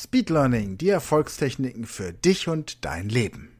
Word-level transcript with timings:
Speed 0.00 0.30
Learning, 0.30 0.78
die 0.78 0.90
Erfolgstechniken 0.90 1.84
für 1.84 2.12
dich 2.12 2.46
und 2.46 2.84
dein 2.84 3.08
Leben. 3.08 3.50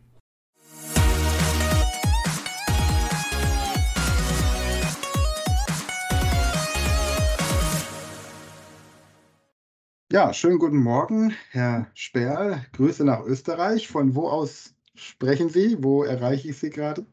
Ja, 10.12 10.32
schönen 10.32 10.60
guten 10.60 10.76
Morgen, 10.76 11.34
Herr 11.50 11.90
Sperl. 11.94 12.64
Grüße 12.72 13.04
nach 13.04 13.24
Österreich. 13.24 13.88
Von 13.88 14.14
wo 14.14 14.28
aus 14.28 14.76
sprechen 14.94 15.48
Sie? 15.48 15.82
Wo 15.82 16.04
erreiche 16.04 16.50
ich 16.50 16.58
Sie 16.58 16.70
gerade? 16.70 17.04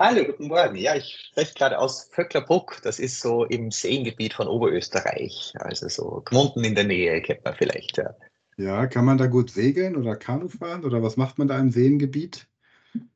Hallo, 0.00 0.24
guten 0.24 0.48
Morgen. 0.48 0.74
Ja, 0.74 0.96
ich 0.96 1.16
spreche 1.30 1.54
gerade 1.54 1.78
aus 1.78 2.10
Vöcklerbruck. 2.10 2.80
Das 2.82 2.98
ist 2.98 3.20
so 3.20 3.44
im 3.44 3.70
Seengebiet 3.70 4.34
von 4.34 4.48
Oberösterreich. 4.48 5.52
Also 5.60 5.88
so 5.88 6.22
Gmunden 6.24 6.64
in 6.64 6.74
der 6.74 6.84
Nähe 6.84 7.22
kennt 7.22 7.44
man 7.44 7.54
vielleicht. 7.54 7.98
Ja. 7.98 8.12
Ja, 8.62 8.86
kann 8.86 9.04
man 9.04 9.18
da 9.18 9.26
gut 9.26 9.50
segeln 9.50 9.96
oder 9.96 10.14
Kanu 10.16 10.48
fahren 10.48 10.84
oder 10.84 11.02
was 11.02 11.16
macht 11.16 11.38
man 11.38 11.48
da 11.48 11.58
im 11.58 11.70
Seengebiet? 11.70 12.46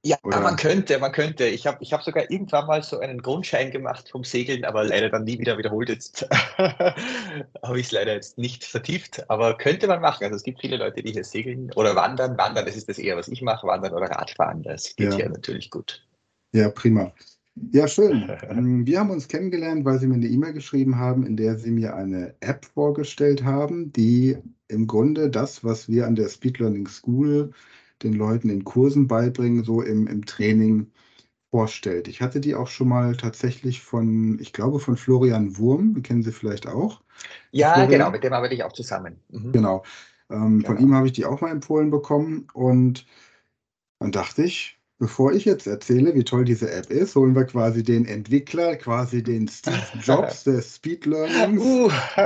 Ja, 0.03 0.17
Oder- 0.25 0.41
man 0.41 0.57
könnte, 0.57 0.99
man 0.99 1.13
könnte. 1.13 1.45
Ich 1.47 1.67
habe 1.67 1.79
ich 1.83 1.93
hab 1.93 2.03
sogar 2.03 2.31
irgendwann 2.31 2.67
mal 2.67 2.83
so 2.83 2.99
einen 2.99 3.21
Grundschein 3.21 3.71
gemacht 3.71 4.09
vom 4.11 4.25
Segeln, 4.25 4.65
aber 4.65 4.85
leider 4.85 5.11
dann 5.11 5.25
nie 5.25 5.39
wieder 5.39 5.59
wiederholt. 5.59 5.91
Jetzt 5.91 6.27
habe 6.59 7.79
ich 7.79 7.87
es 7.87 7.93
leider 7.93 8.15
jetzt 8.15 8.39
nicht 8.39 8.65
vertieft, 8.65 9.29
aber 9.29 9.57
könnte 9.59 9.87
man 9.87 10.01
machen. 10.01 10.25
Also 10.25 10.37
es 10.37 10.43
gibt 10.45 10.61
viele 10.63 10.79
Leute, 10.79 11.03
die 11.03 11.13
hier 11.13 11.25
segeln 11.25 11.71
oder 11.75 11.95
wandern. 11.95 12.39
Wandern, 12.39 12.65
das 12.65 12.75
ist 12.77 12.89
das 12.89 12.99
eher, 12.99 13.17
was 13.19 13.29
ich 13.29 13.43
mache. 13.43 13.67
Wandern 13.67 13.93
oder 13.93 14.07
Radfahren, 14.07 14.63
das 14.63 14.97
geht 14.97 15.11
Ja. 15.11 15.17
hier 15.17 15.29
natürlich 15.29 15.71
gut. 15.71 16.07
Ja, 16.53 16.71
prima. 16.71 17.13
Ja, 17.73 17.87
schön. 17.87 18.31
Ähm, 18.49 18.87
Wir 18.87 18.99
haben 19.01 19.11
uns 19.11 19.29
kennengelernt, 19.29 19.85
weil 19.85 19.99
Sie 19.99 20.07
mir 20.07 20.15
eine 20.15 20.27
E-Mail 20.27 20.55
geschrieben 20.55 20.97
haben, 20.97 21.27
in 21.27 21.37
der 21.37 21.57
Sie 21.59 21.71
mir 21.71 21.95
eine 21.95 22.35
App 22.41 22.65
vorgestellt 22.65 23.45
haben, 23.45 23.93
die 23.93 24.39
im 24.69 24.87
Grunde 24.87 25.31
das, 25.31 25.65
was 25.65 25.89
wir 25.89 26.07
an 26.07 26.15
der 26.17 26.29
Speed 26.29 26.59
Learning 26.59 26.87
School 26.89 27.53
den 28.03 28.13
Leuten 28.15 28.51
in 28.51 28.65
Kursen 28.65 29.07
beibringen, 29.09 29.65
so 29.65 29.83
im, 29.83 30.07
im 30.07 30.25
Training 30.27 30.91
vorstellt. 31.51 32.09
Ich 32.09 32.21
hatte 32.23 32.41
die 32.41 32.55
auch 32.55 32.69
schon 32.69 32.89
mal 32.89 33.17
tatsächlich 33.17 33.83
von, 33.83 34.39
ich 34.41 34.53
glaube, 34.53 34.81
von 34.81 34.97
Florian 34.97 35.59
Wurm, 35.59 35.95
den 35.95 36.03
kennen 36.03 36.23
Sie 36.23 36.33
vielleicht 36.33 36.67
auch. 36.69 37.03
Ja, 37.51 37.73
Florian? 37.75 37.91
genau, 37.91 38.11
mit 38.11 38.25
dem 38.25 38.33
arbeite 38.33 38.55
ich 38.55 38.65
auch 38.65 38.73
zusammen. 38.73 39.21
Mhm. 39.29 39.53
Genau. 39.53 39.85
Ähm, 40.31 40.63
Von 40.65 40.77
Genau. 40.77 40.81
ihm 40.89 40.95
habe 40.95 41.07
ich 41.07 41.13
die 41.13 41.25
auch 41.25 41.41
mal 41.41 41.51
empfohlen 41.51 41.91
bekommen 41.91 42.49
und 42.53 43.07
dann 44.01 44.13
dachte 44.13 44.45
ich, 44.45 44.76
bevor 44.99 45.33
ich 45.33 45.45
jetzt 45.45 45.67
erzähle, 45.67 46.15
wie 46.15 46.25
toll 46.25 46.45
diese 46.45 46.71
App 46.71 46.91
ist, 46.91 47.15
holen 47.17 47.35
wir 47.35 47.45
quasi 47.45 47.83
den 47.83 48.07
Entwickler, 48.07 48.77
quasi 48.77 49.23
den 49.23 49.49
Steve 49.49 49.83
Jobs 50.03 50.45
des 50.45 50.77
Speed 50.77 51.07
Learnings. 51.07 51.61
Uh. 51.63 51.91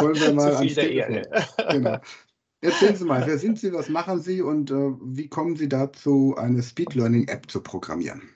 Holen 0.00 0.20
wir 0.20 0.32
mal 0.34 0.52
Zu 0.52 0.58
ans 0.58 0.74
Telefon. 0.74 1.14
Ehre. 1.14 1.46
Genau. 1.70 1.98
Erzählen 2.62 2.96
Sie 2.96 3.04
mal, 3.04 3.26
wer 3.26 3.38
sind 3.38 3.58
Sie, 3.58 3.72
was 3.72 3.88
machen 3.88 4.20
Sie 4.20 4.42
und 4.42 4.70
äh, 4.70 4.92
wie 5.02 5.28
kommen 5.28 5.56
Sie 5.56 5.68
dazu, 5.68 6.34
eine 6.36 6.62
Speed 6.62 6.94
Learning 6.94 7.26
App 7.28 7.50
zu 7.50 7.62
programmieren? 7.62 8.28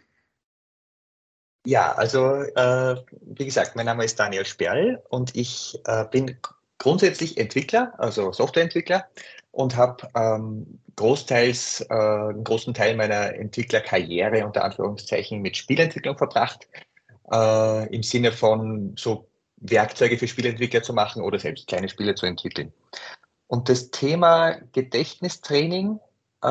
Ja, 1.66 1.92
also 1.92 2.42
äh, 2.42 2.96
wie 3.20 3.44
gesagt, 3.44 3.76
mein 3.76 3.86
Name 3.86 4.04
ist 4.04 4.18
Daniel 4.18 4.46
Sperl 4.46 5.02
und 5.08 5.34
ich 5.34 5.78
äh, 5.86 6.04
bin 6.10 6.36
grundsätzlich 6.78 7.38
Entwickler, 7.38 7.92
also 7.98 8.32
Softwareentwickler 8.32 9.08
und 9.54 9.76
habe 9.76 10.08
ähm, 10.16 10.80
großteils 10.96 11.80
äh, 11.88 11.94
einen 11.94 12.44
großen 12.44 12.74
Teil 12.74 12.96
meiner 12.96 13.34
Entwicklerkarriere 13.34 14.44
unter 14.44 14.64
Anführungszeichen 14.64 15.40
mit 15.40 15.56
Spielentwicklung 15.56 16.18
verbracht, 16.18 16.68
äh, 17.32 17.94
im 17.94 18.02
Sinne 18.02 18.32
von 18.32 18.94
so 18.98 19.28
Werkzeuge 19.56 20.18
für 20.18 20.28
Spielentwickler 20.28 20.82
zu 20.82 20.92
machen 20.92 21.22
oder 21.22 21.38
selbst 21.38 21.68
kleine 21.68 21.88
Spiele 21.88 22.16
zu 22.16 22.26
entwickeln. 22.26 22.72
Und 23.46 23.68
das 23.68 23.90
Thema 23.90 24.58
Gedächtnistraining 24.72 26.00
äh, 26.42 26.48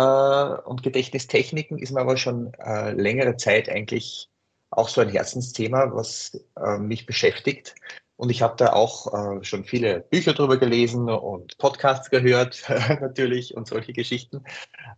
und 0.66 0.82
Gedächtnistechniken 0.82 1.80
ist 1.80 1.92
mir 1.92 2.02
aber 2.02 2.16
schon 2.16 2.54
äh, 2.54 2.92
längere 2.92 3.36
Zeit 3.36 3.68
eigentlich 3.68 4.30
auch 4.70 4.88
so 4.88 5.02
ein 5.02 5.10
Herzensthema, 5.10 5.92
was 5.94 6.40
äh, 6.56 6.78
mich 6.78 7.06
beschäftigt. 7.06 7.76
Und 8.16 8.30
ich 8.30 8.42
habe 8.42 8.56
da 8.58 8.74
auch 8.74 9.14
äh, 9.14 9.44
schon 9.44 9.66
viele 9.66 10.02
Bücher 10.02 10.34
drüber 10.34 10.58
gelesen 10.58 11.10
und 11.10 11.58
Podcasts 11.58 12.10
gehört, 12.10 12.64
natürlich, 13.02 13.56
und 13.56 13.68
solche 13.68 13.94
Geschichten. 13.94 14.44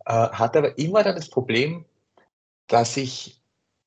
Äh, 0.05 0.11
hatte 0.11 0.59
aber 0.59 0.77
immer 0.77 1.03
dann 1.03 1.15
das 1.15 1.29
Problem, 1.29 1.85
dass 2.67 2.97
ich 2.97 3.41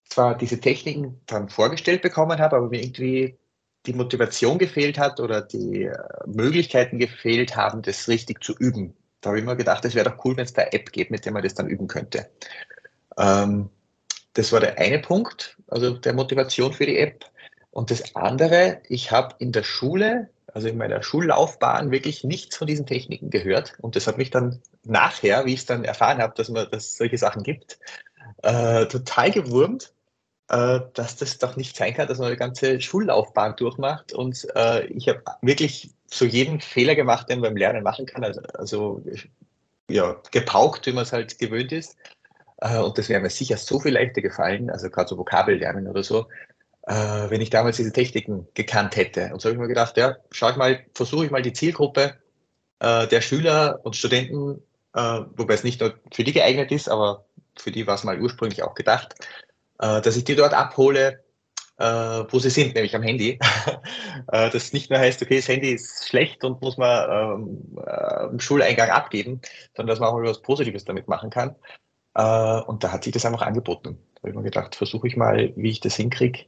zwar 0.04 0.36
diese 0.36 0.60
Techniken 0.60 1.20
dann 1.26 1.48
vorgestellt 1.48 2.02
bekommen 2.02 2.38
habe, 2.38 2.56
aber 2.56 2.68
mir 2.68 2.82
irgendwie 2.82 3.38
die 3.86 3.92
Motivation 3.92 4.58
gefehlt 4.58 4.98
hat 4.98 5.20
oder 5.20 5.42
die 5.42 5.84
äh, 5.84 5.96
Möglichkeiten 6.26 6.98
gefehlt 6.98 7.56
haben, 7.56 7.82
das 7.82 8.08
richtig 8.08 8.42
zu 8.42 8.54
üben. 8.58 8.94
Da 9.20 9.30
habe 9.30 9.38
ich 9.38 9.44
immer 9.44 9.56
gedacht, 9.56 9.84
es 9.84 9.94
wäre 9.94 10.10
doch 10.10 10.24
cool, 10.24 10.36
wenn 10.36 10.44
es 10.44 10.52
da 10.52 10.62
eine 10.62 10.72
App 10.72 10.92
gibt, 10.92 11.10
mit 11.10 11.24
der 11.24 11.32
man 11.32 11.42
das 11.42 11.54
dann 11.54 11.68
üben 11.68 11.86
könnte. 11.86 12.30
Ähm, 13.16 13.70
das 14.34 14.52
war 14.52 14.60
der 14.60 14.78
eine 14.78 15.00
Punkt, 15.00 15.56
also 15.68 15.96
der 15.96 16.12
Motivation 16.12 16.72
für 16.72 16.86
die 16.86 16.98
App. 16.98 17.24
Und 17.70 17.90
das 17.90 18.14
andere, 18.16 18.80
ich 18.88 19.10
habe 19.10 19.34
in 19.38 19.52
der 19.52 19.62
Schule, 19.62 20.30
also 20.52 20.68
in 20.68 20.78
meiner 20.78 21.02
Schullaufbahn, 21.02 21.90
wirklich 21.90 22.24
nichts 22.24 22.56
von 22.56 22.66
diesen 22.66 22.86
Techniken 22.86 23.30
gehört. 23.30 23.74
Und 23.80 23.96
das 23.96 24.06
hat 24.06 24.18
mich 24.18 24.30
dann 24.30 24.60
nachher, 24.84 25.44
wie 25.44 25.54
ich 25.54 25.60
es 25.60 25.66
dann 25.66 25.84
erfahren 25.84 26.18
habe, 26.20 26.34
dass 26.34 26.48
es 26.48 26.96
solche 26.96 27.18
Sachen 27.18 27.42
gibt, 27.42 27.78
äh, 28.42 28.86
total 28.86 29.30
gewurmt, 29.30 29.92
äh, 30.48 30.80
dass 30.94 31.16
das 31.16 31.38
doch 31.38 31.56
nicht 31.56 31.76
sein 31.76 31.94
kann, 31.94 32.08
dass 32.08 32.18
man 32.18 32.28
eine 32.28 32.36
ganze 32.36 32.80
Schullaufbahn 32.80 33.56
durchmacht. 33.56 34.12
Und 34.12 34.46
äh, 34.54 34.86
ich 34.86 35.08
habe 35.08 35.22
wirklich 35.42 35.90
so 36.06 36.24
jeden 36.24 36.60
Fehler 36.60 36.94
gemacht, 36.94 37.28
den 37.28 37.40
man 37.40 37.50
beim 37.50 37.56
Lernen 37.56 37.82
machen 37.82 38.06
kann. 38.06 38.24
Also, 38.24 38.40
also 38.54 39.02
ja, 39.90 40.20
gepaukt, 40.30 40.86
wie 40.86 40.92
man 40.92 41.02
es 41.02 41.12
halt 41.12 41.38
gewöhnt 41.38 41.72
ist. 41.72 41.96
Äh, 42.58 42.78
Und 42.78 42.98
das 42.98 43.08
wäre 43.08 43.20
mir 43.20 43.30
sicher 43.30 43.56
so 43.56 43.78
viel 43.78 43.92
leichter 43.92 44.22
gefallen, 44.22 44.70
also 44.70 44.90
gerade 44.90 45.08
so 45.08 45.18
Vokabellernen 45.18 45.86
oder 45.86 46.02
so, 46.02 46.26
äh, 46.88 47.28
wenn 47.30 47.42
ich 47.42 47.50
damals 47.50 47.76
diese 47.76 47.92
Techniken 47.92 48.48
gekannt 48.54 48.96
hätte. 48.96 49.30
Und 49.32 49.40
so 49.40 49.48
habe 49.48 49.54
ich 49.54 49.60
mir 49.60 49.68
gedacht, 49.68 49.96
ja, 49.98 50.16
schau 50.30 50.50
ich 50.50 50.56
mal, 50.56 50.80
versuche 50.94 51.26
ich 51.26 51.30
mal 51.30 51.42
die 51.42 51.52
Zielgruppe 51.52 52.14
äh, 52.80 53.06
der 53.06 53.20
Schüler 53.20 53.80
und 53.82 53.94
Studenten, 53.94 54.62
äh, 54.94 55.20
wobei 55.36 55.54
es 55.54 55.64
nicht 55.64 55.80
nur 55.80 55.94
für 56.12 56.24
die 56.24 56.32
geeignet 56.32 56.72
ist, 56.72 56.88
aber 56.88 57.26
für 57.58 57.70
die 57.70 57.86
war 57.86 57.94
es 57.94 58.04
mal 58.04 58.20
ursprünglich 58.20 58.62
auch 58.62 58.74
gedacht, 58.74 59.14
äh, 59.80 60.00
dass 60.00 60.16
ich 60.16 60.24
die 60.24 60.34
dort 60.34 60.54
abhole, 60.54 61.22
äh, 61.76 61.84
wo 61.84 62.38
sie 62.38 62.50
sind, 62.50 62.74
nämlich 62.74 62.96
am 62.96 63.02
Handy. 63.02 63.38
äh, 64.32 64.50
das 64.50 64.72
nicht 64.72 64.88
nur 64.88 64.98
heißt, 64.98 65.20
okay, 65.20 65.36
das 65.36 65.48
Handy 65.48 65.72
ist 65.72 66.08
schlecht 66.08 66.42
und 66.42 66.62
muss 66.62 66.78
man 66.78 67.10
ähm, 67.10 67.78
äh, 67.84 68.40
Schuleingang 68.40 68.88
abgeben, 68.88 69.42
sondern 69.76 69.92
dass 69.92 70.00
man 70.00 70.08
auch 70.08 70.20
etwas 70.20 70.40
Positives 70.40 70.86
damit 70.86 71.06
machen 71.06 71.28
kann. 71.28 71.54
Äh, 72.14 72.62
und 72.62 72.82
da 72.82 72.92
hat 72.92 73.04
sich 73.04 73.12
das 73.12 73.26
einfach 73.26 73.42
angeboten. 73.42 73.98
Da 74.14 74.22
habe 74.22 74.30
ich 74.30 74.36
mir 74.36 74.42
gedacht, 74.42 74.74
versuche 74.74 75.06
ich 75.06 75.16
mal, 75.16 75.52
wie 75.54 75.68
ich 75.70 75.80
das 75.80 75.94
hinkriege, 75.96 76.46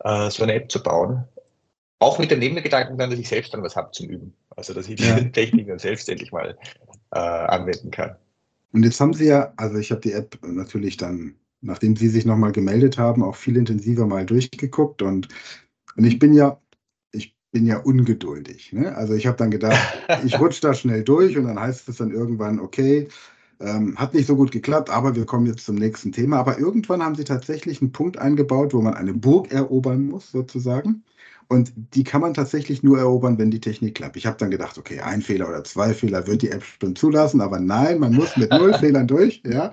äh, 0.00 0.30
so 0.30 0.42
eine 0.42 0.54
App 0.54 0.70
zu 0.70 0.82
bauen. 0.82 1.24
Auch 2.00 2.18
mit 2.18 2.30
dem 2.30 2.38
Nebengedanken 2.38 2.96
dann, 2.96 3.10
dass 3.10 3.18
ich 3.18 3.28
selbst 3.28 3.52
dann 3.52 3.62
was 3.62 3.74
habe 3.74 3.90
zum 3.90 4.08
Üben. 4.08 4.34
Also, 4.50 4.72
dass 4.72 4.88
ich 4.88 4.96
die 4.96 5.04
Ja. 5.04 5.20
Technik 5.32 5.68
dann 5.68 5.78
selbst 5.78 6.08
endlich 6.08 6.32
mal 6.32 6.56
äh, 7.12 7.18
anwenden 7.18 7.90
kann. 7.90 8.16
Und 8.72 8.84
jetzt 8.84 9.00
haben 9.00 9.14
Sie 9.14 9.26
ja, 9.26 9.52
also 9.56 9.78
ich 9.78 9.90
habe 9.90 10.00
die 10.00 10.12
App 10.12 10.38
natürlich 10.42 10.96
dann, 10.96 11.34
nachdem 11.60 11.96
Sie 11.96 12.08
sich 12.08 12.24
nochmal 12.24 12.52
gemeldet 12.52 12.98
haben, 12.98 13.22
auch 13.22 13.36
viel 13.36 13.56
intensiver 13.56 14.06
mal 14.06 14.26
durchgeguckt 14.26 15.02
und, 15.02 15.28
und 15.96 16.04
ich 16.04 16.18
bin 16.18 16.34
ja, 16.34 16.60
ich 17.12 17.34
bin 17.50 17.66
ja 17.66 17.78
ungeduldig. 17.78 18.72
Ne? 18.72 18.94
Also 18.94 19.14
ich 19.14 19.26
habe 19.26 19.38
dann 19.38 19.50
gedacht, 19.50 19.78
ich 20.24 20.38
rutsche 20.38 20.60
da 20.60 20.74
schnell 20.74 21.02
durch 21.02 21.36
und 21.36 21.44
dann 21.44 21.58
heißt 21.58 21.88
es 21.88 21.96
dann 21.96 22.12
irgendwann, 22.12 22.60
okay, 22.60 23.08
ähm, 23.60 23.96
hat 23.98 24.14
nicht 24.14 24.26
so 24.26 24.36
gut 24.36 24.52
geklappt, 24.52 24.90
aber 24.90 25.16
wir 25.16 25.26
kommen 25.26 25.46
jetzt 25.46 25.64
zum 25.64 25.76
nächsten 25.76 26.12
Thema. 26.12 26.38
Aber 26.38 26.58
irgendwann 26.58 27.02
haben 27.02 27.14
Sie 27.16 27.24
tatsächlich 27.24 27.80
einen 27.82 27.92
Punkt 27.92 28.18
eingebaut, 28.18 28.74
wo 28.74 28.80
man 28.82 28.94
eine 28.94 29.14
Burg 29.14 29.50
erobern 29.52 30.06
muss, 30.06 30.30
sozusagen. 30.30 31.04
Und 31.48 31.72
die 31.94 32.04
kann 32.04 32.20
man 32.20 32.34
tatsächlich 32.34 32.82
nur 32.82 32.98
erobern, 32.98 33.38
wenn 33.38 33.50
die 33.50 33.60
Technik 33.60 33.94
klappt. 33.96 34.16
Ich 34.16 34.26
habe 34.26 34.36
dann 34.36 34.50
gedacht, 34.50 34.76
okay, 34.78 35.00
ein 35.00 35.22
Fehler 35.22 35.48
oder 35.48 35.64
zwei 35.64 35.94
Fehler 35.94 36.26
wird 36.26 36.42
die 36.42 36.50
App 36.50 36.62
schon 36.80 36.94
zulassen, 36.94 37.40
aber 37.40 37.58
nein, 37.58 37.98
man 38.00 38.12
muss 38.14 38.36
mit 38.36 38.52
null 38.52 38.74
Fehlern 38.78 39.06
durch. 39.06 39.42
Ja. 39.46 39.72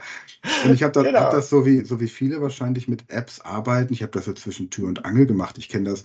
Und 0.61 0.71
ich 0.73 0.83
habe 0.83 0.93
da, 0.93 1.03
Genau. 1.03 1.19
hab 1.21 1.31
das 1.31 1.49
so 1.49 1.65
wie, 1.65 1.83
so 1.85 1.99
wie 1.99 2.07
viele 2.07 2.41
wahrscheinlich 2.41 2.87
mit 2.87 3.09
Apps 3.09 3.41
arbeiten. 3.41 3.93
Ich 3.93 4.01
habe 4.01 4.11
das 4.11 4.25
so 4.25 4.33
zwischen 4.33 4.69
Tür 4.69 4.87
und 4.87 5.05
Angel 5.05 5.25
gemacht. 5.25 5.57
Ich 5.57 5.69
kenne 5.69 5.89
das 5.89 6.03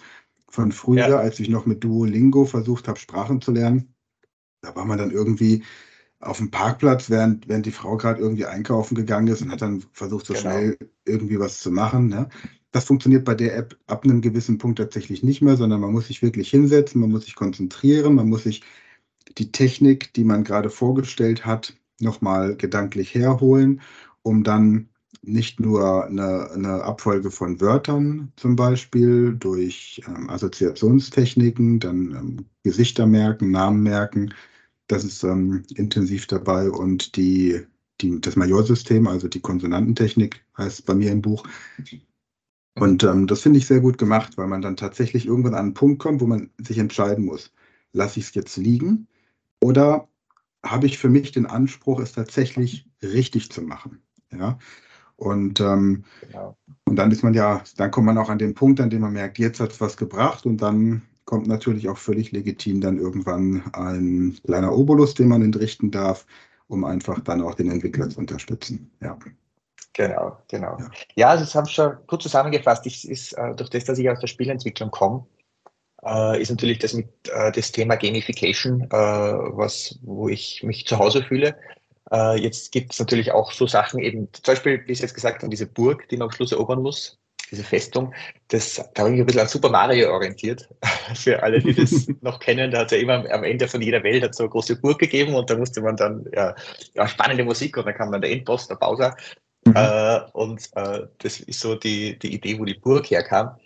von 0.48 0.72
früher, 0.72 1.08
Ja. 1.08 1.18
als 1.18 1.38
ich 1.40 1.48
noch 1.48 1.66
mit 1.66 1.84
Duolingo 1.84 2.44
versucht 2.46 2.88
habe, 2.88 2.98
Sprachen 2.98 3.40
zu 3.40 3.52
lernen. 3.52 3.94
da 4.62 4.74
war 4.76 4.84
man 4.86 4.98
dann 4.98 5.10
irgendwie 5.10 5.64
auf 6.20 6.38
dem 6.38 6.50
Parkplatz, 6.50 7.08
während, 7.08 7.48
während 7.48 7.66
die 7.66 7.72
Frau 7.72 7.96
gerade 7.96 8.20
irgendwie 8.20 8.46
einkaufen 8.46 8.94
gegangen 8.94 9.28
ist 9.28 9.42
und 9.42 9.50
hat 9.50 9.62
dann 9.62 9.82
versucht, 9.92 10.26
so 10.26 10.34
genau. 10.34 10.42
schnell 10.42 10.78
irgendwie 11.06 11.40
was 11.40 11.60
zu 11.60 11.70
machen. 11.70 12.08
Ne? 12.08 12.28
Das 12.72 12.84
funktioniert 12.84 13.24
bei 13.24 13.34
der 13.34 13.56
App 13.56 13.76
ab 13.86 14.04
einem 14.04 14.20
gewissen 14.20 14.58
Punkt 14.58 14.78
tatsächlich 14.78 15.22
nicht 15.22 15.40
mehr, 15.40 15.56
sondern 15.56 15.80
man 15.80 15.92
muss 15.92 16.08
sich 16.08 16.22
wirklich 16.22 16.50
hinsetzen, 16.50 17.00
man 17.00 17.10
muss 17.10 17.24
sich 17.24 17.34
konzentrieren, 17.34 18.14
man 18.14 18.28
muss 18.28 18.44
sich 18.44 18.62
die 19.38 19.50
Technik, 19.50 20.12
die 20.14 20.24
man 20.24 20.44
gerade 20.44 20.70
vorgestellt 20.70 21.46
hat, 21.46 21.74
nochmal 22.00 22.56
gedanklich 22.56 23.14
herholen, 23.14 23.80
um 24.22 24.44
dann 24.44 24.88
nicht 25.22 25.60
nur 25.60 26.06
eine, 26.06 26.50
eine, 26.50 26.82
Abfolge 26.84 27.30
von 27.30 27.60
Wörtern 27.60 28.32
zum 28.36 28.56
Beispiel 28.56 29.34
durch 29.34 30.00
ähm, 30.06 30.30
Assoziationstechniken, 30.30 31.78
dann 31.78 32.10
ähm, 32.12 32.46
Gesichter 32.62 33.06
merken, 33.06 33.50
Namen 33.50 33.82
merken, 33.82 34.32
das 34.90 35.04
ist 35.04 35.22
ähm, 35.22 35.62
intensiv 35.74 36.26
dabei 36.26 36.70
und 36.70 37.16
die, 37.16 37.60
die, 38.00 38.20
das 38.20 38.36
Majorsystem, 38.36 39.06
also 39.06 39.28
die 39.28 39.40
Konsonantentechnik 39.40 40.44
heißt 40.58 40.86
bei 40.86 40.94
mir 40.94 41.12
im 41.12 41.22
Buch. 41.22 41.46
Und 42.74 43.04
ähm, 43.04 43.26
das 43.26 43.42
finde 43.42 43.58
ich 43.58 43.66
sehr 43.66 43.80
gut 43.80 43.98
gemacht, 43.98 44.36
weil 44.36 44.46
man 44.46 44.62
dann 44.62 44.76
tatsächlich 44.76 45.26
irgendwann 45.26 45.54
an 45.54 45.66
einen 45.66 45.74
Punkt 45.74 46.00
kommt, 46.00 46.20
wo 46.20 46.26
man 46.26 46.50
sich 46.58 46.78
entscheiden 46.78 47.24
muss, 47.24 47.52
lasse 47.92 48.20
ich 48.20 48.26
es 48.26 48.34
jetzt 48.34 48.56
liegen 48.56 49.06
oder 49.60 50.08
habe 50.64 50.86
ich 50.86 50.98
für 50.98 51.08
mich 51.08 51.32
den 51.32 51.46
Anspruch, 51.46 52.00
es 52.00 52.12
tatsächlich 52.12 52.86
richtig 53.02 53.50
zu 53.50 53.62
machen. 53.62 54.02
Ja. 54.32 54.58
Und, 55.16 55.60
ähm, 55.60 56.04
genau. 56.22 56.56
und 56.84 56.96
dann 56.96 57.10
ist 57.10 57.22
man 57.22 57.34
ja, 57.34 57.62
dann 57.76 57.90
kommt 57.90 58.06
man 58.06 58.18
auch 58.18 58.30
an 58.30 58.38
den 58.38 58.54
Punkt, 58.54 58.80
an 58.80 58.90
dem 58.90 59.02
man 59.02 59.12
merkt, 59.12 59.38
jetzt 59.38 59.60
hat 59.60 59.72
es 59.72 59.80
was 59.80 59.96
gebracht 59.96 60.46
und 60.46 60.62
dann 60.62 61.02
kommt 61.30 61.46
natürlich 61.46 61.88
auch 61.88 61.96
völlig 61.96 62.32
legitim 62.32 62.80
dann 62.80 62.98
irgendwann 62.98 63.62
ein 63.72 64.36
kleiner 64.44 64.76
Obolus, 64.76 65.14
den 65.14 65.28
man 65.28 65.42
entrichten 65.42 65.92
darf, 65.92 66.26
um 66.66 66.84
einfach 66.84 67.20
dann 67.20 67.40
auch 67.40 67.54
den 67.54 67.70
Entwickler 67.70 68.10
zu 68.10 68.18
unterstützen. 68.18 68.90
Ja. 69.00 69.16
Genau, 69.92 70.36
genau. 70.48 70.76
Ja, 70.78 70.90
ja 71.14 71.28
also 71.30 71.44
das 71.44 71.54
habe 71.54 71.68
ich 71.68 71.74
schon 71.74 71.92
gut 72.08 72.20
zusammengefasst. 72.20 72.84
Ich, 72.86 73.08
ist, 73.08 73.32
äh, 73.34 73.54
durch 73.54 73.70
das, 73.70 73.84
dass 73.84 73.98
ich 73.98 74.10
aus 74.10 74.18
der 74.18 74.26
Spielentwicklung 74.26 74.90
komme, 74.90 75.24
äh, 76.04 76.42
ist 76.42 76.50
natürlich 76.50 76.80
das 76.80 76.94
mit 76.94 77.08
äh, 77.32 77.52
das 77.52 77.70
Thema 77.70 77.94
Gamification, 77.94 78.82
äh, 78.82 78.88
was, 78.90 80.00
wo 80.02 80.28
ich 80.28 80.64
mich 80.64 80.84
zu 80.86 80.98
Hause 80.98 81.22
fühle. 81.22 81.56
Jetzt 82.38 82.72
gibt 82.72 82.92
es 82.92 82.98
natürlich 82.98 83.30
auch 83.30 83.52
so 83.52 83.68
Sachen, 83.68 84.00
eben 84.00 84.26
zum 84.32 84.42
Beispiel, 84.42 84.82
wie 84.84 84.90
ich 84.90 84.98
jetzt 84.98 85.14
gesagt 85.14 85.42
habe, 85.42 85.50
diese 85.50 85.68
Burg, 85.68 86.08
die 86.08 86.16
man 86.16 86.26
am 86.26 86.32
Schluss 86.32 86.50
erobern 86.50 86.82
muss, 86.82 87.20
diese 87.50 87.64
Festung, 87.64 88.14
das, 88.48 88.76
da 88.94 89.02
habe 89.02 89.10
ich 89.10 89.12
mich 89.12 89.20
ein 89.20 89.26
bisschen 89.26 89.40
an 89.42 89.48
Super 89.48 89.70
Mario 89.70 90.12
orientiert. 90.12 90.68
Für 91.14 91.42
alle, 91.42 91.60
die 91.60 91.74
das 91.74 92.06
noch 92.20 92.38
kennen, 92.38 92.70
da 92.70 92.80
hat 92.80 92.92
es 92.92 92.98
ja 92.98 92.98
immer 92.98 93.30
am 93.30 93.44
Ende 93.44 93.66
von 93.68 93.82
jeder 93.82 94.02
Welt 94.02 94.22
hat 94.22 94.34
so 94.34 94.44
eine 94.44 94.50
große 94.50 94.76
Burg 94.76 94.98
gegeben 94.98 95.34
und 95.34 95.50
da 95.50 95.56
musste 95.56 95.80
man 95.80 95.96
dann, 95.96 96.26
ja, 96.34 96.54
ja 96.94 97.08
spannende 97.08 97.44
Musik 97.44 97.76
und 97.76 97.86
dann 97.86 97.94
kam 97.94 98.12
dann 98.12 98.20
der 98.20 98.30
Endboss, 98.30 98.68
der 98.68 98.76
Bowser. 98.76 99.16
Mhm. 99.64 99.74
Äh, 99.76 100.20
und 100.32 100.68
äh, 100.74 101.06
das 101.18 101.40
ist 101.40 101.60
so 101.60 101.74
die, 101.74 102.18
die 102.18 102.34
Idee, 102.34 102.58
wo 102.58 102.64
die 102.64 102.74
Burg 102.74 103.10
herkam. 103.10 103.56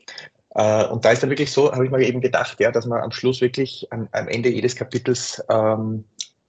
Äh, 0.54 0.86
und 0.86 1.04
da 1.04 1.10
ist 1.10 1.22
dann 1.22 1.30
wirklich 1.30 1.52
so, 1.52 1.72
habe 1.72 1.84
ich 1.84 1.90
mir 1.90 2.02
eben 2.06 2.20
gedacht, 2.20 2.58
ja, 2.60 2.70
dass 2.70 2.86
man 2.86 3.02
am 3.02 3.12
Schluss 3.12 3.40
wirklich 3.40 3.86
am, 3.90 4.08
am 4.12 4.28
Ende 4.28 4.48
jedes 4.48 4.76
Kapitels 4.76 5.42
ähm, 5.50 6.04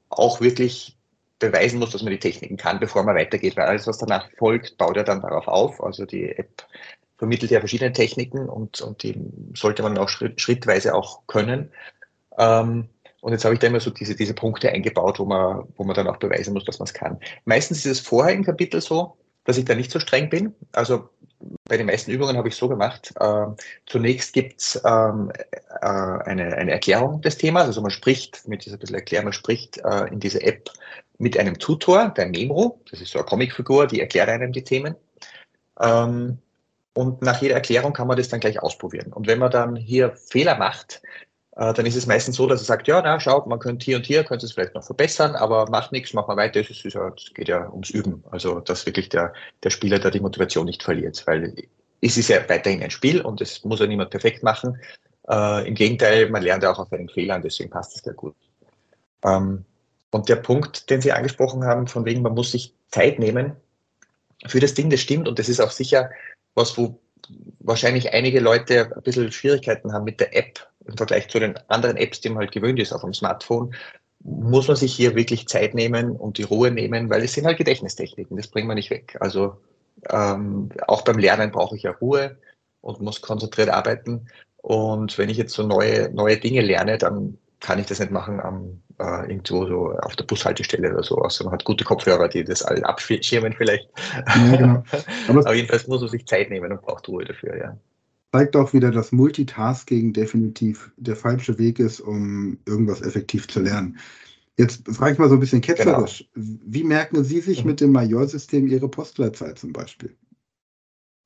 auch 0.10 0.42
wirklich 0.42 0.98
beweisen 1.40 1.80
muss, 1.80 1.92
dass 1.92 2.04
man 2.04 2.12
die 2.12 2.20
Techniken 2.20 2.58
kann, 2.58 2.80
bevor 2.80 3.04
man 3.04 3.16
weitergeht, 3.16 3.58
weil 3.58 3.66
alles, 3.66 3.88
was 3.88 3.98
danach 3.98 4.30
folgt, 4.38 4.78
baut 4.78 4.96
ja 4.96 5.04
dann 5.04 5.22
darauf 5.22 5.48
auf. 5.48 5.84
Also 5.84 6.06
die 6.06 6.30
App 6.30 6.64
vermittelt 7.18 7.52
ja 7.52 7.60
verschiedene 7.60 7.94
Techniken 7.94 8.50
und, 8.50 8.82
und 8.82 9.04
die 9.04 9.16
sollte 9.56 9.84
man 9.84 9.98
auch 9.98 10.10
schritt, 10.10 10.42
schrittweise 10.42 10.94
auch 10.94 11.26
können. 11.28 11.72
Ähm, 12.38 12.90
und 13.22 13.32
jetzt 13.32 13.44
habe 13.44 13.56
ich 13.56 13.60
da 13.60 13.68
immer 13.68 13.80
so 13.80 13.90
diese, 13.90 14.16
diese 14.16 14.34
Punkte 14.34 14.72
eingebaut, 14.72 15.20
wo 15.20 15.26
man, 15.26 15.68
wo 15.78 15.84
man 15.84 15.96
dann 15.96 16.08
auch 16.08 16.18
beweisen 16.18 16.54
muss, 16.54 16.66
dass 16.66 16.80
man 16.80 16.86
es 16.86 16.94
kann. 16.94 17.20
Meistens 17.46 17.80
ist 17.80 17.92
es 17.92 18.00
vorher 18.00 18.36
im 18.36 18.44
Kapitel 18.44 18.82
so, 18.82 19.18
dass 19.46 19.58
ich 19.58 19.66
da 19.66 19.74
nicht 19.76 19.92
so 19.92 20.00
streng 20.00 20.30
bin. 20.30 20.54
Also 20.74 21.10
bei 21.68 21.78
den 21.78 21.86
meisten 21.86 22.12
Übungen 22.12 22.38
habe 22.38 22.50
ich 22.50 22.56
so 22.56 22.68
gemacht. 22.68 23.14
Äh, 23.20 23.46
zunächst 23.86 24.34
gibt 24.34 24.62
es 24.62 24.82
ähm, 24.86 25.32
äh, 25.82 25.86
eine, 25.86 26.56
eine 26.56 26.72
Erklärung 26.72 27.22
des 27.22 27.38
Themas. 27.38 27.66
Also 27.66 27.82
man 27.82 27.92
spricht, 27.92 28.48
mit 28.48 28.66
dieser 28.66 28.78
bisschen 28.78 28.96
Erklärung, 28.96 29.26
man 29.26 29.34
spricht 29.34 29.78
äh, 29.80 30.08
in 30.12 30.20
dieser 30.20 30.44
App 30.44 30.70
mit 31.18 31.38
einem 31.38 31.58
Tutor, 31.58 32.10
der 32.10 32.28
Memro. 32.28 32.82
Das 32.92 33.02
ist 33.02 33.12
so 33.12 33.20
eine 33.20 33.26
Comicfigur, 33.26 33.88
die 33.88 34.02
erklärt 34.02 34.30
einem 34.30 34.52
die 34.52 34.64
Themen. 34.64 34.96
Ähm, 35.80 36.40
und 36.95 37.21
nach 37.21 37.42
jeder 37.42 37.56
Erklärung 37.56 37.92
kann 37.92 38.07
man 38.07 38.18
das 38.18 38.30
dann 38.30 38.39
gleich 38.39 38.63
ausprobieren. 38.63 39.12
Und 39.12 39.27
wenn 39.27 39.38
man 39.38 39.51
dann 39.51 39.75
hier 39.75 40.15
Fehler 40.15 40.57
macht, 40.57 41.01
äh, 41.57 41.74
dann 41.74 41.86
ist 41.86 41.97
es 41.97 42.07
meistens 42.07 42.38
so, 42.38 42.47
dass 42.47 42.62
er 42.62 42.65
sagt, 42.65 42.88
ja, 42.88 43.01
na, 43.01 43.19
schaut, 43.19 43.47
man 43.47 43.59
könnte 43.59 43.83
hier 43.83 43.97
und 43.97 44.06
hier, 44.06 44.24
könnte 44.24 44.45
es 44.45 44.53
vielleicht 44.53 44.75
noch 44.75 44.83
verbessern, 44.83 45.36
aber 45.36 45.69
macht 45.69 45.92
nichts, 45.92 46.13
machen 46.13 46.30
wir 46.30 46.38
weiter. 46.38 46.62
Es, 46.62 46.83
ja, 46.83 47.13
geht 47.33 47.50
ja 47.50 47.69
ums 47.69 47.89
Üben. 47.89 48.24
Also, 48.31 48.62
dass 48.62 48.86
wirklich 48.86 49.09
der, 49.09 49.33
der 49.63 49.71
Spieler 49.71 50.00
da 50.00 50.09
die 50.09 50.21
Motivation 50.21 50.65
nicht 50.65 50.83
verliert, 50.83 51.21
weil 51.27 51.53
es 52.00 52.18
ist 52.18 52.30
ja 52.30 52.38
weiterhin 52.47 52.81
ein 52.81 52.92
Spiel 52.92 53.19
und 53.21 53.42
es 53.42 53.65
muss 53.65 53.81
ja 53.81 53.88
niemand 53.88 54.12
perfekt 54.12 54.42
machen. 54.42 54.80
Äh, 55.30 55.68
Im 55.68 55.75
Gegenteil, 55.75 56.30
man 56.30 56.44
lernt 56.44 56.63
ja 56.63 56.71
auch 56.71 56.80
auf 56.80 56.94
einen 56.94 57.09
Fehlern, 57.09 57.42
deswegen 57.42 57.71
passt 57.71 57.97
es 57.97 58.03
sehr 58.03 58.13
gut. 58.13 58.36
Ähm, 59.25 59.65
und 60.12 60.30
der 60.30 60.38
Punkt, 60.38 60.89
den 60.89 61.01
Sie 61.01 61.12
angesprochen 61.12 61.65
haben, 61.65 61.88
von 61.88 62.06
wegen, 62.06 62.21
man 62.21 62.36
muss 62.36 62.51
sich 62.53 62.74
Zeit 62.89 63.19
nehmen 63.19 63.57
für 64.45 64.62
das 64.62 64.75
Ding, 64.75 64.89
das 64.89 65.01
stimmt 65.01 65.27
und 65.27 65.39
das 65.39 65.50
ist 65.50 65.59
auch 65.59 65.71
sicher 65.71 66.09
was, 66.56 66.78
wo 66.78 67.00
wahrscheinlich 67.60 68.13
einige 68.13 68.40
Leute 68.40 68.92
ein 68.96 69.04
bisschen 69.04 69.31
Schwierigkeiten 69.31 69.94
haben 69.94 70.06
mit 70.06 70.19
der 70.19 70.36
App 70.36 70.68
im 70.86 70.98
Vergleich 70.98 71.28
zu 71.30 71.40
den 71.40 71.57
anderen 71.68 71.98
Apps, 71.98 72.22
die 72.22 72.30
man 72.30 72.40
halt 72.40 72.52
gewöhnt 72.52 72.80
ist 72.80 72.94
auf 72.94 73.02
dem 73.02 73.13
Smartphone, 73.13 73.74
muss 74.24 74.68
man 74.68 74.78
sich 74.78 74.94
hier 74.94 75.16
wirklich 75.16 75.48
Zeit 75.48 75.74
nehmen 75.74 76.16
und 76.16 76.38
die 76.38 76.44
Ruhe 76.44 76.72
nehmen, 76.72 77.10
weil 77.10 77.24
es 77.24 77.34
sind 77.34 77.46
halt 77.46 77.57
Gedächtnistechniken, 77.57 78.38
das 78.38 78.48
bringen 78.48 78.68
wir 78.68 78.75
nicht 78.75 78.90
weg. 78.90 79.18
Also 79.19 79.57
ähm, 80.10 80.69
auch 80.88 81.04
beim 81.04 81.19
Lernen 81.19 81.52
brauche 81.52 81.75
ich 81.75 81.84
ja 81.84 81.92
Ruhe 81.92 82.38
und 82.81 83.02
muss 83.02 83.22
konzentriert 83.22 83.69
arbeiten. 83.69 84.28
Und 84.57 85.18
wenn 85.18 85.30
ich 85.30 85.38
jetzt 85.38 85.54
so 85.54 85.63
neue, 85.63 86.10
neue 86.12 86.38
Dinge 86.38 86.62
lerne, 86.62 86.98
dann 86.98 87.38
kann 87.60 87.80
ich 87.80 87.86
das 87.86 88.00
nicht 88.00 88.12
machen 88.12 88.40
am, 88.40 88.81
äh, 89.00 89.30
irgendwo 89.30 89.65
so 89.65 89.92
auf 90.00 90.15
der 90.15 90.25
Bushaltestelle 90.25 90.92
oder 90.94 91.03
so. 91.03 91.18
Also 91.18 91.44
man 91.44 91.53
hat 91.53 91.65
gute 91.65 91.83
Kopfhörer, 91.83 92.27
die 92.27 92.44
das 92.44 92.62
alle 92.63 92.86
abschirmen 92.86 93.53
vielleicht. 93.53 93.89
Ja, 94.27 94.57
genau. 94.57 94.83
Aber, 95.27 95.39
Aber 95.39 95.53
jedenfalls 95.53 95.88
muss 95.88 96.01
man 96.01 96.09
sich 96.09 96.25
Zeit 96.25 96.50
nehmen 96.50 96.71
und 96.71 96.81
braucht 96.81 97.07
Ruhe 97.07 97.25
dafür, 97.25 97.57
ja. 97.57 97.77
Zeigt 98.31 98.56
auch 98.56 98.74
wieder, 98.74 98.92
dass 98.92 99.13
Multitasking 99.13 100.12
definitiv 100.12 100.92
der 100.97 101.15
falsche 101.15 101.57
Weg 101.57 101.80
ist, 101.80 102.01
um 102.01 102.59
irgendwas 102.65 103.01
effektiv 103.01 103.47
zu 103.47 103.62
lernen. 103.62 103.97
Jetzt 104.57 104.88
frage 104.89 105.13
ich 105.13 105.19
mal 105.19 105.30
so 105.30 105.36
ein 105.36 105.39
bisschen 105.39 105.61
ketzerisch. 105.61 106.30
Genau. 106.33 106.57
Wie 106.66 106.83
merken 106.83 107.23
Sie 107.23 107.42
sich 107.42 107.64
mhm. 107.64 107.71
mit 107.71 107.81
dem 107.81 107.92
Majorsystem 107.92 108.68
Ihre 108.68 108.90
Postleitzahl 108.90 109.56
zum 109.56 109.73
Beispiel? 109.73 110.16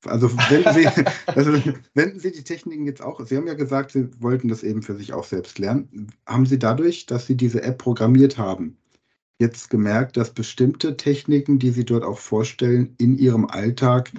Also 0.06 0.32
wenden 0.50 0.74
Sie, 0.74 0.88
also 1.28 1.54
wenden 1.94 2.20
Sie 2.20 2.32
die 2.32 2.44
Techniken 2.44 2.86
jetzt 2.86 3.02
auch, 3.02 3.26
Sie 3.26 3.36
haben 3.36 3.48
ja 3.48 3.54
gesagt, 3.54 3.92
Sie 3.92 4.10
wollten 4.20 4.48
das 4.48 4.64
eben 4.64 4.82
für 4.82 4.96
sich 4.96 5.14
auch 5.14 5.26
selbst 5.26 5.60
lernen. 5.60 6.12
Haben 6.26 6.46
Sie 6.46 6.60
dadurch, 6.60 7.06
dass 7.06 7.26
Sie 7.26 7.36
diese 7.36 7.64
App 7.64 7.78
programmiert 7.80 8.38
haben, 8.38 8.78
jetzt 9.40 9.70
gemerkt, 9.70 10.18
dass 10.18 10.34
bestimmte 10.34 10.98
Techniken, 10.98 11.60
die 11.60 11.72
Sie 11.72 11.86
dort 11.86 12.04
auch 12.04 12.20
vorstellen, 12.20 12.96
in 12.98 13.18
Ihrem 13.18 13.46
Alltag 13.46 14.12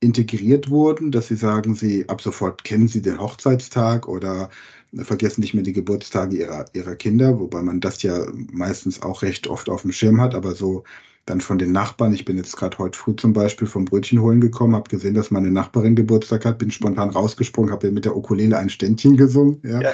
integriert 0.00 0.70
wurden, 0.70 1.10
dass 1.10 1.28
Sie 1.28 1.36
sagen, 1.36 1.74
Sie 1.74 2.08
ab 2.08 2.22
sofort 2.22 2.64
kennen 2.64 2.88
Sie 2.88 3.02
den 3.02 3.20
Hochzeitstag 3.20 4.08
oder 4.08 4.48
vergessen 4.94 5.42
nicht 5.42 5.54
mehr 5.54 5.62
die 5.62 5.74
Geburtstage 5.74 6.36
Ihrer, 6.36 6.64
Ihrer 6.72 6.96
Kinder, 6.96 7.38
wobei 7.38 7.62
man 7.62 7.80
das 7.80 8.02
ja 8.02 8.26
meistens 8.50 9.02
auch 9.02 9.22
recht 9.22 9.46
oft 9.46 9.68
auf 9.68 9.82
dem 9.82 9.92
Schirm 9.92 10.20
hat, 10.20 10.34
aber 10.34 10.54
so 10.54 10.84
dann 11.26 11.40
von 11.40 11.58
den 11.58 11.72
Nachbarn. 11.72 12.12
Ich 12.12 12.24
bin 12.24 12.36
jetzt 12.36 12.56
gerade 12.56 12.78
heute 12.78 12.98
früh 12.98 13.14
zum 13.16 13.32
Beispiel 13.32 13.66
vom 13.68 13.84
Brötchen 13.84 14.20
holen 14.20 14.40
gekommen, 14.40 14.74
habe 14.74 14.90
gesehen, 14.90 15.14
dass 15.14 15.30
meine 15.30 15.50
Nachbarin 15.50 15.94
Geburtstag 15.94 16.44
hat, 16.44 16.58
bin 16.58 16.70
spontan 16.70 17.10
rausgesprungen, 17.10 17.72
habe 17.72 17.88
ihr 17.88 17.92
mit 17.92 18.04
der 18.04 18.16
Ukulele 18.16 18.58
ein 18.58 18.70
Ständchen 18.70 19.16
gesungen. 19.16 19.60
Ja. 19.62 19.80
ja. 19.80 19.92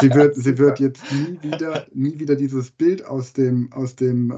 sie, 0.00 0.10
wird, 0.14 0.34
sie 0.34 0.58
wird 0.58 0.80
jetzt 0.80 1.02
nie 1.12 1.38
wieder, 1.42 1.86
nie 1.92 2.18
wieder 2.18 2.36
dieses 2.36 2.70
Bild 2.70 3.04
aus 3.04 3.32
dem, 3.32 3.72
aus 3.72 3.96
dem 3.96 4.30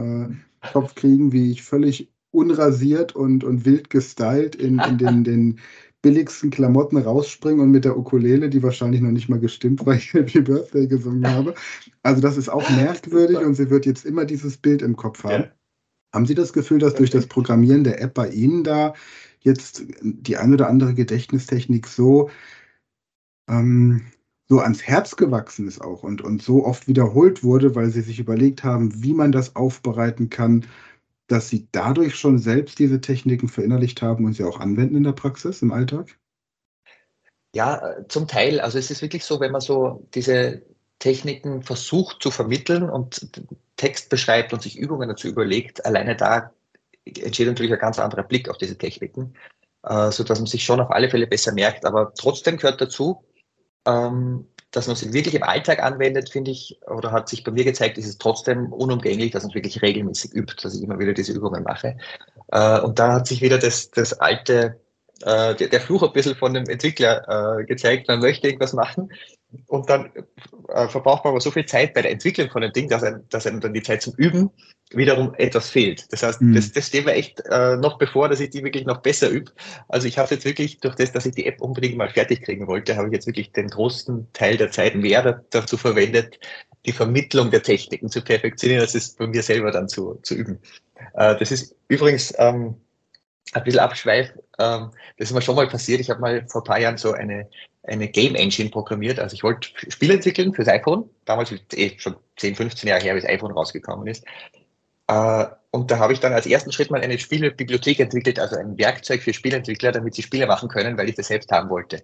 äh, 0.62 0.68
Kopf 0.72 0.94
kriegen, 0.94 1.32
wie 1.32 1.50
ich 1.50 1.62
völlig 1.62 2.10
unrasiert 2.30 3.16
und, 3.16 3.42
und 3.42 3.64
wild 3.64 3.90
gestylt 3.90 4.54
in, 4.54 4.78
in 4.78 4.98
den, 4.98 5.24
den 5.24 5.60
billigsten 6.02 6.50
Klamotten 6.50 6.96
rausspringe 6.96 7.62
und 7.62 7.70
mit 7.70 7.84
der 7.84 7.96
Ukulele, 7.96 8.48
die 8.48 8.62
wahrscheinlich 8.62 9.00
noch 9.00 9.10
nicht 9.10 9.28
mal 9.28 9.40
gestimmt, 9.40 9.84
weil 9.84 9.98
ich 9.98 10.12
Happy 10.12 10.40
Birthday 10.40 10.86
gesungen 10.86 11.26
habe. 11.26 11.54
Also 12.02 12.20
das 12.20 12.36
ist 12.36 12.48
auch 12.48 12.68
merkwürdig 12.76 13.38
und 13.38 13.54
sie 13.54 13.70
wird 13.70 13.86
jetzt 13.86 14.06
immer 14.06 14.24
dieses 14.24 14.56
Bild 14.56 14.82
im 14.82 14.96
Kopf 14.96 15.24
haben. 15.24 15.44
Ja. 15.44 15.50
Haben 16.12 16.26
Sie 16.26 16.34
das 16.34 16.52
Gefühl, 16.52 16.78
dass 16.78 16.94
durch 16.94 17.10
das 17.10 17.26
Programmieren 17.26 17.84
der 17.84 18.00
App 18.00 18.14
bei 18.14 18.28
Ihnen 18.28 18.64
da 18.64 18.94
jetzt 19.40 19.84
die 20.02 20.36
ein 20.36 20.52
oder 20.52 20.68
andere 20.68 20.94
Gedächtnistechnik 20.94 21.86
so, 21.86 22.30
ähm, 23.48 24.02
so 24.48 24.58
ans 24.58 24.82
Herz 24.82 25.16
gewachsen 25.16 25.68
ist 25.68 25.80
auch 25.80 26.02
und, 26.02 26.20
und 26.22 26.42
so 26.42 26.64
oft 26.66 26.88
wiederholt 26.88 27.44
wurde, 27.44 27.74
weil 27.74 27.90
Sie 27.90 28.02
sich 28.02 28.18
überlegt 28.18 28.64
haben, 28.64 29.02
wie 29.02 29.14
man 29.14 29.30
das 29.30 29.54
aufbereiten 29.54 30.28
kann, 30.28 30.66
dass 31.28 31.48
Sie 31.48 31.68
dadurch 31.70 32.16
schon 32.16 32.38
selbst 32.38 32.80
diese 32.80 33.00
Techniken 33.00 33.48
verinnerlicht 33.48 34.02
haben 34.02 34.24
und 34.24 34.34
sie 34.34 34.44
auch 34.44 34.58
anwenden 34.58 34.96
in 34.96 35.04
der 35.04 35.12
Praxis, 35.12 35.62
im 35.62 35.70
Alltag? 35.70 36.18
Ja, 37.54 37.96
zum 38.08 38.26
Teil. 38.26 38.60
Also 38.60 38.78
es 38.78 38.90
ist 38.90 39.02
wirklich 39.02 39.24
so, 39.24 39.38
wenn 39.38 39.52
man 39.52 39.60
so 39.60 40.06
diese 40.14 40.62
Techniken 41.00 41.62
versucht 41.62 42.22
zu 42.22 42.30
vermitteln 42.30 42.88
und 42.88 43.28
Text 43.76 44.10
beschreibt 44.10 44.52
und 44.52 44.62
sich 44.62 44.78
Übungen 44.78 45.08
dazu 45.08 45.26
überlegt, 45.26 45.84
alleine 45.84 46.14
da 46.14 46.52
entsteht 47.04 47.48
natürlich 47.48 47.72
ein 47.72 47.78
ganz 47.78 47.98
anderer 47.98 48.22
Blick 48.22 48.48
auf 48.48 48.58
diese 48.58 48.78
Techniken, 48.78 49.34
äh, 49.82 50.12
sodass 50.12 50.38
man 50.38 50.46
sich 50.46 50.62
schon 50.62 50.80
auf 50.80 50.90
alle 50.90 51.10
Fälle 51.10 51.26
besser 51.26 51.52
merkt. 51.52 51.84
Aber 51.84 52.12
trotzdem 52.14 52.58
gehört 52.58 52.80
dazu, 52.80 53.24
ähm, 53.86 54.46
dass 54.70 54.86
man 54.86 54.94
sie 54.94 55.12
wirklich 55.12 55.34
im 55.34 55.42
Alltag 55.42 55.82
anwendet, 55.82 56.30
finde 56.30 56.50
ich, 56.50 56.78
oder 56.86 57.10
hat 57.10 57.28
sich 57.28 57.42
bei 57.42 57.50
mir 57.50 57.64
gezeigt, 57.64 57.98
ist 57.98 58.06
es 58.06 58.18
trotzdem 58.18 58.72
unumgänglich, 58.72 59.32
dass 59.32 59.42
man 59.42 59.54
wirklich 59.54 59.82
regelmäßig 59.82 60.32
übt, 60.34 60.56
dass 60.62 60.76
ich 60.76 60.82
immer 60.82 60.98
wieder 60.98 61.12
diese 61.12 61.32
Übungen 61.32 61.64
mache. 61.64 61.96
Äh, 62.48 62.80
und 62.80 62.98
da 62.98 63.14
hat 63.14 63.26
sich 63.26 63.40
wieder 63.40 63.58
das, 63.58 63.90
das 63.90 64.12
alte, 64.20 64.78
äh, 65.24 65.54
der, 65.54 65.68
der 65.68 65.80
Fluch 65.80 66.02
ein 66.02 66.12
bisschen 66.12 66.34
von 66.34 66.54
dem 66.54 66.64
Entwickler 66.64 67.58
äh, 67.60 67.64
gezeigt, 67.64 68.08
man 68.08 68.20
möchte 68.20 68.46
irgendwas 68.46 68.72
machen 68.72 69.10
und 69.66 69.88
dann 69.90 70.10
äh, 70.68 70.88
verbraucht 70.88 71.24
man 71.24 71.32
aber 71.32 71.40
so 71.40 71.50
viel 71.50 71.66
Zeit 71.66 71.94
bei 71.94 72.02
der 72.02 72.12
Entwicklung 72.12 72.50
von 72.50 72.62
dem 72.62 72.72
Ding, 72.72 72.88
dass 72.88 73.02
einem, 73.02 73.24
dass 73.28 73.46
einem 73.46 73.60
dann 73.60 73.74
die 73.74 73.82
Zeit 73.82 74.02
zum 74.02 74.14
Üben 74.16 74.50
wiederum 74.92 75.34
etwas 75.38 75.70
fehlt. 75.70 76.12
Das 76.12 76.22
heißt, 76.22 76.40
mhm. 76.40 76.54
das, 76.54 76.72
das 76.72 76.88
steht 76.88 77.04
mir 77.04 77.12
echt 77.12 77.42
äh, 77.50 77.76
noch 77.76 77.98
bevor, 77.98 78.28
dass 78.28 78.40
ich 78.40 78.50
die 78.50 78.64
wirklich 78.64 78.86
noch 78.86 78.98
besser 78.98 79.28
übe. 79.28 79.52
Also 79.88 80.08
ich 80.08 80.18
habe 80.18 80.34
jetzt 80.34 80.44
wirklich, 80.44 80.78
durch 80.78 80.94
das, 80.96 81.12
dass 81.12 81.26
ich 81.26 81.34
die 81.34 81.46
App 81.46 81.60
unbedingt 81.60 81.96
mal 81.96 82.10
fertig 82.10 82.42
kriegen 82.42 82.66
wollte, 82.66 82.96
habe 82.96 83.08
ich 83.08 83.12
jetzt 83.12 83.26
wirklich 83.26 83.52
den 83.52 83.68
großen 83.68 84.28
Teil 84.32 84.56
der 84.56 84.70
Zeit 84.70 84.94
mehr 84.94 85.44
dazu 85.50 85.76
verwendet, 85.76 86.38
die 86.86 86.92
Vermittlung 86.92 87.50
der 87.50 87.62
Techniken 87.62 88.08
zu 88.08 88.22
perfektionieren, 88.22 88.82
als 88.82 88.94
es 88.94 89.14
bei 89.14 89.26
mir 89.26 89.42
selber 89.42 89.70
dann 89.70 89.88
zu, 89.88 90.18
zu 90.22 90.34
üben. 90.34 90.58
Äh, 91.14 91.36
das 91.36 91.52
ist 91.52 91.76
übrigens 91.88 92.34
ähm, 92.38 92.76
ein 93.52 93.64
bisschen 93.64 93.80
Abschweif. 93.80 94.32
Ähm, 94.58 94.90
das 95.18 95.28
ist 95.28 95.34
mir 95.34 95.42
schon 95.42 95.56
mal 95.56 95.68
passiert. 95.68 96.00
Ich 96.00 96.10
habe 96.10 96.20
mal 96.20 96.46
vor 96.48 96.62
ein 96.62 96.64
paar 96.64 96.80
Jahren 96.80 96.96
so 96.96 97.12
eine 97.12 97.48
eine 97.82 98.08
Game 98.08 98.34
Engine 98.34 98.70
programmiert. 98.70 99.18
Also 99.18 99.34
ich 99.34 99.42
wollte 99.42 99.68
Spiele 99.88 100.14
entwickeln 100.14 100.52
fürs 100.52 100.68
iPhone. 100.68 101.08
Damals 101.24 101.52
eh 101.74 101.98
schon 101.98 102.16
10, 102.36 102.56
15 102.56 102.88
Jahre 102.88 103.02
her, 103.02 103.14
wie 103.14 103.20
das 103.20 103.30
iPhone 103.30 103.52
rausgekommen 103.52 104.06
ist. 104.06 104.24
Äh, 105.06 105.46
und 105.70 105.90
da 105.90 105.98
habe 105.98 106.12
ich 106.12 106.20
dann 106.20 106.32
als 106.32 106.46
ersten 106.46 106.72
Schritt 106.72 106.90
mal 106.90 107.00
eine 107.00 107.18
Spielebibliothek 107.18 108.00
entwickelt, 108.00 108.38
also 108.38 108.56
ein 108.56 108.76
Werkzeug 108.76 109.22
für 109.22 109.32
Spieleentwickler, 109.32 109.92
damit 109.92 110.14
sie 110.14 110.22
Spiele 110.22 110.46
machen 110.46 110.68
können, 110.68 110.98
weil 110.98 111.08
ich 111.08 111.14
das 111.14 111.28
selbst 111.28 111.50
haben 111.52 111.70
wollte. 111.70 112.02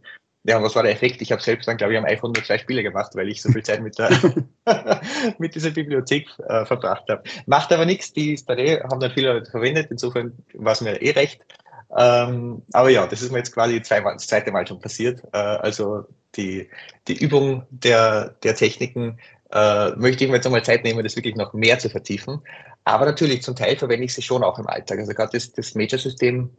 Ja, 0.49 0.59
und 0.59 0.63
was 0.63 0.77
war 0.77 0.85
der 0.85 0.93
Effekt? 0.93 1.21
Ich 1.23 1.33
habe 1.33 1.43
selbst 1.43 1.67
dann, 1.67 1.77
glaube 1.77 1.93
ich, 1.93 1.99
am 1.99 2.05
iPhone 2.05 2.33
nur 2.33 2.45
zwei 2.45 2.59
Spiele 2.59 2.85
gemacht, 2.85 3.13
weil 3.15 3.29
ich 3.29 3.43
so 3.43 3.51
viel 3.51 3.65
Zeit 3.65 3.83
mit, 3.83 3.99
der, 3.99 4.11
mit 5.39 5.55
dieser 5.55 5.71
Bibliothek 5.71 6.29
äh, 6.49 6.65
verbracht 6.65 7.05
habe. 7.09 7.25
Macht 7.47 7.73
aber 7.73 7.85
nichts, 7.85 8.13
die 8.13 8.39
da 8.47 8.55
eh, 8.55 8.81
haben 8.81 9.01
dann 9.01 9.11
viele 9.11 9.33
Leute 9.33 9.51
verwendet, 9.51 9.89
insofern 9.91 10.33
war 10.55 10.73
es 10.73 10.81
mir 10.81 11.03
eh 11.03 11.11
recht. 11.11 11.41
Ähm, 11.97 12.63
aber 12.73 12.91
ja, 12.91 13.07
das 13.07 13.23
ist 13.23 13.33
mir 13.33 13.39
jetzt 13.39 13.53
quasi 13.53 13.83
zweimal, 13.83 14.15
das 14.15 14.27
zweite 14.29 14.53
Mal 14.53 14.67
schon 14.67 14.81
passiert. 14.81 15.23
Äh, 15.33 15.39
also 15.39 16.05
die, 16.37 16.69
die 17.09 17.19
Übung 17.19 17.67
der, 17.71 18.37
der 18.43 18.55
Techniken 18.55 19.19
äh, 19.53 19.91
möchte 19.97 20.25
ich 20.25 20.31
mir 20.31 20.37
jetzt 20.37 20.47
einmal 20.47 20.65
Zeit 20.65 20.85
nehmen, 20.85 21.03
das 21.03 21.17
wirklich 21.17 21.37
noch 21.37 21.55
mehr 21.55 21.79
zu 21.79 21.89
vertiefen. 21.89 22.41
Aber 22.85 23.05
natürlich, 23.05 23.43
zum 23.43 23.57
Teil 23.57 23.77
verwende 23.77 24.05
ich 24.05 24.15
sie 24.15 24.23
schon 24.23 24.45
auch 24.45 24.59
im 24.59 24.67
Alltag. 24.69 24.99
Also 24.99 25.13
gerade 25.13 25.33
das, 25.33 25.53
das 25.53 25.75
Major-System, 25.75 26.51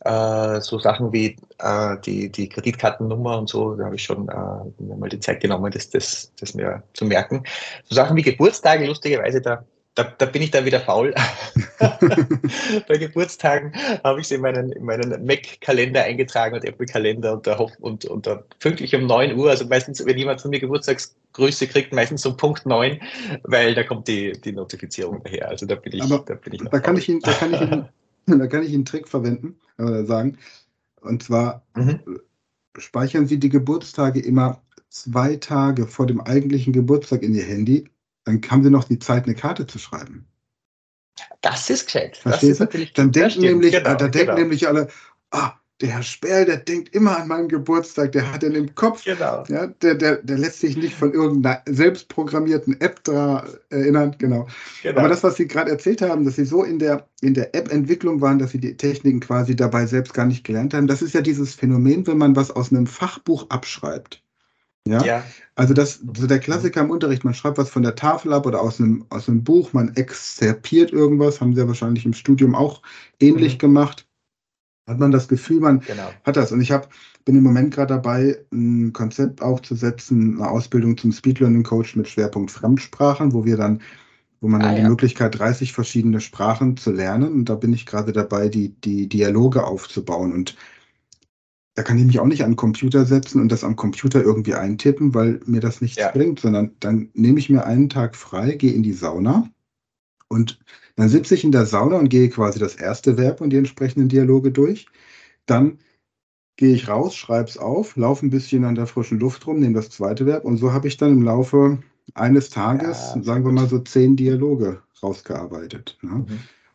äh, 0.00 0.60
so 0.60 0.78
Sachen 0.78 1.12
wie 1.12 1.36
äh, 1.58 1.96
die, 2.04 2.30
die 2.30 2.48
Kreditkartennummer 2.48 3.38
und 3.38 3.48
so, 3.48 3.74
da 3.74 3.86
habe 3.86 3.96
ich 3.96 4.04
schon 4.04 4.28
äh, 4.28 4.94
mal 4.94 5.08
die 5.08 5.20
Zeit 5.20 5.40
genommen, 5.40 5.70
das, 5.70 5.90
das, 5.90 6.32
das 6.38 6.54
mir 6.54 6.82
zu 6.92 7.04
merken. 7.04 7.44
So 7.84 7.94
Sachen 7.94 8.16
wie 8.16 8.22
Geburtstage, 8.22 8.86
lustigerweise, 8.86 9.40
da 9.40 9.64
da, 9.96 10.04
da 10.04 10.26
bin 10.26 10.42
ich 10.42 10.50
dann 10.50 10.66
wieder 10.66 10.80
faul. 10.80 11.14
Bei 12.88 12.98
Geburtstagen 12.98 13.72
habe 14.04 14.20
ich 14.20 14.26
es 14.26 14.30
in 14.30 14.42
meinen, 14.42 14.70
in 14.72 14.84
meinen 14.84 15.24
Mac-Kalender 15.24 16.02
eingetragen 16.02 16.54
und 16.54 16.64
Apple-Kalender 16.64 17.32
und, 17.32 17.46
da, 17.46 17.58
und, 17.80 18.04
und 18.04 18.26
da 18.26 18.44
pünktlich 18.60 18.94
um 18.94 19.06
9 19.06 19.34
Uhr, 19.36 19.48
also 19.48 19.66
meistens, 19.66 20.04
wenn 20.04 20.18
jemand 20.18 20.42
von 20.42 20.50
mir 20.50 20.60
Geburtstagsgrüße 20.60 21.66
kriegt, 21.66 21.94
meistens 21.94 22.26
um 22.26 22.36
Punkt 22.36 22.66
9, 22.66 23.00
weil 23.44 23.74
da 23.74 23.84
kommt 23.84 24.06
die, 24.06 24.32
die 24.32 24.52
Notifizierung 24.52 25.22
daher. 25.24 25.48
Also 25.48 25.64
da 25.64 25.76
bin 25.76 25.94
ich, 25.94 26.02
Aber 26.02 26.18
da 26.18 26.34
bin 26.34 26.52
ich 26.52 26.62
da 26.62 26.78
kann 26.78 26.98
ich, 26.98 27.08
ihn, 27.08 27.20
da, 27.20 27.32
kann 27.32 27.54
ich 27.54 27.60
ihn, 27.62 27.88
da 28.26 28.46
kann 28.46 28.62
ich 28.62 28.74
einen 28.74 28.84
Trick 28.84 29.08
verwenden, 29.08 29.56
oder 29.78 30.04
sagen. 30.04 30.38
Und 31.00 31.22
zwar 31.22 31.64
mhm. 31.74 32.00
speichern 32.78 33.26
Sie 33.26 33.38
die 33.38 33.48
Geburtstage 33.48 34.20
immer 34.20 34.62
zwei 34.88 35.36
Tage 35.36 35.86
vor 35.86 36.06
dem 36.06 36.20
eigentlichen 36.20 36.72
Geburtstag 36.72 37.22
in 37.22 37.34
Ihr 37.34 37.44
Handy 37.44 37.88
dann 38.26 38.42
haben 38.50 38.64
sie 38.64 38.70
noch 38.70 38.84
die 38.84 38.98
Zeit, 38.98 39.24
eine 39.24 39.34
Karte 39.34 39.66
zu 39.66 39.78
schreiben. 39.78 40.26
Das 41.40 41.70
ist 41.70 41.86
gescheit. 41.86 42.16
Verstehst 42.16 42.60
du? 42.60 42.66
Dann 42.94 43.12
denken, 43.12 43.40
nämlich, 43.40 43.72
genau, 43.72 43.90
äh, 43.90 43.96
da 43.96 44.08
denken 44.08 44.26
genau. 44.26 44.38
nämlich 44.38 44.66
alle, 44.66 44.88
ah, 45.30 45.52
der 45.80 45.90
Herr 45.90 46.02
Sperl, 46.02 46.46
der 46.46 46.56
denkt 46.56 46.94
immer 46.94 47.18
an 47.18 47.28
meinen 47.28 47.48
Geburtstag, 47.48 48.12
der 48.12 48.32
hat 48.32 48.42
den 48.42 48.54
im 48.54 48.74
Kopf. 48.74 49.04
Genau. 49.04 49.44
Ja, 49.48 49.66
der, 49.66 49.94
der, 49.94 50.16
der 50.16 50.38
lässt 50.38 50.60
sich 50.60 50.76
nicht 50.76 50.94
von 50.94 51.12
irgendeiner 51.12 51.60
selbstprogrammierten 51.66 52.80
App 52.80 53.04
da 53.04 53.46
erinnern. 53.68 54.14
Genau. 54.18 54.46
genau. 54.82 54.98
Aber 54.98 55.08
das, 55.08 55.22
was 55.22 55.36
Sie 55.36 55.46
gerade 55.46 55.70
erzählt 55.70 56.00
haben, 56.00 56.24
dass 56.24 56.36
Sie 56.36 56.46
so 56.46 56.64
in 56.64 56.78
der, 56.78 57.06
in 57.20 57.34
der 57.34 57.54
App-Entwicklung 57.54 58.22
waren, 58.22 58.38
dass 58.38 58.52
Sie 58.52 58.60
die 58.60 58.76
Techniken 58.76 59.20
quasi 59.20 59.54
dabei 59.54 59.84
selbst 59.84 60.14
gar 60.14 60.24
nicht 60.24 60.44
gelernt 60.44 60.72
haben, 60.72 60.86
das 60.86 61.02
ist 61.02 61.14
ja 61.14 61.20
dieses 61.20 61.54
Phänomen, 61.54 62.06
wenn 62.06 62.18
man 62.18 62.36
was 62.36 62.50
aus 62.50 62.72
einem 62.72 62.86
Fachbuch 62.86 63.50
abschreibt. 63.50 64.22
Ja? 64.86 65.04
ja. 65.04 65.24
Also 65.56 65.74
das, 65.74 66.00
so 66.16 66.26
der 66.26 66.38
Klassiker 66.38 66.80
im 66.80 66.90
Unterricht, 66.90 67.24
man 67.24 67.34
schreibt 67.34 67.58
was 67.58 67.70
von 67.70 67.82
der 67.82 67.96
Tafel 67.96 68.32
ab 68.32 68.46
oder 68.46 68.60
aus 68.60 68.80
einem, 68.80 69.04
aus 69.10 69.28
einem 69.28 69.42
Buch, 69.42 69.72
man 69.72 69.94
exzerpiert 69.94 70.92
irgendwas, 70.92 71.40
haben 71.40 71.54
sie 71.54 71.60
ja 71.60 71.68
wahrscheinlich 71.68 72.06
im 72.06 72.12
Studium 72.12 72.54
auch 72.54 72.82
ähnlich 73.20 73.54
mhm. 73.54 73.58
gemacht. 73.58 74.05
Hat 74.86 75.00
man 75.00 75.10
das 75.10 75.26
Gefühl, 75.26 75.60
man 75.60 75.80
genau. 75.80 76.10
hat 76.24 76.36
das. 76.36 76.52
Und 76.52 76.60
ich 76.60 76.70
hab, 76.70 76.88
bin 77.24 77.36
im 77.36 77.42
Moment 77.42 77.74
gerade 77.74 77.94
dabei, 77.94 78.38
ein 78.52 78.92
Konzept 78.92 79.42
aufzusetzen, 79.42 80.36
eine 80.36 80.48
Ausbildung 80.48 80.96
zum 80.96 81.10
Speed 81.10 81.40
Learning 81.40 81.64
Coach 81.64 81.96
mit 81.96 82.08
Schwerpunkt 82.08 82.52
Fremdsprachen, 82.52 83.32
wo 83.32 83.44
wir 83.44 83.56
dann, 83.56 83.82
wo 84.40 84.46
man 84.46 84.62
ah, 84.62 84.66
dann 84.66 84.76
ja. 84.76 84.82
die 84.82 84.88
Möglichkeit, 84.88 85.36
30 85.36 85.72
verschiedene 85.72 86.20
Sprachen 86.20 86.76
zu 86.76 86.92
lernen. 86.92 87.32
Und 87.32 87.48
da 87.48 87.56
bin 87.56 87.72
ich 87.72 87.84
gerade 87.84 88.12
dabei, 88.12 88.48
die, 88.48 88.68
die 88.80 89.08
Dialoge 89.08 89.64
aufzubauen. 89.64 90.32
Und 90.32 90.56
da 91.74 91.82
kann 91.82 91.98
ich 91.98 92.06
mich 92.06 92.20
auch 92.20 92.26
nicht 92.26 92.44
an 92.44 92.52
den 92.52 92.56
Computer 92.56 93.04
setzen 93.04 93.40
und 93.40 93.50
das 93.50 93.64
am 93.64 93.74
Computer 93.74 94.22
irgendwie 94.22 94.54
eintippen, 94.54 95.14
weil 95.14 95.40
mir 95.46 95.60
das 95.60 95.80
nichts 95.80 95.98
ja. 95.98 96.12
bringt, 96.12 96.38
sondern 96.38 96.76
dann 96.78 97.10
nehme 97.12 97.40
ich 97.40 97.50
mir 97.50 97.66
einen 97.66 97.88
Tag 97.88 98.14
frei, 98.14 98.52
gehe 98.52 98.72
in 98.72 98.84
die 98.84 98.92
Sauna 98.92 99.50
und 100.28 100.58
dann 100.96 101.08
sitze 101.08 101.34
ich 101.34 101.44
in 101.44 101.52
der 101.52 101.66
Sauna 101.66 101.98
und 101.98 102.08
gehe 102.08 102.28
quasi 102.28 102.58
das 102.58 102.74
erste 102.74 103.16
Verb 103.18 103.40
und 103.40 103.50
die 103.50 103.56
entsprechenden 103.56 104.08
Dialoge 104.08 104.50
durch. 104.50 104.86
Dann 105.44 105.78
gehe 106.56 106.74
ich 106.74 106.88
raus, 106.88 107.14
schreibe 107.14 107.48
es 107.48 107.58
auf, 107.58 107.96
laufe 107.96 108.26
ein 108.26 108.30
bisschen 108.30 108.64
an 108.64 108.74
der 108.74 108.86
frischen 108.86 109.20
Luft 109.20 109.46
rum, 109.46 109.60
nehme 109.60 109.74
das 109.74 109.90
zweite 109.90 110.24
Verb 110.26 110.44
und 110.44 110.56
so 110.56 110.72
habe 110.72 110.88
ich 110.88 110.96
dann 110.96 111.12
im 111.12 111.22
Laufe 111.22 111.78
eines 112.14 112.50
Tages, 112.50 113.12
ja, 113.14 113.22
sagen 113.22 113.44
wir 113.44 113.52
mal 113.52 113.68
so 113.68 113.78
zehn 113.78 114.16
Dialoge 114.16 114.82
rausgearbeitet. 115.02 115.98
Ne? 116.00 116.10
Mhm. 116.10 116.26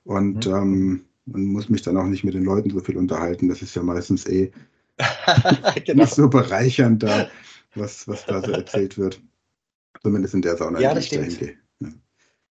Und 0.04 0.46
mhm. 0.46 0.54
ähm, 0.54 1.06
man 1.26 1.46
muss 1.46 1.70
mich 1.70 1.82
dann 1.82 1.98
auch 1.98 2.06
nicht 2.06 2.24
mit 2.24 2.34
den 2.34 2.44
Leuten 2.44 2.70
so 2.70 2.80
viel 2.80 2.98
unterhalten. 2.98 3.50
Das 3.50 3.62
ist 3.62 3.76
ja 3.76 3.82
meistens 3.82 4.28
eh 4.28 4.52
genau. 5.86 6.04
nicht 6.04 6.14
so 6.14 6.30
bereichernd 6.30 7.04
da, 7.04 7.28
was, 7.76 8.08
was 8.08 8.26
da 8.26 8.42
so 8.42 8.52
erzählt 8.52 8.98
wird. 8.98 9.22
Zumindest 10.04 10.34
in 10.34 10.42
der 10.42 10.58
Sauna, 10.58 10.80
ja, 10.80 10.94
das 10.94 11.08
stimmt. 11.08 11.40
Ja. 11.40 11.48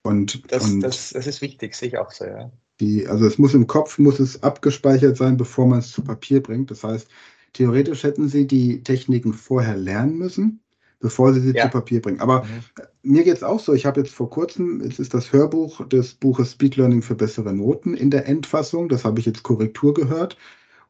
Und, 0.03 0.51
das, 0.51 0.65
und 0.65 0.81
das, 0.81 1.11
das 1.11 1.27
ist 1.27 1.41
wichtig, 1.41 1.75
sehe 1.75 1.89
ich 1.89 1.97
auch 1.97 2.11
so, 2.11 2.25
ja. 2.25 2.51
Die, 2.79 3.07
also 3.07 3.25
es 3.25 3.37
muss 3.37 3.53
im 3.53 3.67
Kopf, 3.67 3.97
muss 3.99 4.19
es 4.19 4.41
abgespeichert 4.43 5.15
sein, 5.15 5.37
bevor 5.37 5.67
man 5.67 5.79
es 5.79 5.91
zu 5.91 6.03
Papier 6.03 6.41
bringt. 6.41 6.71
Das 6.71 6.83
heißt, 6.83 7.07
theoretisch 7.53 8.03
hätten 8.03 8.27
Sie 8.27 8.47
die 8.47 8.83
Techniken 8.83 9.33
vorher 9.33 9.77
lernen 9.77 10.17
müssen, 10.17 10.59
bevor 10.99 11.33
Sie 11.33 11.39
sie 11.39 11.51
ja. 11.51 11.65
zu 11.65 11.69
Papier 11.69 12.01
bringen. 12.01 12.19
Aber 12.19 12.43
mhm. 12.43 12.63
mir 13.03 13.23
geht 13.23 13.37
es 13.37 13.43
auch 13.43 13.59
so, 13.59 13.73
ich 13.73 13.85
habe 13.85 14.01
jetzt 14.01 14.13
vor 14.13 14.29
kurzem, 14.29 14.81
es 14.81 14.99
ist 14.99 15.13
das 15.13 15.31
Hörbuch 15.31 15.87
des 15.87 16.15
Buches 16.15 16.51
Speed 16.51 16.75
Learning 16.75 17.03
für 17.03 17.15
bessere 17.15 17.53
Noten 17.53 17.93
in 17.93 18.09
der 18.09 18.27
Endfassung, 18.27 18.89
das 18.89 19.05
habe 19.05 19.19
ich 19.19 19.25
jetzt 19.27 19.43
Korrektur 19.43 19.93
gehört. 19.93 20.35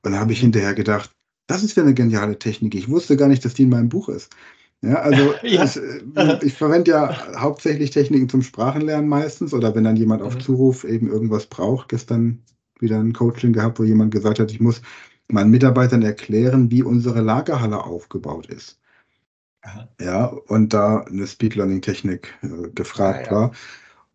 Und 0.04 0.14
da 0.14 0.20
habe 0.20 0.32
ich 0.32 0.40
mhm. 0.40 0.48
hinterher 0.48 0.74
gedacht, 0.74 1.12
das 1.48 1.64
ist 1.64 1.76
ja 1.76 1.84
eine 1.84 1.94
geniale 1.94 2.40
Technik. 2.40 2.74
Ich 2.76 2.90
wusste 2.90 3.18
gar 3.18 3.28
nicht, 3.28 3.44
dass 3.44 3.54
die 3.54 3.64
in 3.64 3.70
meinem 3.70 3.90
Buch 3.90 4.08
ist. 4.08 4.32
Ja, 4.84 4.96
also 4.96 5.34
ja. 5.44 5.64
Ich, 5.64 5.78
äh, 5.78 6.40
ich, 6.46 6.54
verwende 6.54 6.92
ja 6.92 7.40
hauptsächlich 7.40 7.92
Techniken 7.92 8.30
zum 8.30 8.42
Sprachenlernen 8.42 9.10
meistens 9.10 9.54
oder 9.54 9.74
wenn 9.74 9.86
dann 9.86 9.96
jemand 9.96 10.22
auf 10.22 10.36
mhm. 10.36 10.42
Zuruf 10.42 10.84
eben 10.84 11.10
irgendwas 11.10 11.48
braucht. 11.48 11.90
Gestern 11.90 12.44
wieder 12.80 13.00
ein 13.00 13.14
Coaching 13.14 13.54
gehabt, 13.54 13.80
wo 13.80 13.84
jemand 13.84 14.12
gesagt 14.12 14.40
hat, 14.40 14.52
ich 14.52 14.60
muss 14.60 14.82
meinen 15.30 15.52
Mitarbeitern 15.52 16.02
erklären, 16.02 16.70
wie 16.70 16.84
unsere 16.84 17.22
Lagerhalle 17.22 17.84
aufgebaut 17.84 18.48
ist. 18.48 18.80
Aha. 19.62 19.88
Ja, 20.02 20.26
und 20.26 20.74
da 20.74 21.00
eine 21.00 21.26
Speed 21.26 21.56
Learning 21.56 21.82
Technik 21.82 22.38
äh, 22.42 22.70
gefragt 22.76 23.28
ja, 23.28 23.32
ja. 23.32 23.38
war. 23.40 23.52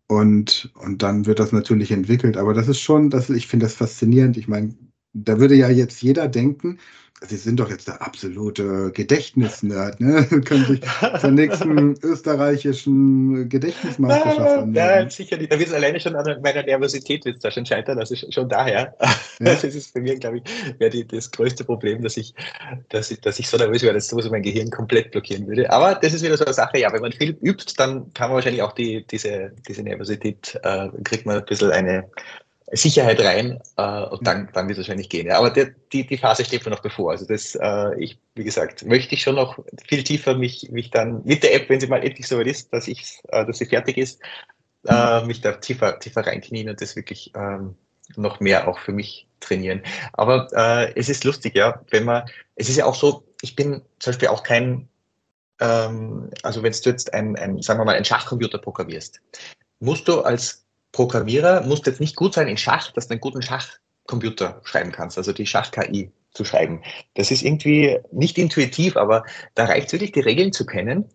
Und, 0.07 0.71
und 0.75 1.01
dann 1.01 1.25
wird 1.25 1.39
das 1.39 1.51
natürlich 1.51 1.91
entwickelt. 1.91 2.37
Aber 2.37 2.53
das 2.53 2.67
ist 2.67 2.79
schon, 2.79 3.09
das, 3.09 3.29
ich 3.31 3.47
finde 3.47 3.65
das 3.65 3.73
faszinierend. 3.73 4.37
Ich 4.37 4.47
meine, 4.47 4.75
da 5.13 5.39
würde 5.39 5.55
ja 5.55 5.69
jetzt 5.69 6.01
jeder 6.03 6.27
denken, 6.27 6.79
Sie 7.27 7.35
sind 7.35 7.59
doch 7.59 7.69
jetzt 7.69 7.87
der 7.87 8.01
absolute 8.01 8.91
Gedächtnisnerd, 8.93 9.99
ne? 9.99 10.25
Können 10.45 10.65
sich 10.65 10.81
zur 11.19 11.31
nächsten 11.31 11.95
österreichischen 12.01 13.49
Gedächtnismeisterschaft 13.49 14.39
anmelden. 14.39 14.73
Ja, 14.73 15.09
sicher 15.09 15.37
nicht. 15.37 15.51
Da 15.51 15.59
wird 15.59 15.67
es 15.67 15.75
alleine 15.75 15.99
schon 15.99 16.15
an 16.15 16.41
meiner 16.41 16.63
Nervosität 16.63 17.25
wird 17.25 17.43
da 17.43 17.51
schon 17.51 17.65
scheitern. 17.65 17.97
Das 17.97 18.11
ist 18.11 18.33
schon 18.33 18.47
daher. 18.47 18.95
Ja. 19.41 19.53
Das 19.53 19.63
ist 19.63 19.93
bei 19.93 20.01
mir, 20.01 20.19
glaube 20.19 20.39
ich, 20.39 20.79
wäre 20.79 21.05
das 21.05 21.31
größte 21.31 21.63
Problem, 21.63 22.01
dass 22.03 22.17
ich, 22.17 22.33
dass 22.89 23.09
ich, 23.09 23.21
dass 23.21 23.39
ich 23.39 23.47
so 23.47 23.55
nervös 23.55 23.83
wäre, 23.83 23.93
dass 23.93 24.09
sowieso 24.09 24.29
mein 24.29 24.43
Gehirn 24.43 24.69
komplett 24.69 25.11
blockieren 25.11 25.47
würde. 25.47 25.71
Aber 25.71 25.95
das 25.95 26.13
ist 26.13 26.23
wieder 26.23 26.35
so 26.35 26.43
eine 26.43 26.53
Sache, 26.53 26.77
ja, 26.77 26.91
wenn 26.91 26.99
man 26.99 27.13
viel 27.13 27.37
übt, 27.41 27.73
dann 27.77 28.11
kann 28.13 28.27
man 28.27 28.35
wahrscheinlich 28.35 28.61
auch 28.61 28.73
die, 28.73 29.05
diese, 29.09 29.53
diese 29.65 29.81
Nervosität, 29.83 30.59
äh, 30.63 30.89
kriegt 31.05 31.25
man 31.25 31.37
ein 31.37 31.45
bisschen 31.45 31.71
eine 31.71 32.09
Sicherheit 32.71 33.19
rein 33.21 33.59
äh, 33.77 34.03
und 34.03 34.25
dann, 34.25 34.49
dann 34.53 34.67
wird 34.67 34.77
es 34.77 34.83
wahrscheinlich 34.83 35.09
gehen. 35.09 35.27
Ja. 35.27 35.37
Aber 35.37 35.49
der, 35.49 35.71
die, 35.91 36.05
die 36.05 36.17
Phase 36.17 36.45
steht 36.45 36.65
mir 36.65 36.71
noch 36.71 36.81
bevor. 36.81 37.11
Also 37.11 37.25
das, 37.25 37.55
äh, 37.55 37.99
ich, 37.99 38.19
wie 38.35 38.43
gesagt, 38.43 38.85
möchte 38.85 39.15
ich 39.15 39.21
schon 39.21 39.35
noch 39.35 39.59
viel 39.87 40.03
tiefer 40.03 40.35
mich, 40.35 40.69
mich 40.71 40.91
dann 40.91 41.23
mit 41.25 41.43
der 41.43 41.55
App, 41.55 41.69
wenn 41.69 41.79
sie 41.79 41.87
mal 41.87 42.03
endlich 42.03 42.27
so 42.27 42.37
weit 42.37 42.47
ist, 42.47 42.71
dass 42.73 42.87
ich, 42.87 43.19
äh, 43.29 43.45
dass 43.45 43.57
sie 43.57 43.65
fertig 43.65 43.97
ist, 43.97 44.21
äh, 44.87 45.25
mich 45.25 45.41
da 45.41 45.53
tiefer, 45.53 45.99
tiefer 45.99 46.25
reinknien 46.25 46.69
und 46.69 46.81
das 46.81 46.95
wirklich 46.95 47.31
ähm, 47.35 47.75
noch 48.15 48.39
mehr 48.39 48.67
auch 48.67 48.79
für 48.79 48.91
mich 48.91 49.27
trainieren. 49.39 49.81
Aber 50.13 50.47
äh, 50.53 50.93
es 50.95 51.09
ist 51.09 51.23
lustig, 51.23 51.55
ja, 51.55 51.81
wenn 51.89 52.05
man, 52.05 52.23
es 52.55 52.69
ist 52.69 52.77
ja 52.77 52.85
auch 52.85 52.95
so, 52.95 53.23
ich 53.41 53.55
bin 53.55 53.81
zum 53.99 54.11
Beispiel 54.11 54.27
auch 54.29 54.43
kein, 54.43 54.87
ähm, 55.59 56.29
also 56.43 56.63
wenn 56.63 56.71
du 56.71 56.89
jetzt 56.89 57.13
ein, 57.13 57.35
ein, 57.35 57.61
sagen 57.61 57.79
wir 57.79 57.85
mal, 57.85 57.95
ein 57.95 58.05
Schachcomputer 58.05 58.57
programmierst, 58.57 59.21
musst 59.79 60.07
du 60.07 60.21
als 60.21 60.65
Programmierer 60.91 61.61
musst 61.61 61.85
jetzt 61.85 61.99
nicht 61.99 62.15
gut 62.15 62.33
sein 62.33 62.47
in 62.47 62.57
Schach, 62.57 62.91
dass 62.91 63.07
du 63.07 63.11
einen 63.11 63.21
guten 63.21 63.41
Schachcomputer 63.41 64.61
schreiben 64.63 64.91
kannst, 64.91 65.17
also 65.17 65.33
die 65.33 65.45
Schach-KI 65.45 66.11
zu 66.31 66.45
schreiben. 66.45 66.83
Das 67.15 67.31
ist 67.31 67.43
irgendwie 67.43 67.99
nicht 68.11 68.37
intuitiv, 68.37 68.97
aber 68.97 69.23
da 69.55 69.65
reicht 69.65 69.91
wirklich, 69.91 70.11
die 70.11 70.19
Regeln 70.19 70.51
zu 70.51 70.65
kennen 70.65 71.05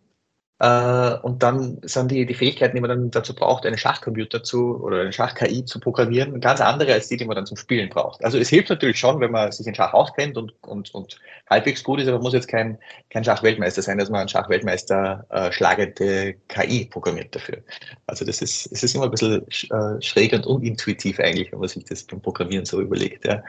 äh, 0.61 1.15
und 1.23 1.43
dann 1.43 1.79
sind 1.83 2.13
die, 2.13 2.27
die 2.27 2.35
Fähigkeiten, 2.35 2.77
die 2.77 2.81
man 2.81 2.89
dann 2.89 3.11
dazu 3.11 3.35
braucht, 3.35 3.67
einen 3.67 3.77
Schachcomputer 3.77 4.45
zu 4.45 4.81
oder 4.81 5.01
eine 5.01 5.13
Schach-KI 5.13 5.65
zu 5.65 5.81
programmieren, 5.81 6.41
ganz 6.41 6.61
andere 6.61 6.93
als 6.93 7.09
die, 7.09 7.17
die 7.17 7.25
man 7.25 7.35
dann 7.35 7.47
zum 7.47 7.57
Spielen 7.57 7.89
braucht. 7.89 8.25
Also 8.25 8.39
es 8.39 8.51
hilft 8.51 8.71
natürlich 8.71 8.99
schon, 8.99 9.19
wenn 9.19 9.33
man 9.33 9.51
sich 9.51 9.67
in 9.67 9.75
Schach 9.75 9.93
auskennt 9.93 10.37
und, 10.37 10.55
und, 10.63 10.95
und 10.95 11.19
halbwegs 11.51 11.83
gut 11.83 12.01
ist, 12.01 12.07
aber 12.07 12.19
man 12.19 12.23
muss 12.23 12.35
jetzt 12.35 12.47
kein, 12.47 12.79
kein 13.11 13.25
Schachweltmeister 13.25 13.83
sein, 13.83 13.99
dass 13.99 14.11
man 14.11 14.21
einen 14.21 14.29
Schachweltmeister 14.29 15.27
äh, 15.31 15.51
schlagende 15.51 16.35
KI 16.47 16.85
programmiert 16.85 17.35
dafür. 17.35 17.59
Also 18.07 18.25
das 18.25 18.41
ist, 18.41 18.71
es 18.71 18.85
ist 18.85 18.95
immer 18.95 19.05
ein 19.05 19.11
bisschen 19.11 19.45
äh, 19.49 20.01
schräg 20.01 20.33
und 20.35 20.47
unintuitiv 20.47 21.19
eigentlich, 21.19 21.51
wenn 21.51 21.59
man 21.59 21.69
sich 21.69 21.85
das 21.85 22.05
beim 22.05 22.21
Programmieren 22.21 22.65
so 22.65 22.81
überlegt. 22.81 23.27
Ja, 23.27 23.43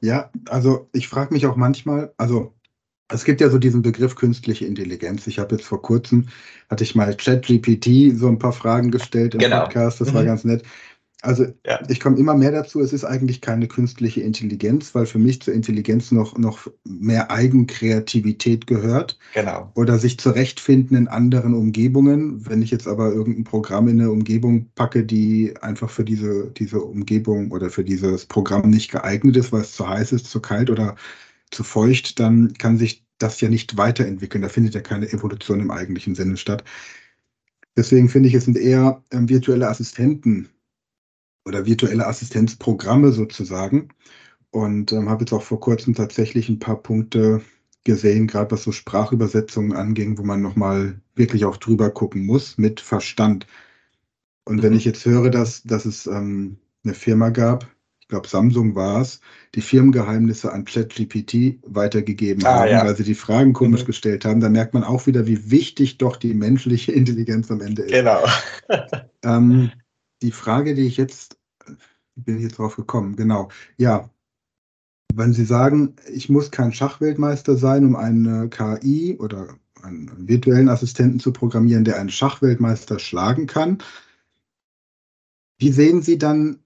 ja 0.00 0.30
also 0.48 0.88
ich 0.92 1.08
frage 1.08 1.34
mich 1.34 1.46
auch 1.46 1.56
manchmal, 1.56 2.12
also 2.16 2.52
es 3.12 3.24
gibt 3.24 3.40
ja 3.40 3.50
so 3.50 3.58
diesen 3.58 3.82
Begriff 3.82 4.16
künstliche 4.16 4.66
Intelligenz. 4.66 5.26
Ich 5.26 5.38
habe 5.38 5.56
jetzt 5.56 5.66
vor 5.66 5.82
kurzem, 5.82 6.28
hatte 6.70 6.84
ich 6.84 6.94
mal 6.94 7.16
ChatGPT 7.16 8.16
so 8.16 8.28
ein 8.28 8.38
paar 8.38 8.52
Fragen 8.52 8.90
gestellt 8.90 9.34
im 9.34 9.40
genau. 9.40 9.62
Podcast, 9.62 10.00
das 10.00 10.10
mhm. 10.10 10.14
war 10.14 10.24
ganz 10.24 10.44
nett. 10.44 10.64
Also 11.22 11.46
ja. 11.64 11.80
ich 11.88 12.00
komme 12.00 12.18
immer 12.18 12.34
mehr 12.34 12.50
dazu, 12.50 12.80
es 12.80 12.92
ist 12.92 13.04
eigentlich 13.04 13.40
keine 13.40 13.68
künstliche 13.68 14.20
Intelligenz, 14.20 14.92
weil 14.92 15.06
für 15.06 15.20
mich 15.20 15.40
zur 15.40 15.54
Intelligenz 15.54 16.10
noch, 16.10 16.36
noch 16.36 16.66
mehr 16.84 17.30
Eigenkreativität 17.30 18.66
gehört. 18.66 19.18
Genau. 19.32 19.70
Oder 19.76 19.98
sich 19.98 20.18
zurechtfinden 20.18 20.96
in 20.96 21.06
anderen 21.06 21.54
Umgebungen. 21.54 22.44
Wenn 22.48 22.60
ich 22.60 22.72
jetzt 22.72 22.88
aber 22.88 23.12
irgendein 23.12 23.44
Programm 23.44 23.86
in 23.86 24.00
eine 24.00 24.10
Umgebung 24.10 24.66
packe, 24.74 25.04
die 25.04 25.54
einfach 25.60 25.90
für 25.90 26.04
diese, 26.04 26.50
diese 26.50 26.80
Umgebung 26.80 27.52
oder 27.52 27.70
für 27.70 27.84
dieses 27.84 28.26
Programm 28.26 28.68
nicht 28.68 28.90
geeignet 28.90 29.36
ist, 29.36 29.52
weil 29.52 29.60
es 29.60 29.76
zu 29.76 29.88
heiß 29.88 30.10
ist, 30.10 30.26
zu 30.26 30.40
kalt 30.40 30.70
oder 30.70 30.96
zu 31.52 31.62
feucht, 31.62 32.18
dann 32.18 32.52
kann 32.54 32.78
sich 32.78 33.01
das 33.22 33.40
ja 33.40 33.48
nicht 33.48 33.76
weiterentwickeln. 33.76 34.42
Da 34.42 34.48
findet 34.48 34.74
ja 34.74 34.80
keine 34.80 35.10
Evolution 35.12 35.60
im 35.60 35.70
eigentlichen 35.70 36.14
Sinne 36.14 36.36
statt. 36.36 36.64
Deswegen 37.76 38.08
finde 38.08 38.28
ich, 38.28 38.34
es 38.34 38.44
sind 38.44 38.58
eher 38.58 39.02
ähm, 39.10 39.28
virtuelle 39.28 39.68
Assistenten 39.68 40.48
oder 41.44 41.66
virtuelle 41.66 42.06
Assistenzprogramme 42.06 43.12
sozusagen. 43.12 43.88
Und 44.50 44.92
ähm, 44.92 45.08
habe 45.08 45.22
jetzt 45.22 45.32
auch 45.32 45.42
vor 45.42 45.60
kurzem 45.60 45.94
tatsächlich 45.94 46.48
ein 46.48 46.58
paar 46.58 46.82
Punkte 46.82 47.42
gesehen, 47.84 48.26
gerade 48.26 48.50
was 48.50 48.64
so 48.64 48.72
Sprachübersetzungen 48.72 49.72
anging, 49.72 50.18
wo 50.18 50.22
man 50.22 50.42
nochmal 50.42 51.00
wirklich 51.14 51.44
auch 51.44 51.56
drüber 51.56 51.90
gucken 51.90 52.26
muss 52.26 52.58
mit 52.58 52.80
Verstand. 52.80 53.46
Und 54.44 54.56
mhm. 54.56 54.62
wenn 54.62 54.72
ich 54.74 54.84
jetzt 54.84 55.04
höre, 55.06 55.30
dass, 55.30 55.62
dass 55.62 55.86
es 55.86 56.06
ähm, 56.06 56.58
eine 56.84 56.94
Firma 56.94 57.30
gab, 57.30 57.71
glaube 58.12 58.28
Samsung 58.28 58.74
war 58.74 59.00
es, 59.00 59.20
die 59.54 59.62
Firmengeheimnisse 59.62 60.52
an 60.52 60.66
ChatGPT 60.66 61.58
weitergegeben 61.66 62.44
ah, 62.44 62.60
haben, 62.60 62.70
ja. 62.70 62.84
weil 62.84 62.94
sie 62.94 63.04
die 63.04 63.14
Fragen 63.14 63.54
komisch 63.54 63.82
mhm. 63.82 63.86
gestellt 63.86 64.26
haben, 64.26 64.40
da 64.40 64.50
merkt 64.50 64.74
man 64.74 64.84
auch 64.84 65.06
wieder, 65.06 65.26
wie 65.26 65.50
wichtig 65.50 65.96
doch 65.96 66.16
die 66.16 66.34
menschliche 66.34 66.92
Intelligenz 67.00 67.50
am 67.50 67.62
Ende 67.62 67.82
ist. 67.82 67.92
Genau. 67.92 68.22
ähm, 69.24 69.72
die 70.20 70.30
Frage, 70.30 70.74
die 70.74 70.86
ich 70.86 70.98
jetzt, 70.98 71.38
bin 72.14 72.36
ich 72.36 72.42
jetzt 72.42 72.58
drauf 72.58 72.76
gekommen, 72.76 73.16
genau, 73.16 73.48
ja, 73.78 74.10
wenn 75.14 75.32
Sie 75.32 75.46
sagen, 75.46 75.96
ich 76.12 76.28
muss 76.28 76.50
kein 76.50 76.72
Schachweltmeister 76.72 77.56
sein, 77.56 77.86
um 77.86 77.96
eine 77.96 78.50
KI 78.50 79.16
oder 79.18 79.56
einen 79.82 80.28
virtuellen 80.28 80.68
Assistenten 80.68 81.18
zu 81.18 81.32
programmieren, 81.32 81.84
der 81.84 81.98
einen 81.98 82.10
Schachweltmeister 82.10 82.98
schlagen 82.98 83.46
kann, 83.46 83.78
wie 85.58 85.72
sehen 85.72 86.02
Sie 86.02 86.18
dann 86.18 86.61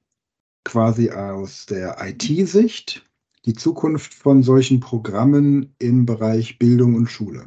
quasi 0.67 1.11
aus 1.11 1.65
der 1.67 1.97
IT-Sicht 2.01 3.09
die 3.45 3.55
Zukunft 3.55 4.13
von 4.13 4.43
solchen 4.43 4.81
Programmen 4.81 5.75
im 5.79 6.05
Bereich 6.05 6.59
Bildung 6.59 6.97
und 6.97 7.07
Schule? 7.07 7.47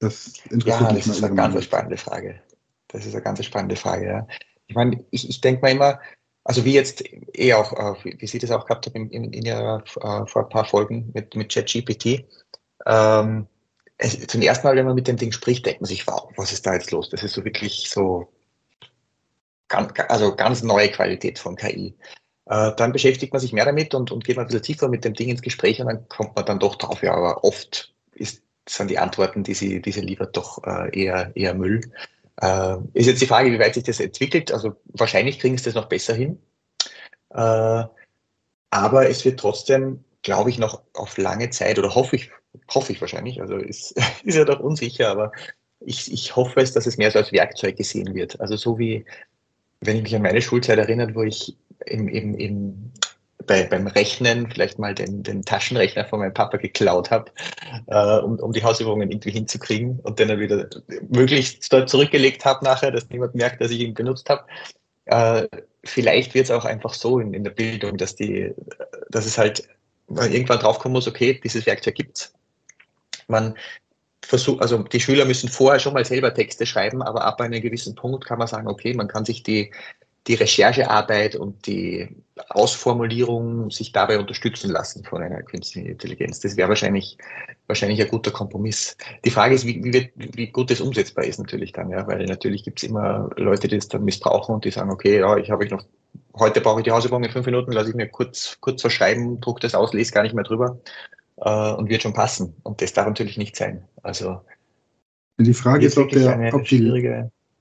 Das 0.00 0.32
interessiert 0.50 0.80
ja, 0.80 0.92
mich 0.92 1.04
das 1.04 1.16
ist 1.16 1.24
eine 1.24 1.34
ganz 1.34 1.64
spannende 1.64 1.96
Frage. 1.96 2.40
Das 2.88 3.06
ist 3.06 3.14
eine 3.14 3.22
ganz 3.22 3.44
spannende 3.44 3.76
Frage, 3.76 4.06
ja. 4.06 4.26
Ich 4.66 4.74
meine, 4.74 5.04
ich, 5.10 5.28
ich 5.28 5.40
denke 5.40 5.62
mal 5.62 5.70
immer, 5.70 6.00
also 6.44 6.64
wie 6.64 6.72
jetzt 6.72 7.04
eh 7.34 7.54
auch, 7.54 7.72
wie 8.02 8.26
Sie 8.26 8.38
das 8.38 8.50
auch 8.50 8.66
gehabt 8.66 8.86
haben 8.86 8.96
in, 8.96 9.10
in, 9.10 9.32
in 9.32 9.46
Ihrer, 9.46 9.84
äh, 9.96 10.26
vor 10.26 10.42
ein 10.42 10.48
paar 10.48 10.64
Folgen 10.64 11.10
mit, 11.14 11.34
mit 11.36 11.52
ChatGPT, 11.52 12.26
ähm, 12.86 13.46
zum 14.28 14.42
ersten 14.42 14.66
Mal, 14.66 14.76
wenn 14.76 14.86
man 14.86 14.94
mit 14.94 15.08
dem 15.08 15.16
Ding 15.16 15.32
spricht, 15.32 15.66
denkt 15.66 15.80
man 15.80 15.88
sich, 15.88 16.06
wow, 16.06 16.30
was 16.36 16.52
ist 16.52 16.66
da 16.66 16.74
jetzt 16.74 16.90
los? 16.90 17.10
Das 17.10 17.22
ist 17.22 17.32
so 17.34 17.44
wirklich 17.44 17.90
so 17.90 18.28
also 19.68 20.34
ganz 20.34 20.62
neue 20.62 20.88
Qualität 20.90 21.38
von 21.38 21.56
KI. 21.56 21.94
Äh, 22.46 22.72
dann 22.76 22.92
beschäftigt 22.92 23.32
man 23.32 23.40
sich 23.40 23.52
mehr 23.52 23.66
damit 23.66 23.94
und, 23.94 24.10
und 24.10 24.24
geht 24.24 24.36
mal 24.36 24.42
ein 24.42 24.48
bisschen 24.48 24.62
tiefer 24.62 24.88
mit 24.88 25.04
dem 25.04 25.14
Ding 25.14 25.28
ins 25.28 25.42
Gespräch 25.42 25.80
und 25.80 25.86
dann 25.86 26.08
kommt 26.08 26.34
man 26.34 26.46
dann 26.46 26.58
doch 26.58 26.76
drauf, 26.76 27.02
ja, 27.02 27.14
aber 27.14 27.44
oft 27.44 27.92
ist, 28.14 28.42
sind 28.68 28.90
die 28.90 28.98
Antworten, 28.98 29.42
die 29.42 29.54
sie, 29.54 29.82
die 29.82 29.92
sie 29.92 30.00
liefert, 30.00 30.36
doch 30.36 30.62
äh, 30.64 30.98
eher, 30.98 31.30
eher 31.34 31.54
Müll. 31.54 31.80
Äh, 32.40 32.76
ist 32.94 33.06
jetzt 33.06 33.20
die 33.20 33.26
Frage, 33.26 33.52
wie 33.52 33.58
weit 33.58 33.74
sich 33.74 33.84
das 33.84 34.00
entwickelt. 34.00 34.52
Also 34.52 34.76
wahrscheinlich 34.86 35.38
kriegen 35.38 35.58
sie 35.58 35.64
das 35.64 35.74
noch 35.74 35.88
besser 35.88 36.14
hin. 36.14 36.40
Aber 37.30 39.08
es 39.08 39.24
wird 39.24 39.40
trotzdem, 39.40 40.04
glaube 40.22 40.50
ich, 40.50 40.58
noch 40.58 40.82
auf 40.94 41.18
lange 41.18 41.50
Zeit 41.50 41.78
oder 41.78 41.94
hoffe 41.94 42.16
ich, 42.16 42.30
hoffe 42.70 42.92
ich 42.92 43.00
wahrscheinlich, 43.00 43.40
also 43.40 43.56
ist, 43.56 43.94
ist 44.24 44.36
ja 44.36 44.44
doch 44.44 44.60
unsicher, 44.60 45.10
aber 45.10 45.32
ich, 45.80 46.12
ich 46.12 46.36
hoffe 46.36 46.60
es, 46.60 46.72
dass 46.72 46.86
es 46.86 46.98
mehr 46.98 47.10
so 47.10 47.18
als 47.18 47.32
Werkzeug 47.32 47.76
gesehen 47.76 48.14
wird. 48.14 48.40
Also 48.40 48.56
so 48.56 48.78
wie, 48.78 49.04
wenn 49.80 49.96
ich 49.96 50.02
mich 50.02 50.16
an 50.16 50.22
meine 50.22 50.42
Schulzeit 50.42 50.78
erinnere, 50.78 51.14
wo 51.14 51.22
ich 51.22 51.56
im, 51.86 52.08
im, 52.08 52.34
im, 52.36 52.92
bei, 53.46 53.64
beim 53.64 53.86
Rechnen 53.86 54.50
vielleicht 54.50 54.78
mal 54.78 54.94
den, 54.94 55.22
den 55.22 55.44
Taschenrechner 55.44 56.04
von 56.04 56.20
meinem 56.20 56.34
Papa 56.34 56.58
geklaut 56.58 57.10
habe, 57.10 57.30
äh, 57.86 58.18
um, 58.18 58.38
um 58.38 58.52
die 58.52 58.62
Hausübungen 58.62 59.10
irgendwie 59.10 59.30
hinzukriegen 59.30 60.00
und 60.00 60.18
den 60.18 60.28
dann 60.28 60.40
wieder 60.40 60.68
möglichst 61.08 61.72
dort 61.72 61.88
zurückgelegt 61.88 62.44
habe 62.44 62.64
nachher, 62.64 62.90
dass 62.90 63.08
niemand 63.08 63.34
merkt, 63.34 63.60
dass 63.60 63.70
ich 63.70 63.80
ihn 63.80 63.94
benutzt 63.94 64.28
habe. 64.28 64.44
Äh, 65.06 65.46
vielleicht 65.84 66.34
wird 66.34 66.46
es 66.46 66.50
auch 66.50 66.64
einfach 66.64 66.92
so 66.92 67.20
in, 67.20 67.32
in 67.32 67.44
der 67.44 67.52
Bildung, 67.52 67.96
dass 67.96 68.16
die, 68.16 68.52
dass 69.10 69.26
es 69.26 69.38
halt 69.38 69.68
irgendwann 70.08 70.58
draufkommen 70.58 70.94
muss, 70.94 71.08
okay, 71.08 71.38
dieses 71.42 71.66
Werkzeug 71.66 71.94
gibt's. 71.94 72.34
Man 73.28 73.54
versucht, 74.28 74.60
also 74.60 74.82
die 74.82 75.00
Schüler 75.00 75.24
müssen 75.24 75.48
vorher 75.48 75.80
schon 75.80 75.94
mal 75.94 76.04
selber 76.04 76.34
Texte 76.34 76.66
schreiben, 76.66 77.02
aber 77.02 77.24
ab 77.24 77.40
einem 77.40 77.62
gewissen 77.62 77.94
Punkt 77.94 78.26
kann 78.26 78.38
man 78.38 78.46
sagen, 78.46 78.68
okay, 78.68 78.92
man 78.92 79.08
kann 79.08 79.24
sich 79.24 79.42
die, 79.42 79.72
die 80.26 80.34
Recherchearbeit 80.34 81.34
und 81.34 81.66
die 81.66 82.14
Ausformulierung 82.50 83.70
sich 83.70 83.92
dabei 83.92 84.18
unterstützen 84.18 84.70
lassen 84.70 85.02
von 85.02 85.22
einer 85.22 85.42
künstlichen 85.42 85.88
Intelligenz. 85.88 86.40
Das 86.40 86.58
wäre 86.58 86.68
wahrscheinlich, 86.68 87.16
wahrscheinlich 87.68 88.02
ein 88.02 88.08
guter 88.08 88.30
Kompromiss. 88.30 88.98
Die 89.24 89.30
Frage 89.30 89.54
ist, 89.54 89.64
wie, 89.64 89.82
wie, 89.82 90.12
wie 90.14 90.48
gut 90.48 90.70
das 90.70 90.82
umsetzbar 90.82 91.24
ist 91.24 91.38
natürlich 91.38 91.72
dann, 91.72 91.88
ja, 91.88 92.06
weil 92.06 92.26
natürlich 92.26 92.64
gibt 92.64 92.82
es 92.82 92.88
immer 92.88 93.30
Leute, 93.36 93.66
die 93.66 93.76
das 93.76 93.88
dann 93.88 94.04
missbrauchen 94.04 94.54
und 94.54 94.66
die 94.66 94.70
sagen, 94.70 94.90
okay, 94.90 95.20
ja, 95.20 95.38
ich 95.38 95.50
habe 95.50 95.64
ich 95.64 95.70
noch, 95.70 95.84
heute 96.38 96.60
brauche 96.60 96.80
ich 96.80 96.84
die 96.84 96.92
Hausübung 96.92 97.24
in 97.24 97.30
fünf 97.30 97.46
Minuten, 97.46 97.72
lasse 97.72 97.88
ich 97.88 97.96
mir 97.96 98.08
kurz, 98.08 98.58
kurz 98.60 98.82
verschreiben, 98.82 99.40
druck 99.40 99.60
das 99.60 99.74
aus, 99.74 99.94
lese 99.94 100.12
gar 100.12 100.22
nicht 100.22 100.34
mehr 100.34 100.44
drüber 100.44 100.78
äh, 101.40 101.72
und 101.72 101.88
wird 101.88 102.02
schon 102.02 102.12
passen. 102.14 102.54
Und 102.62 102.80
das 102.82 102.92
darf 102.92 103.06
natürlich 103.06 103.38
nicht 103.38 103.56
sein. 103.56 103.84
Also 104.02 104.40
die 105.38 105.54
Frage 105.54 105.86
ist, 105.86 105.96
ob, 105.98 106.08
der, 106.10 106.52
ob, 106.52 106.64
die, 106.64 106.90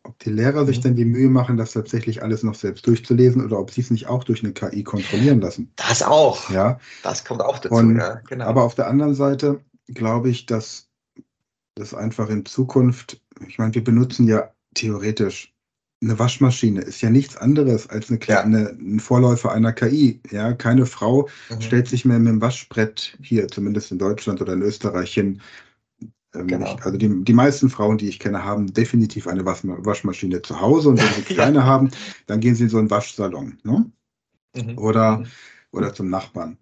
ob 0.03 0.17
die 0.19 0.29
Lehrer 0.31 0.65
sich 0.65 0.77
Mhm. 0.79 0.81
denn 0.81 0.95
die 0.95 1.05
Mühe 1.05 1.29
machen, 1.29 1.57
das 1.57 1.73
tatsächlich 1.73 2.23
alles 2.23 2.41
noch 2.41 2.55
selbst 2.55 2.87
durchzulesen 2.87 3.43
oder 3.45 3.59
ob 3.59 3.71
sie 3.71 3.81
es 3.81 3.91
nicht 3.91 4.07
auch 4.07 4.23
durch 4.23 4.43
eine 4.43 4.53
KI 4.53 4.83
kontrollieren 4.83 5.41
lassen. 5.41 5.71
Das 5.75 6.01
auch. 6.01 6.49
Ja, 6.49 6.79
Das 7.03 7.23
kommt 7.23 7.41
auch 7.41 7.59
dazu, 7.59 7.75
Und- 7.75 7.97
ja, 7.97 8.15
genau. 8.27 8.45
aber 8.45 8.63
auf 8.63 8.73
der 8.75 8.87
anderen 8.87 9.13
Seite 9.13 9.61
glaube 9.87 10.29
ich, 10.29 10.45
dass 10.47 10.89
das 11.75 11.93
einfach 11.93 12.29
in 12.29 12.45
Zukunft, 12.45 13.21
ich 13.47 13.59
meine, 13.59 13.75
wir 13.75 13.83
benutzen 13.83 14.27
ja 14.27 14.51
theoretisch 14.73 15.53
eine 16.01 16.19
Waschmaschine, 16.19 16.81
ist 16.81 17.01
ja 17.01 17.09
nichts 17.09 17.37
anderes 17.37 17.89
als 17.89 18.09
eine, 18.09 18.19
Ja. 18.19 18.25
kleine, 18.25 18.69
ein 18.79 18.99
Vorläufer 18.99 19.51
einer 19.51 19.73
KI. 19.73 20.21
Ja, 20.31 20.53
keine 20.53 20.85
Frau 20.85 21.27
Mhm. 21.49 21.61
stellt 21.61 21.87
sich 21.87 22.05
mehr 22.05 22.19
mit 22.19 22.27
dem 22.33 22.41
Waschbrett 22.41 23.17
hier, 23.21 23.47
zumindest 23.47 23.91
in 23.91 23.97
Deutschland 23.99 24.41
oder 24.41 24.53
in 24.53 24.61
Österreich 24.61 25.13
hin. 25.13 25.41
Ähm, 26.35 26.47
Genau. 26.47 26.75
ich, 26.77 26.83
also 26.85 26.97
die, 26.97 27.23
die 27.23 27.33
meisten 27.33 27.69
Frauen, 27.69 27.97
die 27.97 28.09
ich 28.09 28.19
kenne, 28.19 28.43
haben 28.43 28.73
definitiv 28.73 29.27
eine 29.27 29.45
Waschma 29.45 29.77
Waschmaschine 29.79 30.41
zu 30.41 30.59
Hause 30.61 30.89
und 30.89 30.97
wenn 31.01 31.13
sie 31.13 31.23
Ja. 31.35 31.45
keine 31.45 31.65
haben, 31.65 31.91
dann 32.27 32.39
gehen 32.41 32.55
sie 32.55 32.63
in 32.63 32.69
so 32.69 32.77
einen 32.79 32.89
Waschsalon 32.91 33.57
ne? 33.63 33.91
Mhm. 34.55 34.77
oder, 34.77 35.19
Mhm. 35.19 35.27
oder 35.71 35.93
zum 35.93 36.09
Nachbarn. 36.09 36.57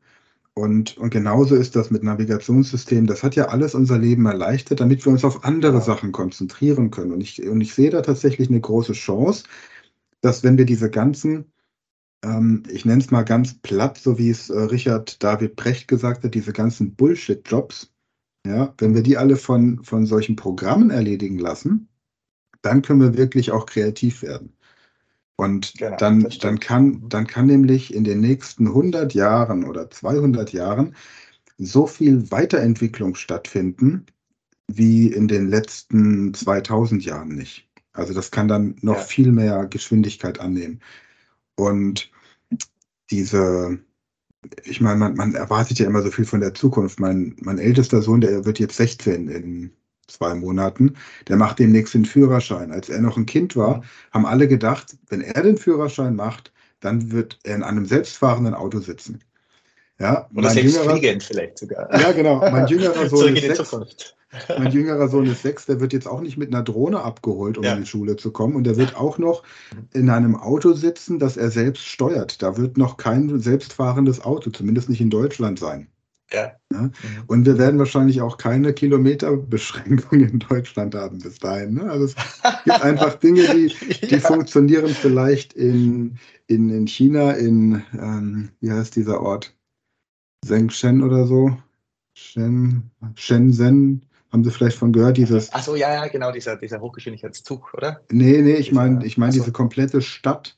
Und, 0.57 0.97
und 0.97 1.09
genauso 1.09 1.55
ist 1.55 1.75
das 1.75 1.91
mit 1.91 2.01
Navigationssystem. 2.03 3.07
Das 3.07 3.23
hat 3.23 3.35
ja 3.35 3.49
alles 3.49 3.75
unser 3.75 3.97
Leben 3.97 4.25
erleichtert, 4.25 4.79
damit 4.79 5.05
wir 5.05 5.11
uns 5.11 5.25
auf 5.25 5.43
andere. 5.43 5.81
Sachen 5.81 6.13
konzentrieren 6.13 6.91
können. 6.91 7.11
Und 7.11 7.21
ich, 7.21 7.45
und 7.45 7.59
ich 7.59 7.73
sehe 7.73 7.89
da 7.89 8.01
tatsächlich 8.01 8.49
eine 8.49 8.61
große 8.61 8.93
Chance, 8.93 9.43
dass 10.21 10.43
wenn 10.43 10.57
wir 10.57 10.65
diese 10.65 10.89
ganzen, 10.89 11.51
ähm, 12.23 12.63
ich 12.69 12.85
nenne 12.85 13.01
es 13.01 13.11
mal 13.11 13.23
ganz 13.23 13.55
platt, 13.55 13.97
so 13.97 14.17
wie 14.17 14.29
es 14.29 14.49
äh, 14.49 14.57
Richard 14.57 15.21
David 15.21 15.57
Brecht 15.57 15.89
gesagt 15.89 16.23
hat, 16.23 16.33
diese 16.33 16.53
ganzen 16.53 16.95
Bullshit-Jobs, 16.95 17.91
ja, 18.47 18.73
wenn 18.77 18.95
wir 18.95 19.03
die 19.03 19.17
alle 19.17 19.35
von, 19.35 19.83
von 19.83 20.05
solchen 20.05 20.37
Programmen 20.37 20.89
erledigen 20.89 21.37
lassen, 21.37 21.89
dann 22.61 22.81
können 22.81 23.01
wir 23.01 23.17
wirklich 23.17 23.51
auch 23.51 23.65
kreativ 23.65 24.21
werden. 24.21 24.54
Und 25.37 25.73
Genau, 25.77 25.97
dann, 25.97 26.27
dann, 26.41 26.59
kann, 26.59 27.03
dann 27.09 27.27
kann 27.27 27.47
nämlich 27.47 27.93
in 27.93 28.03
den 28.05 28.21
nächsten 28.21 28.67
100 28.67 29.13
Jahren 29.13 29.65
oder 29.65 29.89
200 29.89 30.53
Jahren 30.53 30.95
so 31.57 31.87
viel 31.87 32.31
Weiterentwicklung 32.31 33.15
stattfinden, 33.15 34.05
wie 34.67 35.07
in 35.07 35.27
den 35.27 35.49
letzten 35.49 36.33
2000 36.33 37.05
Jahren 37.05 37.29
nicht. 37.29 37.67
Also 37.93 38.13
das 38.13 38.31
kann 38.31 38.47
dann 38.47 38.75
noch 38.81 38.97
Ja. 38.97 39.01
viel 39.01 39.31
mehr 39.31 39.67
Geschwindigkeit 39.67 40.39
annehmen. 40.39 40.81
Und 41.55 42.11
diese, 43.11 43.79
ich 44.63 44.81
meine, 44.81 44.97
man, 44.97 45.15
man 45.15 45.35
erwartet 45.35 45.79
ja 45.79 45.87
immer 45.87 46.01
so 46.01 46.11
viel 46.11 46.25
von 46.25 46.41
der 46.41 46.53
Zukunft. 46.53 46.99
Mein, 46.99 47.35
mein 47.41 47.59
ältester 47.59 48.01
Sohn, 48.01 48.21
der 48.21 48.45
wird 48.45 48.59
jetzt 48.59 48.77
16 48.77 49.27
in 49.29 49.71
zwei 50.07 50.33
Monaten, 50.35 50.95
der 51.27 51.37
macht 51.37 51.59
demnächst 51.59 51.93
den 51.93 52.05
Führerschein. 52.05 52.71
Als 52.71 52.89
er 52.89 53.01
noch 53.01 53.17
ein 53.17 53.25
Kind 53.25 53.55
war, 53.55 53.83
haben 54.11 54.25
alle 54.25 54.47
gedacht, 54.47 54.97
wenn 55.09 55.21
er 55.21 55.41
den 55.43 55.57
Führerschein 55.57 56.15
macht, 56.15 56.51
dann 56.79 57.11
wird 57.11 57.39
er 57.43 57.55
in 57.55 57.63
einem 57.63 57.85
selbstfahrenden 57.85 58.53
Auto 58.53 58.79
sitzen. 58.79 59.19
Ja, 59.97 60.27
Oder 60.33 60.47
mein 60.47 60.53
selbst 60.55 60.75
jüngerer, 60.75 60.97
fliegen 60.97 61.21
vielleicht 61.21 61.57
sogar. 61.57 61.99
ja, 61.99 62.11
genau. 62.11 62.39
Mein 62.39 62.67
jüngerer 62.67 63.07
Sohn 63.07 63.33
ist 63.35 63.41
sechs. 63.41 63.75
Mein 64.49 64.71
jüngerer 64.73 65.07
Sohn 65.07 65.25
ist 65.25 65.41
sechs, 65.43 65.65
der 65.65 65.79
wird 65.79 65.93
jetzt 65.93 66.07
auch 66.07 66.19
nicht 66.19 66.35
mit 66.35 66.53
einer 66.53 66.61
Drohne 66.63 67.01
abgeholt, 67.01 67.57
um 67.57 67.63
Ja. 67.63 67.73
in 67.73 67.81
die 67.81 67.87
Schule 67.87 68.17
zu 68.17 68.31
kommen. 68.31 68.55
Und 68.57 68.65
der 68.65 68.75
wird 68.75 68.97
auch 68.97 69.17
noch 69.17 69.43
in 69.93 70.09
einem 70.09 70.35
Auto 70.35 70.73
sitzen, 70.73 71.17
das 71.19 71.37
er 71.37 71.49
selbst 71.49 71.85
steuert. 71.87 72.41
Da 72.41 72.57
wird 72.57 72.77
noch 72.77 72.97
kein 72.97 73.39
selbstfahrendes 73.39 74.19
Auto, 74.21 74.49
zumindest 74.49 74.89
nicht 74.89 74.99
in 74.99 75.09
Deutschland 75.09 75.59
sein. 75.59 75.87
Ja. 76.31 76.53
Ja. 76.71 76.81
Mhm. 76.81 76.91
Und 77.27 77.45
wir 77.45 77.57
werden 77.57 77.79
wahrscheinlich 77.79 78.21
auch 78.21 78.37
keine 78.37 78.73
Kilometerbeschränkung 78.73 80.19
in 80.19 80.39
Deutschland 80.39 80.95
haben 80.95 81.19
bis 81.19 81.39
dahin. 81.39 81.75
Ne? 81.75 81.89
Also 81.89 82.05
es 82.05 82.15
gibt 82.63 82.81
einfach 82.81 83.15
Dinge, 83.19 83.43
die, 83.53 83.73
die 84.07 84.15
ja. 84.15 84.19
funktionieren 84.19 84.89
vielleicht 84.89 85.53
in, 85.53 86.17
in, 86.47 86.69
in 86.69 86.87
China, 86.87 87.31
in, 87.31 87.83
ähm, 87.93 88.49
wie 88.59 88.71
heißt 88.71 88.95
dieser 88.95 89.21
Ort? 89.21 89.55
Zhengshen 90.45 91.03
oder 91.03 91.25
so? 91.25 91.57
Shen, 92.13 92.91
Shenzhen, 93.15 94.05
haben 94.31 94.43
Sie 94.43 94.51
vielleicht 94.51 94.77
von 94.77 94.93
gehört? 94.93 95.17
Dieses, 95.17 95.53
Ach 95.53 95.63
so, 95.63 95.75
ja, 95.75 95.93
ja, 95.93 96.07
genau, 96.07 96.31
dieser, 96.31 96.55
dieser 96.55 96.79
Hochgeschwindigkeitszug, 96.79 97.73
oder? 97.73 98.01
nee, 98.11 98.41
nee, 98.41 98.55
ich 98.55 98.71
meine 98.71 99.05
ich 99.05 99.17
mein 99.17 99.31
so. 99.31 99.39
diese 99.39 99.51
komplette 99.51 100.01
Stadt, 100.01 100.57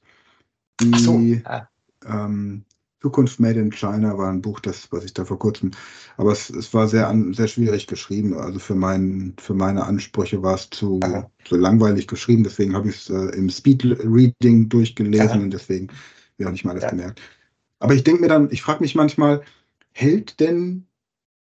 Ach 0.94 1.00
so. 1.00 1.18
die 1.18 1.42
Ah, 1.46 1.68
ähm, 2.06 2.64
Zukunft 3.02 3.40
Made 3.40 3.60
in 3.60 3.72
China 3.72 4.18
war 4.18 4.30
ein 4.32 4.42
Buch, 4.42 4.60
das, 4.60 4.92
was 4.92 5.06
ich 5.06 5.14
da 5.14 5.24
vor 5.24 5.38
kurzem, 5.38 5.72
aber 6.18 6.32
es, 6.32 6.50
es 6.50 6.74
war 6.74 6.88
sehr, 6.88 7.14
sehr 7.32 7.48
schwierig 7.48 7.86
geschrieben. 7.88 8.34
Also 8.34 8.60
für, 8.60 8.76
mein, 8.76 9.36
für 9.40 9.54
meine 9.54 9.86
Ansprüche 9.86 10.42
war 10.42 10.56
es 10.56 10.70
zu, 10.70 11.00
Aha. 11.04 11.30
zu 11.46 11.56
langweilig 11.56 12.08
geschrieben, 12.08 12.44
deswegen 12.44 12.76
habe 12.76 12.90
ich 12.90 12.96
es 12.96 13.10
äh, 13.10 13.36
im 13.38 13.50
Speed 13.50 13.86
Reading 13.86 14.70
durchgelesen 14.70 15.30
Aha. 15.30 15.40
und 15.40 15.52
deswegen 15.52 15.90
habe 15.90 15.98
ich 16.38 16.46
auch 16.48 16.52
nicht 16.52 16.66
mal 16.66 16.72
alles 16.72 16.84
Ja. 16.84 16.90
gemerkt. 16.90 17.22
Aber 17.80 17.94
ich 17.94 18.04
denke 18.04 18.22
mir 18.22 18.28
dann, 18.30 18.50
ich 18.52 18.64
frage 18.64 18.82
mich 18.82 18.96
manchmal, 18.96 19.44
hält 19.94 20.40
denn 20.40 20.88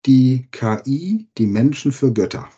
die 0.06 0.48
KI 0.52 1.28
die 1.36 1.46
Menschen 1.46 1.92
für 1.92 2.12
Götter? 2.12 2.48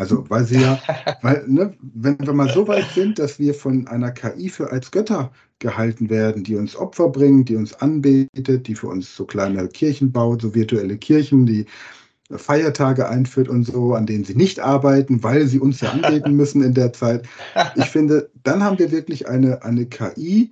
Also, 0.00 0.24
weil 0.30 0.46
sie 0.46 0.62
ja, 0.62 0.80
weil, 1.22 1.44
ne, 1.46 1.74
wenn 1.82 2.18
wir 2.18 2.32
mal 2.32 2.48
so 2.48 2.66
weit 2.66 2.86
sind, 2.94 3.18
dass 3.18 3.38
wir 3.38 3.52
von 3.52 3.86
einer 3.86 4.10
KI 4.10 4.48
für 4.48 4.72
als 4.72 4.90
Götter 4.90 5.30
gehalten 5.58 6.08
werden, 6.08 6.42
die 6.42 6.56
uns 6.56 6.74
Opfer 6.74 7.10
bringt, 7.10 7.50
die 7.50 7.56
uns 7.56 7.74
anbetet, 7.74 8.66
die 8.66 8.74
für 8.74 8.86
uns 8.86 9.14
so 9.14 9.26
kleine 9.26 9.68
Kirchen 9.68 10.10
baut, 10.10 10.40
so 10.40 10.54
virtuelle 10.54 10.96
Kirchen, 10.96 11.44
die 11.44 11.66
Feiertage 12.30 13.10
einführt 13.10 13.50
und 13.50 13.64
so, 13.64 13.92
an 13.92 14.06
denen 14.06 14.24
sie 14.24 14.34
nicht 14.34 14.58
arbeiten, 14.58 15.22
weil 15.22 15.46
sie 15.46 15.60
uns 15.60 15.82
ja 15.82 15.90
anbeten 15.92 16.34
müssen 16.34 16.62
in 16.62 16.72
der 16.72 16.94
Zeit. 16.94 17.28
Ich 17.74 17.84
finde, 17.84 18.30
dann 18.42 18.64
haben 18.64 18.78
wir 18.78 18.90
wirklich 18.92 19.28
eine, 19.28 19.62
eine 19.62 19.84
KI, 19.84 20.50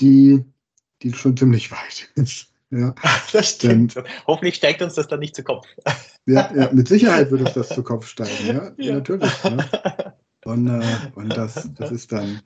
die, 0.00 0.44
die 1.02 1.14
schon 1.14 1.38
ziemlich 1.38 1.72
weit 1.72 2.10
ist. 2.16 2.49
Ja, 2.70 2.94
das 3.32 3.50
stimmt. 3.50 3.94
Hoffentlich 4.26 4.54
steigt 4.56 4.80
uns 4.82 4.94
das 4.94 5.08
dann 5.08 5.20
nicht 5.20 5.34
zu 5.34 5.42
Kopf. 5.42 5.66
ja, 6.26 6.50
ja 6.54 6.70
mit 6.72 6.88
Sicherheit 6.88 7.30
wird 7.30 7.40
uns 7.42 7.52
das 7.54 7.68
zu 7.68 7.82
Kopf 7.82 8.06
steigen, 8.06 8.46
ja, 8.46 8.70
Ja. 8.78 8.94
natürlich. 8.94 9.32
Ne? 9.44 9.66
Und, 10.44 10.68
äh, 10.68 10.82
und 11.16 11.36
das, 11.36 11.68
das 11.74 11.90
ist 11.90 12.12
dann, 12.12 12.40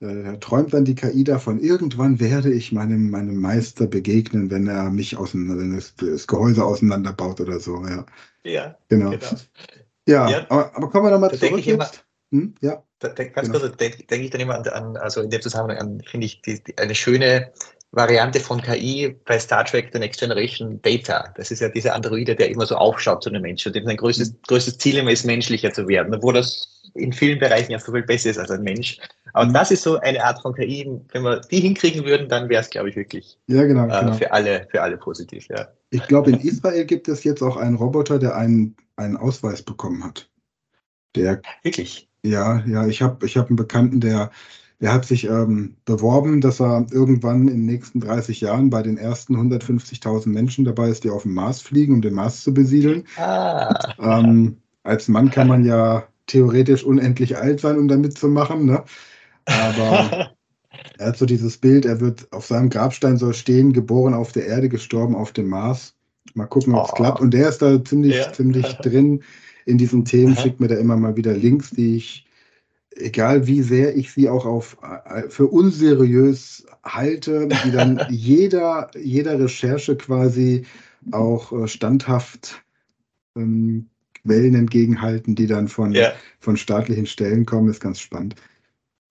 äh, 0.00 0.22
da 0.24 0.36
träumt 0.36 0.72
dann 0.72 0.84
die 0.84 0.94
KI 0.94 1.22
davon, 1.24 1.60
irgendwann 1.60 2.18
werde 2.18 2.52
ich 2.52 2.72
meinem, 2.72 3.10
meinem 3.10 3.36
Meister 3.36 3.86
begegnen, 3.86 4.50
wenn 4.50 4.66
er 4.68 4.90
mich 4.90 5.16
auseinander, 5.16 5.58
wenn 5.62 5.76
es 5.76 5.94
das 5.96 6.26
Gehäuse 6.26 6.64
auseinanderbaut 6.64 7.40
oder 7.40 7.60
so. 7.60 7.84
Ja, 7.86 8.06
ja, 8.44 8.76
genau. 8.88 9.10
genau. 9.10 9.26
Ja, 10.08 10.28
Ja. 10.30 10.46
Aber, 10.48 10.74
aber 10.76 10.90
kommen 10.90 11.06
wir 11.06 11.10
nochmal 11.10 11.36
zurück 11.38 11.58
ich 11.60 11.68
immer- 11.68 11.84
jetzt. 11.84 12.04
Hm? 12.30 12.54
Ja, 12.60 12.82
Da, 12.98 13.08
da, 13.08 13.24
ganz 13.24 13.48
Genau. 13.48 13.60
kurz, 13.60 13.76
denke 13.76 14.04
denk 14.04 14.24
ich 14.24 14.30
dann 14.30 14.40
immer 14.40 14.54
an, 14.56 14.66
an, 14.68 14.96
also 14.98 15.22
in 15.22 15.30
dem 15.30 15.40
Zusammenhang 15.40 15.78
an, 15.78 16.02
finde 16.06 16.26
ich, 16.26 16.42
die, 16.42 16.62
die, 16.62 16.76
eine 16.76 16.94
schöne 16.94 17.52
Variante 17.92 18.38
von 18.38 18.60
KI 18.60 19.16
bei 19.24 19.38
Star 19.38 19.64
Trek 19.64 19.90
The 19.92 19.98
Next 19.98 20.20
Generation 20.20 20.80
Data. 20.82 21.32
Das 21.36 21.50
ist 21.50 21.60
ja 21.60 21.68
dieser 21.70 21.94
Androide, 21.94 22.36
der 22.36 22.50
immer 22.50 22.66
so 22.66 22.76
aufschaut 22.76 23.22
zu 23.22 23.30
den 23.30 23.40
Menschen 23.40 23.70
und 23.70 23.76
dem 23.76 23.86
sein 23.86 23.96
größtes, 23.96 24.34
größtes 24.46 24.78
Ziel 24.78 24.98
immer 24.98 25.10
ist, 25.10 25.24
menschlicher 25.24 25.72
zu 25.72 25.88
werden, 25.88 26.14
obwohl 26.14 26.34
das 26.34 26.82
in 26.94 27.12
vielen 27.12 27.38
Bereichen 27.38 27.72
ja 27.72 27.78
so 27.78 27.92
viel 27.92 28.02
besser 28.02 28.30
ist 28.30 28.38
als 28.38 28.50
ein 28.50 28.62
Mensch. 28.62 28.98
Aber 29.32 29.46
Mhm. 29.46 29.54
das 29.54 29.70
ist 29.70 29.82
so 29.82 29.98
eine 30.00 30.22
Art 30.22 30.42
von 30.42 30.54
KI, 30.54 31.00
wenn 31.12 31.22
wir 31.22 31.40
die 31.40 31.60
hinkriegen 31.60 32.04
würden, 32.04 32.28
dann 32.28 32.48
wäre 32.48 32.60
es, 32.60 32.70
glaube 32.70 32.90
ich, 32.90 32.96
wirklich 32.96 33.38
ja 33.46 33.64
genau. 33.64 33.86
äh, 33.86 34.00
genau. 34.00 34.12
für 34.14 34.32
alle, 34.32 34.66
für 34.70 34.82
alle 34.82 34.98
positiv, 34.98 35.46
ja. 35.48 35.68
Ich 35.90 36.06
glaube, 36.06 36.30
in 36.30 36.40
Israel 36.40 36.84
gibt 36.84 37.08
es 37.08 37.24
jetzt 37.24 37.42
auch 37.42 37.56
einen 37.56 37.76
Roboter, 37.76 38.18
der 38.18 38.36
einen, 38.36 38.76
einen 38.96 39.16
Ausweis 39.16 39.62
bekommen 39.62 40.04
hat. 40.04 40.28
Der 41.16 41.40
Wirklich. 41.62 42.08
Ja, 42.22 42.62
ja, 42.66 42.86
ich 42.86 43.00
habe 43.00 43.24
ich 43.24 43.36
hab 43.36 43.46
einen 43.46 43.56
Bekannten, 43.56 44.00
der, 44.00 44.30
der 44.80 44.92
hat 44.92 45.04
sich 45.06 45.24
ähm, 45.24 45.76
beworben, 45.84 46.40
dass 46.40 46.60
er 46.60 46.86
irgendwann 46.92 47.42
in 47.42 47.58
den 47.58 47.66
nächsten 47.66 48.00
30 48.00 48.40
Jahren 48.40 48.70
bei 48.70 48.82
den 48.82 48.96
ersten 48.98 49.36
150.000 49.36 50.34
Menschen 50.34 50.64
dabei 50.64 50.88
ist, 50.90 51.04
die 51.04 51.10
auf 51.10 51.22
dem 51.24 51.34
Mars 51.34 51.60
fliegen, 51.62 51.94
um 51.94 52.02
den 52.02 52.14
Mars 52.14 52.42
zu 52.42 52.54
besiedeln. 52.54 53.06
Ah, 53.16 53.94
Ähm, 53.98 54.62
als 54.82 55.08
Mann 55.08 55.30
kann 55.30 55.48
man 55.48 55.64
ja 55.64 56.08
theoretisch 56.26 56.84
unendlich 56.84 57.36
alt 57.38 57.60
sein, 57.60 57.78
um 57.78 57.88
da 57.88 57.96
mitzumachen, 57.96 58.66
ne? 58.66 58.84
Aber 59.50 60.18
er 60.98 61.08
hat 61.08 61.18
so 61.18 61.26
dieses 61.26 61.58
Bild, 61.58 61.84
er 61.86 62.00
wird 62.00 62.32
auf 62.32 62.46
seinem 62.46 62.70
Grabstein 62.70 63.18
soll 63.18 63.34
stehen, 63.34 63.72
geboren 63.72 64.14
auf 64.14 64.32
der 64.32 64.46
Erde, 64.46 64.68
gestorben 64.68 65.14
auf 65.16 65.32
dem 65.32 65.48
Mars. 65.48 65.96
Mal 66.34 66.46
gucken, 66.46 66.74
ob 66.74 66.86
es 66.86 66.92
Oh. 66.92 66.94
klappt. 66.94 67.20
Und 67.20 67.32
der 67.32 67.48
ist 67.50 67.62
da 67.62 67.84
ziemlich, 67.84 68.30
Ja. 68.30 68.32
ziemlich 68.32 68.80
drin 68.80 69.22
in 69.66 69.78
diesen 69.78 70.04
Themen, 70.04 70.36
schickt 70.36 70.60
mir 70.60 70.68
da 70.68 70.76
immer 70.76 70.96
mal 70.96 71.16
wieder 71.16 71.34
Links, 71.34 71.70
die 71.72 71.96
ich, 71.96 72.26
egal 72.98 73.46
wie 73.46 73.62
sehr 73.62 73.96
ich 73.96 74.12
sie 74.12 74.28
auch 74.28 74.44
auf, 74.46 74.76
äh, 74.82 75.28
für 75.28 75.46
unseriös 75.46 76.66
halte, 76.84 77.48
die 77.64 77.70
dann 77.70 78.00
jeder, 78.10 78.90
jeder 78.98 79.38
Recherche 79.38 79.96
quasi 79.96 80.66
auch 81.12 81.52
äh, 81.52 81.68
standhaft 81.68 82.62
ähm, 83.36 83.88
Quellen 84.22 84.54
entgegenhalten, 84.54 85.34
die 85.34 85.46
dann 85.46 85.68
von, 85.68 85.92
ja, 85.92 86.12
von 86.40 86.56
staatlichen 86.56 87.06
Stellen 87.06 87.46
kommen, 87.46 87.70
ist 87.70 87.80
ganz 87.80 88.00
spannend. 88.00 88.34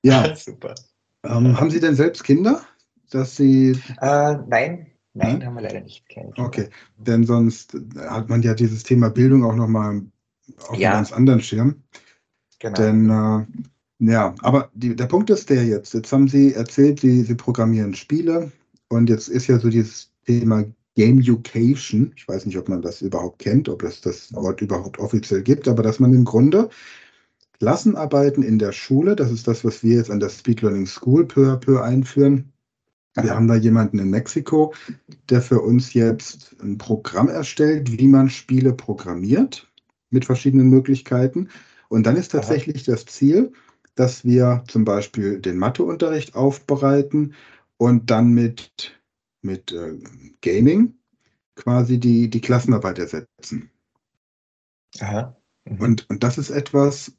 Ja, 0.03 0.35
super. 0.35 0.75
ähm, 1.23 1.59
haben 1.59 1.71
Sie 1.71 1.79
denn 1.79 1.95
selbst 1.95 2.23
Kinder? 2.23 2.61
Dass 3.09 3.37
Sie, 3.37 3.71
Äh, 4.01 4.37
nein, 4.47 4.91
nein, 5.13 5.39
Hm? 5.39 5.45
haben 5.45 5.53
wir 5.55 5.61
leider 5.61 5.79
nicht. 5.79 6.07
Keine 6.09 6.31
Kinder. 6.31 6.49
okay, 6.49 6.69
denn 6.97 7.23
sonst 7.23 7.77
hat 7.97 8.29
man 8.29 8.41
ja 8.41 8.53
dieses 8.53 8.83
Thema 8.83 9.09
Bildung 9.09 9.43
auch 9.45 9.55
nochmal 9.55 10.01
auf 10.67 10.77
Ja. 10.77 10.89
einem 10.89 10.97
ganz 10.99 11.13
anderen 11.13 11.41
Schirm. 11.41 11.83
Genau. 12.59 12.75
Denn 12.77 13.09
äh, 13.09 13.45
Ja, 13.99 14.35
aber 14.41 14.69
die, 14.73 14.95
der 14.95 15.07
Punkt 15.07 15.29
ist 15.29 15.49
der 15.49 15.65
jetzt. 15.65 15.93
Jetzt 15.93 16.11
haben 16.11 16.27
Sie 16.27 16.53
erzählt, 16.53 16.99
Sie, 16.99 17.23
Sie 17.23 17.35
programmieren 17.35 17.95
Spiele 17.95 18.51
und 18.89 19.09
jetzt 19.09 19.27
ist 19.27 19.47
ja 19.47 19.59
so 19.59 19.69
dieses 19.69 20.11
Thema 20.25 20.65
Gamification. 20.95 22.13
Ich 22.15 22.27
weiß 22.27 22.45
nicht, 22.45 22.57
ob 22.57 22.69
man 22.69 22.81
das 22.81 23.01
überhaupt 23.01 23.39
kennt, 23.39 23.69
ob 23.69 23.83
es 23.83 24.01
das 24.01 24.33
Wort 24.33 24.61
überhaupt 24.61 24.99
offiziell 24.99 25.41
gibt, 25.41 25.67
aber 25.67 25.81
dass 25.81 25.99
man 25.99 26.13
im 26.13 26.25
Grunde 26.25 26.69
Klassenarbeiten 27.59 28.43
in 28.43 28.59
der 28.59 28.71
Schule, 28.71 29.15
das 29.15 29.31
ist 29.31 29.47
das, 29.47 29.65
was 29.65 29.83
wir 29.83 29.95
jetzt 29.95 30.11
an 30.11 30.19
der 30.19 30.29
Speed 30.29 30.61
Learning 30.61 30.85
School 30.85 31.25
peu 31.25 31.51
à 31.51 31.57
peu 31.57 31.81
einführen. 31.81 32.53
Wir 33.15 33.33
haben 33.33 33.47
da 33.47 33.55
jemanden 33.55 33.97
in 33.97 34.11
Mexiko, 34.11 34.75
der 35.31 35.41
für 35.41 35.61
uns 35.61 35.93
jetzt 35.93 36.55
ein 36.61 36.77
Programm 36.77 37.29
erstellt, 37.29 37.97
wie 37.97 38.07
man 38.07 38.29
Spiele 38.29 38.73
programmiert 38.73 39.67
mit 40.11 40.25
verschiedenen 40.25 40.69
Möglichkeiten. 40.69 41.49
Und 41.89 42.05
dann 42.05 42.15
ist 42.15 42.33
tatsächlich 42.33 42.83
das 42.83 43.07
Ziel, 43.07 43.53
dass 43.97 44.23
wir 44.23 44.63
zum 44.67 44.85
Beispiel 44.85 45.41
den 45.41 45.57
Matheunterricht 45.57 46.35
aufbereiten 46.35 47.33
und 47.77 48.09
dann 48.09 48.31
mit, 48.31 49.01
mit 49.41 49.71
äh, 49.71 49.97
Gaming 50.41 50.93
quasi 51.55 51.99
die, 51.99 52.29
die 52.29 52.41
Klassenarbeit 52.41 52.99
ersetzen. 52.99 53.71
Aha. 54.99 55.35
Mhm. 55.65 55.81
Und, 55.81 56.09
und 56.09 56.23
das 56.23 56.37
ist 56.37 56.51
etwas, 56.51 57.11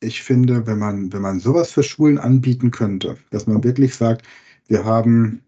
ich 0.00 0.22
finde, 0.22 0.66
wenn 0.66 0.78
man, 0.78 1.12
wenn 1.12 1.22
man 1.22 1.40
sowas 1.40 1.72
für 1.72 1.82
Schulen 1.82 2.18
anbieten 2.18 2.70
könnte, 2.70 3.18
dass 3.30 3.46
man 3.46 3.62
wirklich 3.62 3.94
sagt, 3.94 4.26
wir 4.66 4.84
haben, 4.84 5.42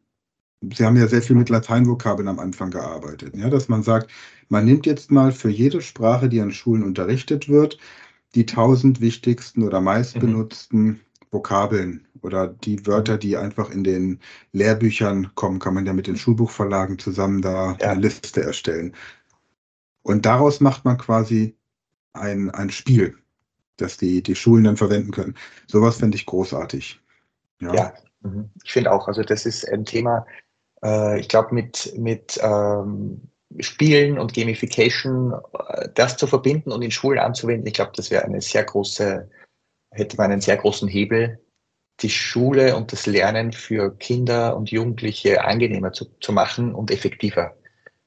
Sie 0.74 0.84
haben 0.84 0.96
ja 0.96 1.06
sehr 1.06 1.22
viel 1.22 1.36
mit 1.36 1.48
Lateinvokabeln 1.48 2.28
am 2.28 2.38
Anfang 2.38 2.70
gearbeitet, 2.70 3.34
ja, 3.34 3.48
dass 3.48 3.70
man 3.70 3.82
sagt, 3.82 4.10
man 4.50 4.66
nimmt 4.66 4.84
jetzt 4.84 5.10
mal 5.10 5.32
für 5.32 5.48
jede 5.48 5.80
Sprache, 5.80 6.28
die 6.28 6.42
an 6.42 6.52
Schulen 6.52 6.82
unterrichtet 6.82 7.48
wird, 7.48 7.78
die 8.34 8.46
tausend 8.46 9.00
wichtigsten 9.00 9.62
oder 9.62 9.80
meistbenutzten 9.80 10.82
mhm. 10.82 11.00
Vokabeln 11.30 12.06
oder 12.22 12.48
die 12.48 12.86
Wörter, 12.86 13.16
die 13.16 13.36
einfach 13.36 13.70
in 13.70 13.84
den 13.84 14.20
Lehrbüchern 14.52 15.30
kommen, 15.34 15.58
kann 15.58 15.74
man 15.74 15.86
ja 15.86 15.92
mit 15.92 16.06
den 16.06 16.16
Schulbuchverlagen 16.16 16.98
zusammen 16.98 17.40
da 17.40 17.76
ja. 17.80 17.90
eine 17.90 18.00
Liste 18.00 18.42
erstellen. 18.42 18.94
Und 20.02 20.26
daraus 20.26 20.60
macht 20.60 20.84
man 20.84 20.98
quasi 20.98 21.56
ein, 22.12 22.50
ein 22.50 22.70
Spiel 22.70 23.16
dass 23.80 23.96
die, 23.96 24.22
die 24.22 24.34
Schulen 24.34 24.64
dann 24.64 24.76
verwenden 24.76 25.10
können. 25.10 25.36
Sowas 25.66 25.98
finde 25.98 26.16
ich 26.16 26.26
großartig. 26.26 27.00
Ja, 27.60 27.74
ja 27.74 27.94
mhm. 28.20 28.50
ich 28.62 28.72
finde 28.72 28.92
auch, 28.92 29.08
also 29.08 29.22
das 29.22 29.46
ist 29.46 29.68
ein 29.68 29.84
Thema, 29.84 30.26
äh, 30.82 31.18
ich 31.20 31.28
glaube, 31.28 31.54
mit, 31.54 31.92
mit 31.96 32.38
ähm, 32.42 33.22
Spielen 33.58 34.18
und 34.18 34.34
Gamification, 34.34 35.34
äh, 35.68 35.88
das 35.94 36.16
zu 36.16 36.26
verbinden 36.26 36.72
und 36.72 36.82
in 36.82 36.90
Schulen 36.90 37.18
anzuwenden, 37.18 37.66
ich 37.66 37.74
glaube, 37.74 37.92
das 37.96 38.10
wäre 38.10 38.24
eine 38.24 38.40
sehr 38.40 38.64
große, 38.64 39.28
hätte 39.90 40.16
man 40.16 40.30
einen 40.30 40.40
sehr 40.40 40.56
großen 40.56 40.88
Hebel, 40.88 41.40
die 42.00 42.10
Schule 42.10 42.76
und 42.76 42.92
das 42.92 43.06
Lernen 43.06 43.52
für 43.52 43.96
Kinder 43.96 44.56
und 44.56 44.70
Jugendliche 44.70 45.44
angenehmer 45.44 45.92
zu, 45.92 46.06
zu 46.20 46.32
machen 46.32 46.74
und 46.74 46.90
effektiver. 46.90 47.54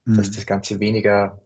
Mhm. 0.06 0.18
Dass 0.18 0.32
das 0.32 0.46
Ganze 0.46 0.80
weniger 0.80 1.44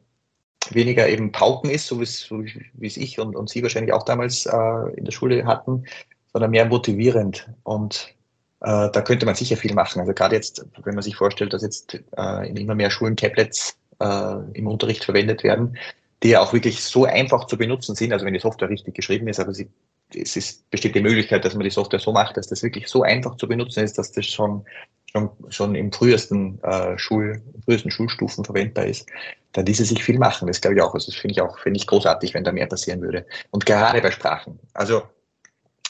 weniger 0.72 1.08
eben 1.08 1.32
Pauken 1.32 1.70
ist, 1.70 1.88
so 1.88 2.02
wie 2.02 2.88
es 2.88 2.98
ich 2.98 3.20
und, 3.20 3.36
und 3.36 3.50
Sie 3.50 3.64
wahrscheinlich 3.64 3.94
auch 3.94 4.04
damals 4.04 4.46
äh, 4.46 4.96
in 4.96 5.06
der 5.06 5.12
Schule 5.12 5.46
hatten, 5.46 5.86
sondern 6.34 6.52
mehr 6.52 6.66
motivierend. 6.66 7.50
Und 7.64 8.14
äh, 8.62 8.90
da 8.92 9.02
könnte 9.02 9.26
man 9.26 9.36
sicher 9.36 9.58
viel 9.58 9.74
machen. 9.74 10.00
Also 10.00 10.14
gerade 10.14 10.36
jetzt, 10.36 10.66
wenn 10.84 10.96
man 10.96 11.04
sich 11.04 11.16
vorstellt, 11.16 11.54
dass 11.54 11.62
jetzt 11.62 12.00
äh, 12.18 12.50
in 12.50 12.58
immer 12.58 12.76
mehr 12.76 12.92
Schulen 12.92 13.16
Tablets 13.16 13.78
äh, 14.00 14.38
im 14.54 14.68
Unterricht 14.68 15.04
verwendet 15.04 15.44
werden, 15.44 15.78
die 16.24 16.30
ja 16.30 16.42
auch 16.42 16.54
wirklich 16.54 16.84
so 16.84 17.06
einfach 17.06 17.46
zu 17.46 17.58
benutzen 17.58 17.96
sind, 17.96 18.12
also 18.12 18.26
wenn 18.26 18.34
die 18.34 18.40
Software 18.40 18.70
richtig 18.70 18.96
geschrieben 18.96 19.28
ist, 19.28 19.40
aber 19.40 19.54
sie, 19.54 19.70
es 20.16 20.36
ist, 20.36 20.70
besteht 20.70 20.96
die 20.96 21.02
Möglichkeit, 21.02 21.46
dass 21.46 21.54
man 21.54 21.64
die 21.64 21.70
Software 21.70 22.00
so 22.00 22.12
macht, 22.12 22.38
dass 22.38 22.48
das 22.48 22.64
wirklich 22.64 22.88
so 22.88 23.04
einfach 23.04 23.36
zu 23.38 23.48
benutzen 23.48 23.84
ist, 23.84 23.98
dass 23.98 24.12
das 24.12 24.26
schon 24.26 24.66
schon, 25.12 25.30
schon 25.50 25.76
im 25.76 25.92
frühesten, 25.92 26.62
äh, 26.64 26.98
Schul, 26.98 27.42
frühesten 27.66 27.92
Schulstufen 27.92 28.46
verwendbar 28.46 28.86
ist, 28.86 29.08
dann 29.54 29.66
ließe 29.66 29.86
sich 29.86 30.04
viel 30.04 30.20
machen. 30.20 30.48
Das 30.48 30.62
glaube 30.62 30.76
ich 30.76 30.82
auch. 30.82 30.94
Also 30.94 31.12
das 31.12 31.20
finde 31.20 31.34
ich 31.34 31.42
auch, 31.42 31.58
finde 31.60 31.78
ich 31.80 31.88
großartig, 31.88 32.34
wenn 32.34 32.44
da 32.44 32.52
mehr 32.52 32.68
passieren 32.68 33.02
würde. 33.02 33.26
Und 33.52 33.66
gerade 33.66 34.02
bei 34.02 34.12
Sprachen. 34.12 34.60
Also, 34.74 35.04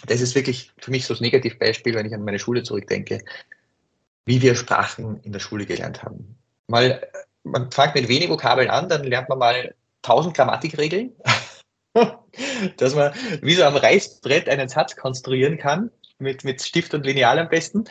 das 0.05 0.21
ist 0.21 0.35
wirklich 0.35 0.71
für 0.77 0.91
mich 0.91 1.05
so 1.05 1.13
das 1.13 1.21
Negativbeispiel, 1.21 1.95
wenn 1.95 2.05
ich 2.05 2.13
an 2.13 2.23
meine 2.23 2.39
Schule 2.39 2.63
zurückdenke, 2.63 3.23
wie 4.25 4.41
wir 4.41 4.55
Sprachen 4.55 5.19
in 5.23 5.31
der 5.31 5.39
Schule 5.39 5.65
gelernt 5.65 6.03
haben. 6.03 6.37
Mal, 6.67 7.01
man 7.51 7.71
fängt 7.71 7.95
mit 7.95 8.07
wenig 8.07 8.29
Vokabeln 8.29 8.69
an, 8.69 8.89
dann 8.89 9.03
lernt 9.03 9.29
man 9.29 9.39
mal 9.39 9.75
tausend 10.01 10.35
Grammatikregeln, 10.35 11.13
dass 12.77 12.95
man 12.95 13.13
wie 13.41 13.53
so 13.53 13.63
am 13.63 13.75
Reißbrett 13.75 14.49
einen 14.49 14.69
Satz 14.69 14.95
konstruieren 14.95 15.57
kann 15.57 15.91
mit, 16.19 16.43
mit 16.43 16.61
Stift 16.61 16.93
und 16.93 17.05
Lineal 17.05 17.39
am 17.39 17.49
besten. 17.49 17.85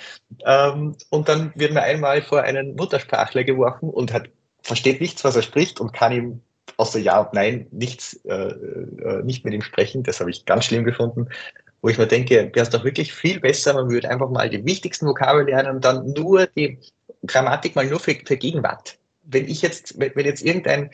Ähm, 0.44 0.96
und 1.10 1.28
dann 1.28 1.52
wird 1.54 1.72
man 1.72 1.84
einmal 1.84 2.22
vor 2.22 2.42
einen 2.42 2.74
Muttersprachler 2.76 3.44
geworfen 3.44 3.90
und 3.90 4.12
hat, 4.12 4.28
versteht 4.62 5.00
nichts, 5.00 5.24
was 5.24 5.36
er 5.36 5.42
spricht 5.42 5.80
und 5.80 5.92
kann 5.92 6.12
ihm 6.12 6.42
außer 6.76 6.98
Ja 6.98 7.20
und 7.20 7.32
Nein 7.32 7.66
nichts, 7.70 8.14
äh, 8.24 8.34
äh, 8.34 9.22
nicht 9.22 9.44
mit 9.44 9.54
ihm 9.54 9.62
sprechen. 9.62 10.02
Das 10.02 10.20
habe 10.20 10.30
ich 10.30 10.44
ganz 10.44 10.66
schlimm 10.66 10.84
gefunden. 10.84 11.28
Wo 11.82 11.88
ich 11.88 11.98
mir 11.98 12.06
denke, 12.06 12.34
wäre 12.34 12.60
es 12.60 12.70
doch 12.70 12.84
wirklich 12.84 13.12
viel 13.12 13.38
besser, 13.38 13.74
man 13.74 13.90
würde 13.90 14.10
einfach 14.10 14.30
mal 14.30 14.50
die 14.50 14.64
wichtigsten 14.64 15.06
Vokabeln 15.06 15.46
lernen 15.46 15.76
und 15.76 15.84
dann 15.84 16.12
nur 16.12 16.46
die 16.46 16.80
Grammatik 17.26 17.76
mal 17.76 17.86
nur 17.86 18.00
für, 18.00 18.16
für 18.24 18.36
Gegenwart. 18.36 18.98
Wenn 19.26 19.48
ich 19.48 19.62
jetzt, 19.62 19.98
wenn 19.98 20.24
jetzt 20.24 20.42
irgendein 20.42 20.90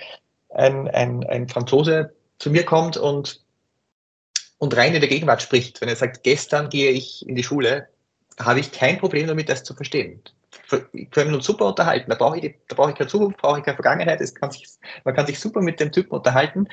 ein, 0.50 0.88
ein, 0.88 1.24
ein 1.24 1.48
Franzose 1.48 2.14
zu 2.38 2.50
mir 2.50 2.64
kommt 2.64 2.96
und 2.96 3.42
und 4.58 4.76
rein 4.76 4.94
in 4.94 5.00
der 5.00 5.10
Gegenwart 5.10 5.42
spricht, 5.42 5.80
wenn 5.80 5.88
er 5.88 5.96
sagt, 5.96 6.22
gestern 6.22 6.68
gehe 6.68 6.92
ich 6.92 7.26
in 7.28 7.34
die 7.34 7.42
Schule, 7.42 7.88
habe 8.38 8.60
ich 8.60 8.70
kein 8.70 8.96
Problem 8.96 9.26
damit, 9.26 9.48
das 9.48 9.64
zu 9.64 9.74
verstehen. 9.74 10.22
Wir 10.92 11.06
können 11.06 11.34
uns 11.34 11.46
super 11.46 11.66
unterhalten. 11.66 12.08
Da 12.08 12.16
brauche 12.16 12.38
ich, 12.38 12.54
da 12.68 12.76
brauche 12.76 12.90
ich 12.90 12.96
keine 12.96 13.10
Zukunft, 13.10 13.38
brauche 13.38 13.58
ich 13.58 13.64
keine 13.64 13.74
Vergangenheit. 13.74 14.20
Es 14.20 14.36
kann 14.36 14.52
sich, 14.52 14.68
man 15.02 15.16
kann 15.16 15.26
sich 15.26 15.40
super 15.40 15.60
mit 15.60 15.80
dem 15.80 15.90
Typen 15.90 16.12
unterhalten. 16.12 16.68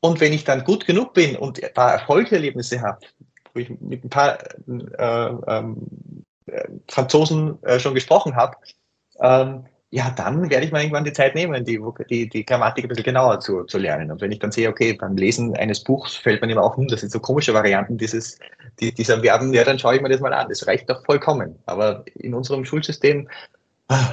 Und 0.00 0.20
wenn 0.20 0.34
ich 0.34 0.44
dann 0.44 0.64
gut 0.64 0.84
genug 0.84 1.14
bin 1.14 1.34
und 1.34 1.64
ein 1.64 1.72
paar 1.72 1.92
Erfolgserlebnisse 1.92 2.82
habe, 2.82 2.98
wo 3.54 3.60
ich 3.60 3.70
mit 3.80 4.04
ein 4.04 4.10
paar 4.10 4.38
äh, 4.42 5.34
ähm, 5.46 5.86
äh, 6.44 6.68
Franzosen 6.88 7.62
äh, 7.62 7.80
schon 7.80 7.94
gesprochen 7.94 8.36
habe, 8.36 8.58
ähm, 9.20 9.64
ja, 9.94 10.10
dann 10.10 10.48
werde 10.48 10.64
ich 10.64 10.72
mal 10.72 10.80
irgendwann 10.80 11.04
die 11.04 11.12
Zeit 11.12 11.34
nehmen, 11.34 11.66
die, 11.66 11.78
die, 12.08 12.26
die 12.26 12.46
Grammatik 12.46 12.86
ein 12.86 12.88
bisschen 12.88 13.04
genauer 13.04 13.40
zu, 13.40 13.64
zu 13.64 13.76
lernen. 13.76 14.10
Und 14.10 14.22
wenn 14.22 14.32
ich 14.32 14.38
dann 14.38 14.50
sehe, 14.50 14.70
okay, 14.70 14.94
beim 14.94 15.18
Lesen 15.18 15.54
eines 15.54 15.84
Buchs 15.84 16.16
fällt 16.16 16.40
man 16.40 16.48
immer 16.48 16.62
auch 16.62 16.78
hm, 16.78 16.88
das 16.88 17.00
sind 17.00 17.12
so 17.12 17.20
komische 17.20 17.52
Varianten 17.52 17.98
dieses, 17.98 18.38
die, 18.80 18.94
dieser 18.94 19.20
Verben, 19.20 19.52
ja, 19.52 19.64
dann 19.64 19.78
schaue 19.78 19.96
ich 19.96 20.00
mir 20.00 20.08
das 20.08 20.20
mal 20.20 20.32
an. 20.32 20.48
Das 20.48 20.66
reicht 20.66 20.88
doch 20.88 21.04
vollkommen. 21.04 21.58
Aber 21.66 22.06
in 22.14 22.32
unserem 22.32 22.64
Schulsystem, 22.64 23.28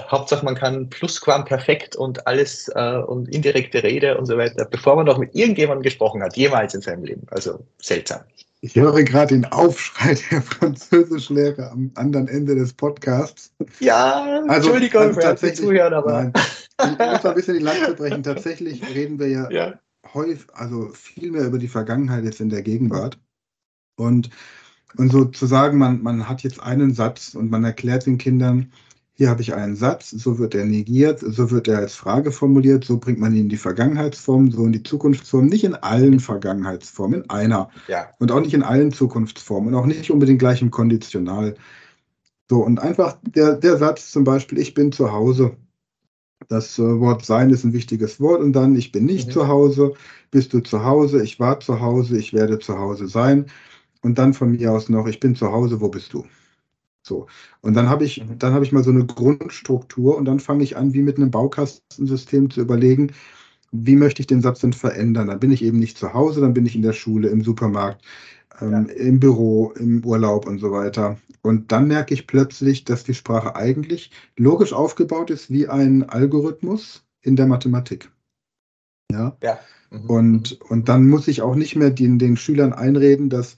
Hauptsache 0.09 0.45
man 0.45 0.55
kann 0.55 0.89
Plusquamperfekt 0.89 1.95
und 1.95 2.25
alles 2.27 2.69
äh, 2.75 2.97
und 2.97 3.33
indirekte 3.33 3.83
Rede 3.83 4.17
und 4.17 4.25
so 4.25 4.37
weiter, 4.37 4.65
bevor 4.65 4.95
man 4.95 5.05
noch 5.05 5.17
mit 5.17 5.35
irgendjemandem 5.35 5.83
gesprochen 5.83 6.23
hat, 6.23 6.35
jemals 6.37 6.73
in 6.73 6.81
seinem 6.81 7.03
Leben. 7.03 7.27
Also 7.31 7.65
seltsam. 7.81 8.21
Ich 8.61 8.75
höre 8.75 9.03
gerade 9.03 9.35
den 9.35 9.45
Aufschrei 9.45 10.17
der 10.31 10.41
Französischlehrer 10.41 11.71
am 11.71 11.91
anderen 11.95 12.27
Ende 12.27 12.55
des 12.55 12.73
Podcasts. 12.73 13.53
Ja, 13.79 14.41
also, 14.47 14.53
Entschuldigung 14.53 15.01
also 15.01 15.21
tatsächlich, 15.21 15.59
Zuhören, 15.65 15.93
aber. 15.93 16.23
Nein, 16.23 16.33
ich 16.81 16.89
muss 16.89 17.23
mal 17.23 17.29
ein 17.29 17.35
bisschen 17.35 17.57
die 17.57 17.63
Lanze 17.63 17.93
brechen. 17.93 18.23
Tatsächlich 18.23 18.83
reden 18.95 19.17
wir 19.17 19.29
ja, 19.29 19.49
ja, 19.49 19.79
häufig, 20.13 20.45
also 20.53 20.89
viel 20.89 21.31
mehr 21.31 21.45
über 21.45 21.57
die 21.57 21.69
Vergangenheit 21.69 22.25
jetzt 22.25 22.41
in 22.41 22.49
der 22.49 22.61
Gegenwart. 22.61 23.17
Und, 23.95 24.29
und 24.97 25.11
so 25.11 25.25
zu 25.25 25.45
sagen, 25.45 25.77
man, 25.77 26.01
man 26.01 26.27
hat 26.27 26.43
jetzt 26.43 26.61
einen 26.61 26.93
Satz 26.93 27.35
und 27.35 27.49
man 27.49 27.63
erklärt 27.63 28.05
den 28.05 28.17
Kindern, 28.17 28.73
hier 29.19 29.29
habe 29.29 29.41
ich 29.41 29.53
einen 29.53 29.75
Satz, 29.75 30.11
so 30.11 30.39
wird 30.39 30.55
er 30.55 30.63
negiert, 30.63 31.19
so 31.19 31.51
wird 31.51 31.67
er 31.67 31.79
als 31.79 31.93
Frage 31.93 32.31
formuliert, 32.31 32.85
so 32.85 32.97
bringt 32.97 33.19
man 33.19 33.33
ihn 33.33 33.41
in 33.41 33.49
die 33.49 33.57
Vergangenheitsform, 33.57 34.49
so 34.49 34.65
in 34.65 34.71
die 34.71 34.81
Zukunftsform, 34.81 35.47
nicht 35.47 35.65
in 35.65 35.75
allen 35.75 36.21
Vergangenheitsformen, 36.21 37.23
in 37.23 37.29
einer. 37.29 37.69
Ja. 37.89 38.11
Und 38.19 38.31
auch 38.31 38.39
nicht 38.39 38.53
in 38.53 38.63
allen 38.63 38.93
Zukunftsformen 38.93 39.73
und 39.73 39.79
auch 39.81 39.85
nicht 39.85 40.09
unbedingt 40.09 40.39
gleich 40.39 40.61
im 40.61 40.71
Konditional. 40.71 41.55
So, 42.49 42.63
und 42.63 42.79
einfach 42.79 43.17
der, 43.23 43.57
der 43.57 43.75
Satz 43.75 44.09
zum 44.09 44.23
Beispiel, 44.23 44.57
ich 44.57 44.73
bin 44.73 44.93
zu 44.93 45.11
Hause. 45.11 45.57
Das 46.47 46.79
äh, 46.79 46.99
Wort 47.01 47.25
sein 47.25 47.49
ist 47.49 47.65
ein 47.65 47.73
wichtiges 47.73 48.21
Wort 48.21 48.39
und 48.39 48.53
dann, 48.53 48.73
ich 48.77 48.93
bin 48.93 49.03
nicht 49.03 49.27
mhm. 49.27 49.31
zu 49.33 49.47
Hause, 49.49 49.95
bist 50.31 50.53
du 50.53 50.61
zu 50.61 50.85
Hause, 50.85 51.21
ich 51.21 51.41
war 51.41 51.59
zu 51.59 51.81
Hause, 51.81 52.17
ich 52.17 52.31
werde 52.31 52.59
zu 52.59 52.79
Hause 52.79 53.09
sein. 53.09 53.47
Und 54.01 54.17
dann 54.17 54.33
von 54.33 54.51
mir 54.51 54.71
aus 54.71 54.87
noch, 54.87 55.07
ich 55.07 55.19
bin 55.19 55.35
zu 55.35 55.51
Hause, 55.51 55.81
wo 55.81 55.89
bist 55.89 56.13
du? 56.13 56.23
So. 57.09 57.27
Und 57.61 57.73
dann 57.73 57.89
habe 57.89 58.05
ich, 58.05 58.23
mhm. 58.23 58.37
dann 58.37 58.53
habe 58.53 58.63
ich 58.63 58.71
mal 58.71 58.83
so 58.83 58.91
eine 58.91 59.05
Grundstruktur 59.05 60.15
und 60.15 60.25
dann 60.25 60.39
fange 60.39 60.63
ich 60.63 60.77
an, 60.77 60.93
wie 60.93 61.01
mit 61.01 61.17
einem 61.17 61.31
Baukastensystem 61.31 62.49
zu 62.51 62.61
überlegen, 62.61 63.11
wie 63.71 63.95
möchte 63.95 64.21
ich 64.21 64.27
den 64.27 64.41
Satz 64.41 64.61
denn 64.61 64.73
verändern? 64.73 65.27
Dann 65.27 65.39
bin 65.39 65.51
ich 65.51 65.63
eben 65.63 65.79
nicht 65.79 65.97
zu 65.97 66.13
Hause, 66.13 66.41
dann 66.41 66.53
bin 66.53 66.65
ich 66.65 66.75
in 66.75 66.81
der 66.81 66.93
Schule, 66.93 67.29
im 67.29 67.43
Supermarkt, 67.43 68.05
ähm, 68.61 68.71
ja. 68.71 68.79
im 68.93 69.19
Büro, 69.19 69.73
im 69.77 70.05
Urlaub 70.05 70.47
und 70.47 70.59
so 70.59 70.71
weiter. 70.71 71.17
Und 71.41 71.71
dann 71.71 71.87
merke 71.87 72.13
ich 72.13 72.27
plötzlich, 72.27 72.83
dass 72.83 73.03
die 73.03 73.13
Sprache 73.13 73.55
eigentlich 73.55 74.11
logisch 74.37 74.73
aufgebaut 74.73 75.31
ist 75.31 75.49
wie 75.49 75.67
ein 75.67 76.07
Algorithmus 76.09 77.03
in 77.21 77.35
der 77.35 77.47
Mathematik. 77.47 78.11
Ja. 79.11 79.35
ja. 79.41 79.59
Mhm. 79.89 80.09
Und, 80.09 80.61
und 80.61 80.89
dann 80.89 81.09
muss 81.09 81.27
ich 81.27 81.41
auch 81.41 81.55
nicht 81.55 81.75
mehr 81.75 81.89
den, 81.89 82.19
den 82.19 82.37
Schülern 82.37 82.73
einreden, 82.73 83.29
dass 83.29 83.55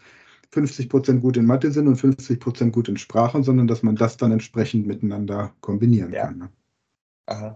50 0.54 0.90
Prozent 0.90 1.22
gut 1.22 1.38
in 1.38 1.46
Mathe 1.46 1.72
sind 1.72 1.88
und 1.88 1.96
50 1.96 2.40
Prozent 2.40 2.74
gut 2.74 2.90
in 2.90 2.98
Sprachen, 2.98 3.44
sondern 3.44 3.68
dass 3.68 3.84
man 3.84 3.96
das 3.96 4.18
dann 4.18 4.32
entsprechend 4.32 4.86
miteinander 4.86 5.54
kombinieren 5.62 6.12
ja. 6.12 6.26
kann. 6.26 6.38
Ne? 6.38 6.50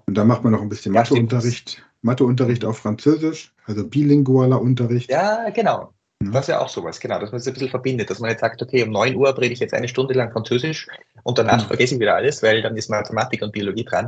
Und 0.05 0.17
da 0.17 0.23
macht 0.23 0.43
man 0.43 0.53
noch 0.53 0.61
ein 0.61 0.69
bisschen 0.69 0.93
ja, 0.93 1.01
Matheunterricht, 1.01 1.83
Matheunterricht 2.01 2.63
auf 2.63 2.77
Französisch, 2.77 3.53
also 3.65 3.85
bilingualer 3.85 4.61
Unterricht. 4.61 5.09
Ja, 5.09 5.49
genau. 5.49 5.91
Das 6.19 6.45
ist 6.45 6.47
ja 6.47 6.61
auch 6.61 6.69
sowas, 6.69 6.99
genau, 6.99 7.19
dass 7.19 7.31
man 7.31 7.39
es 7.39 7.47
ein 7.47 7.53
bisschen 7.53 7.69
verbindet, 7.69 8.09
dass 8.09 8.19
man 8.19 8.29
jetzt 8.29 8.39
sagt, 8.39 8.61
okay, 8.61 8.83
um 8.83 8.91
9 8.91 9.15
Uhr 9.15 9.37
rede 9.37 9.53
ich 9.53 9.59
jetzt 9.59 9.73
eine 9.73 9.89
Stunde 9.89 10.13
lang 10.13 10.31
Französisch 10.31 10.87
und 11.23 11.37
danach 11.37 11.63
mhm. 11.63 11.67
vergesse 11.67 11.95
ich 11.95 11.99
wieder 11.99 12.15
alles, 12.15 12.41
weil 12.41 12.61
dann 12.61 12.77
ist 12.77 12.89
Mathematik 12.89 13.41
und 13.41 13.51
Biologie 13.51 13.83
dran. 13.83 14.07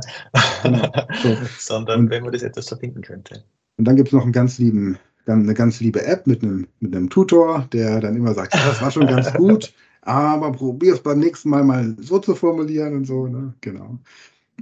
Genau. 0.62 0.90
So. 1.22 1.36
Sondern 1.58 2.00
und, 2.00 2.10
wenn 2.10 2.22
man 2.22 2.32
das 2.32 2.42
etwas 2.42 2.68
verbinden 2.68 3.02
könnte. 3.02 3.44
Und 3.76 3.84
dann 3.84 3.96
gibt 3.96 4.08
es 4.08 4.12
noch 4.12 4.22
einen 4.22 4.32
ganz 4.32 4.58
lieben, 4.58 4.98
eine 5.34 5.54
ganz 5.54 5.80
liebe 5.80 6.04
App 6.04 6.26
mit 6.26 6.42
einem, 6.42 6.66
mit 6.80 6.94
einem 6.94 7.10
Tutor, 7.10 7.68
der 7.72 8.00
dann 8.00 8.16
immer 8.16 8.34
sagt, 8.34 8.54
das 8.54 8.80
war 8.80 8.90
schon 8.90 9.06
ganz 9.06 9.32
gut, 9.34 9.72
aber 10.02 10.52
probier 10.52 10.94
es 10.94 11.02
beim 11.02 11.18
nächsten 11.18 11.50
Mal 11.50 11.64
mal 11.64 11.94
so 12.00 12.18
zu 12.18 12.34
formulieren 12.34 12.94
und 12.94 13.04
so, 13.04 13.26
ne? 13.26 13.54
Genau. 13.60 13.98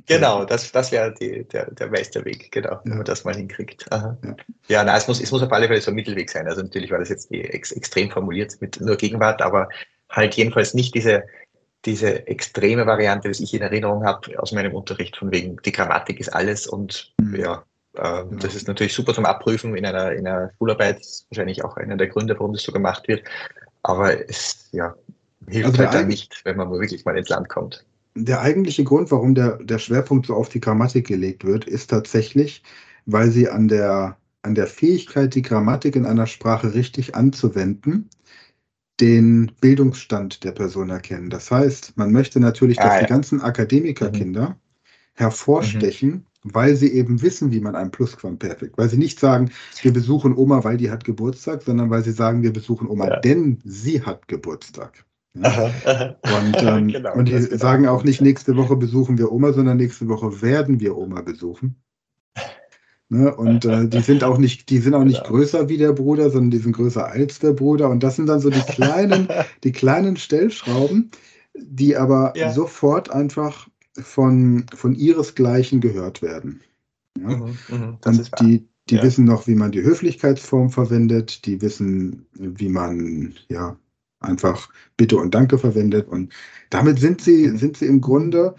Genau, 0.04 0.44
das, 0.44 0.70
das 0.72 0.92
wäre 0.92 1.14
der, 1.14 1.70
der 1.70 1.90
Meisterweg, 1.90 2.52
genau, 2.52 2.80
wenn 2.84 2.98
man 2.98 3.06
das 3.06 3.24
mal 3.24 3.34
hinkriegt. 3.34 3.90
Aha. 3.90 4.16
Ja, 4.22 4.36
ja 4.68 4.84
na, 4.84 4.96
es 4.96 5.08
muss, 5.08 5.20
es 5.20 5.32
muss 5.32 5.42
auf 5.42 5.52
alle 5.52 5.68
Fälle 5.68 5.80
so 5.80 5.90
ein 5.90 5.94
Mittelweg 5.94 6.28
sein. 6.28 6.46
Also 6.46 6.62
natürlich 6.62 6.90
war 6.90 6.98
das 6.98 7.08
jetzt 7.08 7.32
ex, 7.32 7.72
extrem 7.72 8.10
formuliert 8.10 8.60
mit 8.60 8.78
nur 8.80 8.96
Gegenwart, 8.96 9.40
aber 9.40 9.68
halt 10.10 10.34
jedenfalls 10.34 10.74
nicht 10.74 10.94
diese, 10.94 11.24
diese 11.86 12.26
extreme 12.26 12.86
Variante, 12.86 13.30
die 13.30 13.42
ich 13.42 13.54
in 13.54 13.62
Erinnerung 13.62 14.04
habe 14.04 14.38
aus 14.38 14.52
meinem 14.52 14.74
Unterricht, 14.74 15.16
von 15.16 15.32
wegen 15.32 15.56
die 15.64 15.72
Grammatik 15.72 16.20
ist 16.20 16.28
alles 16.28 16.66
und 16.66 17.14
mhm. 17.20 17.36
ja, 17.36 17.64
äh, 17.96 18.24
das 18.38 18.54
ist 18.54 18.68
natürlich 18.68 18.94
super 18.94 19.14
zum 19.14 19.24
Abprüfen 19.24 19.76
in 19.76 19.84
einer, 19.84 20.12
in 20.12 20.26
einer 20.26 20.50
Schularbeit, 20.58 20.98
das 20.98 21.06
ist 21.06 21.26
wahrscheinlich 21.30 21.64
auch 21.64 21.76
einer 21.76 21.96
der 21.96 22.08
Gründe, 22.08 22.34
warum 22.38 22.52
das 22.52 22.62
so 22.62 22.72
gemacht 22.72 23.08
wird. 23.08 23.22
Aber 23.82 24.28
es 24.28 24.68
ja, 24.72 24.94
hilft 25.48 25.70
also 25.70 25.78
halt 25.78 25.94
dann 25.94 26.08
nicht, 26.08 26.40
wenn 26.44 26.56
man 26.56 26.70
wirklich 26.70 27.04
mal 27.04 27.16
ins 27.16 27.28
Land 27.28 27.48
kommt 27.48 27.84
der 28.16 28.40
eigentliche 28.40 28.84
Grund, 28.84 29.10
warum 29.10 29.34
der, 29.34 29.58
der 29.58 29.78
Schwerpunkt 29.78 30.26
so 30.26 30.34
auf 30.34 30.48
die 30.48 30.60
Grammatik 30.60 31.06
gelegt 31.06 31.44
wird, 31.44 31.66
ist 31.66 31.90
tatsächlich, 31.90 32.62
weil 33.04 33.30
sie 33.30 33.48
an 33.48 33.68
der, 33.68 34.16
an 34.42 34.54
der 34.54 34.66
Fähigkeit, 34.66 35.34
die 35.34 35.42
Grammatik 35.42 35.96
in 35.96 36.06
einer 36.06 36.26
Sprache 36.26 36.74
richtig 36.74 37.14
anzuwenden, 37.14 38.08
den 39.00 39.52
Bildungsstand 39.60 40.42
der 40.44 40.52
Person 40.52 40.88
erkennen. 40.88 41.28
Das 41.28 41.50
heißt, 41.50 41.96
man 41.96 42.12
möchte 42.12 42.40
natürlich, 42.40 42.78
dass 42.78 42.92
ah, 42.92 42.94
ja. 42.96 43.00
die 43.02 43.08
ganzen 43.08 43.42
Akademikerkinder 43.42 44.50
mhm. 44.50 44.54
hervorstechen, 45.14 46.10
mhm. 46.10 46.25
Weil 46.52 46.76
sie 46.76 46.92
eben 46.92 47.22
wissen, 47.22 47.52
wie 47.52 47.60
man 47.60 47.74
ein 47.74 47.90
Plusquamperfekt, 47.90 48.78
weil 48.78 48.88
sie 48.88 48.98
nicht 48.98 49.20
sagen, 49.20 49.50
wir 49.82 49.92
besuchen 49.92 50.36
Oma, 50.36 50.64
weil 50.64 50.76
die 50.76 50.90
hat 50.90 51.04
Geburtstag, 51.04 51.62
sondern 51.62 51.90
weil 51.90 52.02
sie 52.02 52.12
sagen, 52.12 52.42
wir 52.42 52.52
besuchen 52.52 52.88
Oma, 52.88 53.08
ja. 53.08 53.20
denn 53.20 53.58
sie 53.64 54.02
hat 54.02 54.28
Geburtstag. 54.28 55.04
Aha. 55.42 56.16
Und, 56.22 56.56
ähm, 56.62 56.88
genau, 56.88 57.14
und 57.14 57.28
die 57.28 57.38
sagen 57.38 57.86
auch 57.86 58.04
nicht, 58.04 58.20
nächste 58.20 58.56
Woche 58.56 58.76
besuchen 58.76 59.18
wir 59.18 59.32
Oma, 59.32 59.52
sondern 59.52 59.76
nächste 59.76 60.08
Woche 60.08 60.42
werden 60.42 60.80
wir 60.80 60.96
Oma 60.96 61.22
besuchen. 61.22 61.76
Ne? 63.08 63.34
Und 63.34 63.64
äh, 63.64 63.86
die 63.86 64.00
sind 64.00 64.24
auch 64.24 64.38
nicht, 64.38 64.68
die 64.68 64.78
sind 64.78 64.94
auch 64.94 65.04
nicht 65.04 65.22
genau. 65.22 65.36
größer 65.36 65.68
wie 65.68 65.76
der 65.76 65.92
Bruder, 65.92 66.30
sondern 66.30 66.50
die 66.50 66.58
sind 66.58 66.72
größer 66.72 67.06
als 67.06 67.38
der 67.38 67.52
Bruder. 67.52 67.88
Und 67.88 68.02
das 68.02 68.16
sind 68.16 68.26
dann 68.26 68.40
so 68.40 68.50
die 68.50 68.60
kleinen, 68.68 69.28
die 69.62 69.72
kleinen 69.72 70.16
Stellschrauben, 70.16 71.10
die 71.54 71.96
aber 71.96 72.32
ja. 72.36 72.52
sofort 72.52 73.10
einfach 73.10 73.68
von, 74.02 74.66
von 74.74 74.94
ihresgleichen 74.94 75.80
gehört 75.80 76.22
werden. 76.22 76.60
Ja? 77.18 77.36
Mhm, 77.36 77.58
mh, 77.68 77.98
und 78.04 78.40
die, 78.40 78.68
die 78.88 78.96
ja. 78.96 79.02
wissen 79.02 79.24
noch, 79.24 79.46
wie 79.46 79.54
man 79.54 79.72
die 79.72 79.82
Höflichkeitsform 79.82 80.70
verwendet, 80.70 81.46
die 81.46 81.60
wissen, 81.60 82.26
wie 82.34 82.68
man 82.68 83.34
ja 83.48 83.76
einfach 84.20 84.68
Bitte 84.96 85.16
und 85.16 85.34
Danke 85.34 85.58
verwendet. 85.58 86.08
Und 86.08 86.32
damit 86.70 86.98
sind 86.98 87.20
sie, 87.20 87.56
sind 87.56 87.76
sie 87.76 87.86
im 87.86 88.00
Grunde 88.00 88.54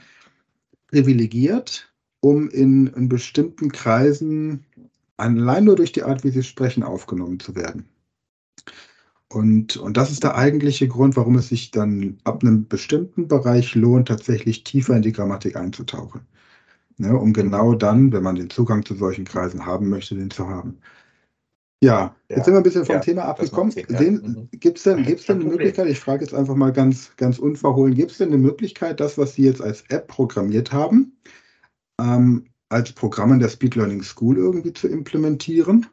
privilegiert, 0.88 1.92
um 2.20 2.50
in, 2.50 2.88
in 2.88 3.10
bestimmten 3.10 3.72
Kreisen 3.72 4.66
allein 5.18 5.66
nur 5.66 5.76
durch 5.76 5.92
die 5.92 6.04
Art, 6.04 6.24
wie 6.24 6.30
sie 6.30 6.44
sprechen, 6.44 6.84
aufgenommen 6.84 7.40
zu 7.40 7.56
werden. 7.56 7.86
Und, 9.30 9.76
und 9.76 9.98
das 9.98 10.12
ist 10.12 10.24
der 10.24 10.36
eigentliche 10.36 10.88
Grund, 10.88 11.18
warum 11.18 11.36
es 11.36 11.50
sich 11.50 11.72
dann 11.72 12.18
ab 12.24 12.44
einem 12.44 12.68
bestimmten 12.68 13.28
Bereich 13.28 13.76
lohnt, 13.76 14.08
tatsächlich 14.08 14.64
tiefer 14.64 14.96
in 14.96 15.02
die 15.02 15.12
Grammatik 15.12 15.58
einzutauchen. 15.58 16.22
Ne, 17.00 17.16
um 17.16 17.32
genau 17.32 17.76
dann, 17.76 18.12
wenn 18.12 18.24
man 18.24 18.36
den 18.36 18.50
Zugang 18.50 18.84
zu 18.84 18.96
solchen 18.96 19.26
Kreisen 19.26 19.66
haben 19.66 19.90
möchte, 19.90 20.16
den 20.16 20.32
zu 20.32 20.48
haben. 20.48 20.80
Ja, 21.84 22.16
jetzt 22.28 22.46
sind 22.46 22.56
wir 22.56 22.58
ein 22.58 22.64
bisschen 22.64 22.86
vom 22.86 22.96
ja, 22.96 23.02
Thema 23.02 23.26
abgekommen. 23.26 23.72
Ja. 23.76 24.02
Mhm. 24.02 24.50
Gibt 24.52 24.80
es 24.80 24.84
denn, 24.84 25.04
gibt's 25.04 25.28
denn 25.28 25.42
eine 25.42 25.50
Möglichkeit, 25.50 25.88
ich 25.88 26.00
frage 26.00 26.24
jetzt 26.24 26.34
einfach 26.34 26.56
mal 26.56 26.74
ganz, 26.74 27.12
ganz 27.18 27.38
unverhohlen, 27.38 27.94
gibt 27.94 28.12
es 28.12 28.18
denn 28.18 28.30
eine 28.30 28.40
Möglichkeit, 28.40 29.00
das, 29.00 29.18
was 29.20 29.36
Sie 29.36 29.44
jetzt 29.44 29.62
als 29.62 29.84
App 29.90 30.08
programmiert 30.08 30.72
haben, 30.72 31.16
ähm, 32.02 32.46
als 32.70 32.94
Programm 32.94 33.34
in 33.34 33.40
der 33.40 33.50
Speed 33.50 33.76
Learning 33.76 34.02
School 34.02 34.38
irgendwie 34.38 34.74
zu 34.74 34.88
implementieren? 34.88 35.86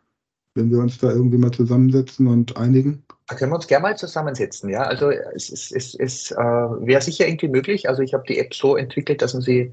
Wenn 0.54 0.70
wir 0.70 0.78
uns 0.78 0.98
da 0.98 1.10
irgendwie 1.10 1.38
mal 1.38 1.50
zusammensetzen 1.50 2.28
und 2.28 2.56
einigen? 2.56 3.04
Da 3.26 3.34
können 3.34 3.50
wir 3.50 3.56
uns 3.56 3.66
gerne 3.66 3.82
mal 3.82 3.96
zusammensetzen, 3.96 4.70
ja. 4.70 4.82
Also 4.82 5.10
es, 5.10 5.50
es, 5.50 5.72
es, 5.72 5.94
es 5.94 6.30
äh, 6.30 6.36
wäre 6.36 7.02
sicher 7.02 7.26
irgendwie 7.26 7.48
möglich. 7.48 7.88
Also 7.88 8.02
ich 8.02 8.14
habe 8.14 8.24
die 8.28 8.38
App 8.38 8.54
so 8.54 8.76
entwickelt, 8.76 9.20
dass 9.20 9.34
man 9.34 9.42
sie 9.42 9.72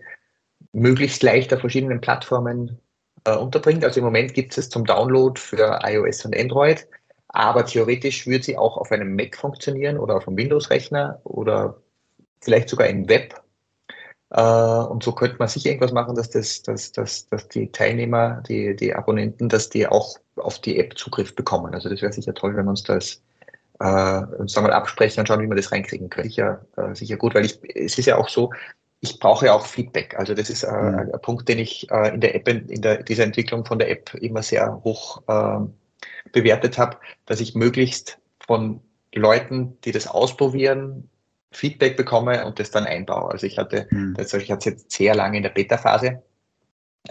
möglichst 0.74 1.22
leicht 1.22 1.54
auf 1.54 1.60
verschiedenen 1.60 2.02
Plattformen 2.02 2.80
äh, 3.26 3.36
unterbringt. 3.36 3.84
Also 3.84 4.00
im 4.00 4.06
Moment 4.06 4.34
gibt 4.34 4.58
es 4.58 4.70
zum 4.70 4.86
Download 4.86 5.40
für 5.40 5.80
iOS 5.84 6.26
und 6.26 6.36
Android, 6.36 6.88
aber 7.28 7.66
theoretisch 7.66 8.26
würde 8.26 8.44
sie 8.44 8.58
auch 8.58 8.78
auf 8.78 8.92
einem 8.92 9.16
Mac 9.16 9.36
funktionieren 9.36 9.98
oder 9.98 10.16
auf 10.16 10.28
einem 10.28 10.38
Windows-Rechner 10.38 11.20
oder 11.24 11.82
vielleicht 12.42 12.70
sogar 12.70 12.88
im 12.88 13.08
Web. 13.08 13.36
Äh, 14.32 14.42
und 14.42 15.04
so 15.04 15.12
könnte 15.12 15.38
man 15.40 15.48
sicher 15.48 15.70
irgendwas 15.70 15.92
machen, 15.92 16.16
dass, 16.16 16.30
das, 16.30 16.62
dass, 16.62 16.92
dass, 16.92 17.28
dass 17.28 17.48
die 17.50 17.72
Teilnehmer, 17.72 18.42
die, 18.48 18.76
die 18.76 18.94
Abonnenten, 18.94 19.50
dass 19.50 19.70
die 19.70 19.88
auch 19.88 20.18
auf 20.38 20.60
die 20.60 20.80
App 20.80 20.98
Zugriff 20.98 21.36
bekommen. 21.36 21.74
Also 21.74 21.90
das 21.90 22.02
wäre 22.02 22.14
sicher 22.14 22.34
toll, 22.34 22.56
wenn 22.56 22.66
wir 22.66 22.72
uns 22.72 22.84
das 22.84 23.22
äh, 23.82 24.24
uns 24.38 24.54
da 24.54 24.62
mal 24.62 24.72
absprechen 24.72 25.20
und 25.20 25.28
schauen, 25.28 25.42
wie 25.42 25.48
wir 25.48 25.56
das 25.56 25.72
reinkriegen 25.72 26.10
können. 26.10 26.30
Sicher, 26.30 26.66
äh, 26.78 26.94
sicher 26.96 27.18
gut, 27.18 27.34
weil 27.36 27.46
ich, 27.46 27.60
es 27.76 27.98
ist 27.98 28.06
ja 28.06 28.18
auch 28.18 28.30
so, 28.30 28.52
ich 29.02 29.20
brauche 29.20 29.48
ja 29.48 29.54
auch 29.54 29.66
Feedback. 29.66 30.18
Also 30.18 30.34
das 30.34 30.50
ist 30.50 30.64
äh, 30.64 30.72
mhm. 30.72 31.12
ein 31.14 31.22
Punkt, 31.22 31.50
den 31.50 31.60
ich 31.60 31.90
äh, 31.92 32.14
in 32.14 32.22
der 32.22 32.36
App, 32.36 32.48
in 32.48 32.82
der, 32.82 33.04
dieser 33.04 33.24
Entwicklung 33.24 33.66
von 33.66 33.80
der 33.80 33.90
App 33.90 34.14
immer 34.16 34.44
sehr 34.44 34.82
hoch 34.84 35.24
äh, 35.28 35.60
bewertet 36.32 36.78
habe, 36.78 36.98
dass 37.26 37.42
ich 37.42 37.56
möglichst 37.56 38.20
von 38.46 38.82
Leuten, 39.14 39.78
die 39.82 39.92
das 39.92 40.08
ausprobieren, 40.08 41.10
Feedback 41.52 41.98
bekomme 41.98 42.46
und 42.46 42.60
das 42.60 42.72
dann 42.72 42.86
einbaue. 42.86 43.32
Also 43.32 43.46
ich 43.46 43.58
hatte, 43.58 43.88
mhm. 43.92 44.14
das, 44.16 44.34
ich 44.34 44.52
hatte 44.52 44.72
jetzt 44.72 44.92
sehr 44.92 45.16
lange 45.16 45.38
in 45.38 45.44
der 45.44 45.50
Beta-Phase, 45.50 46.22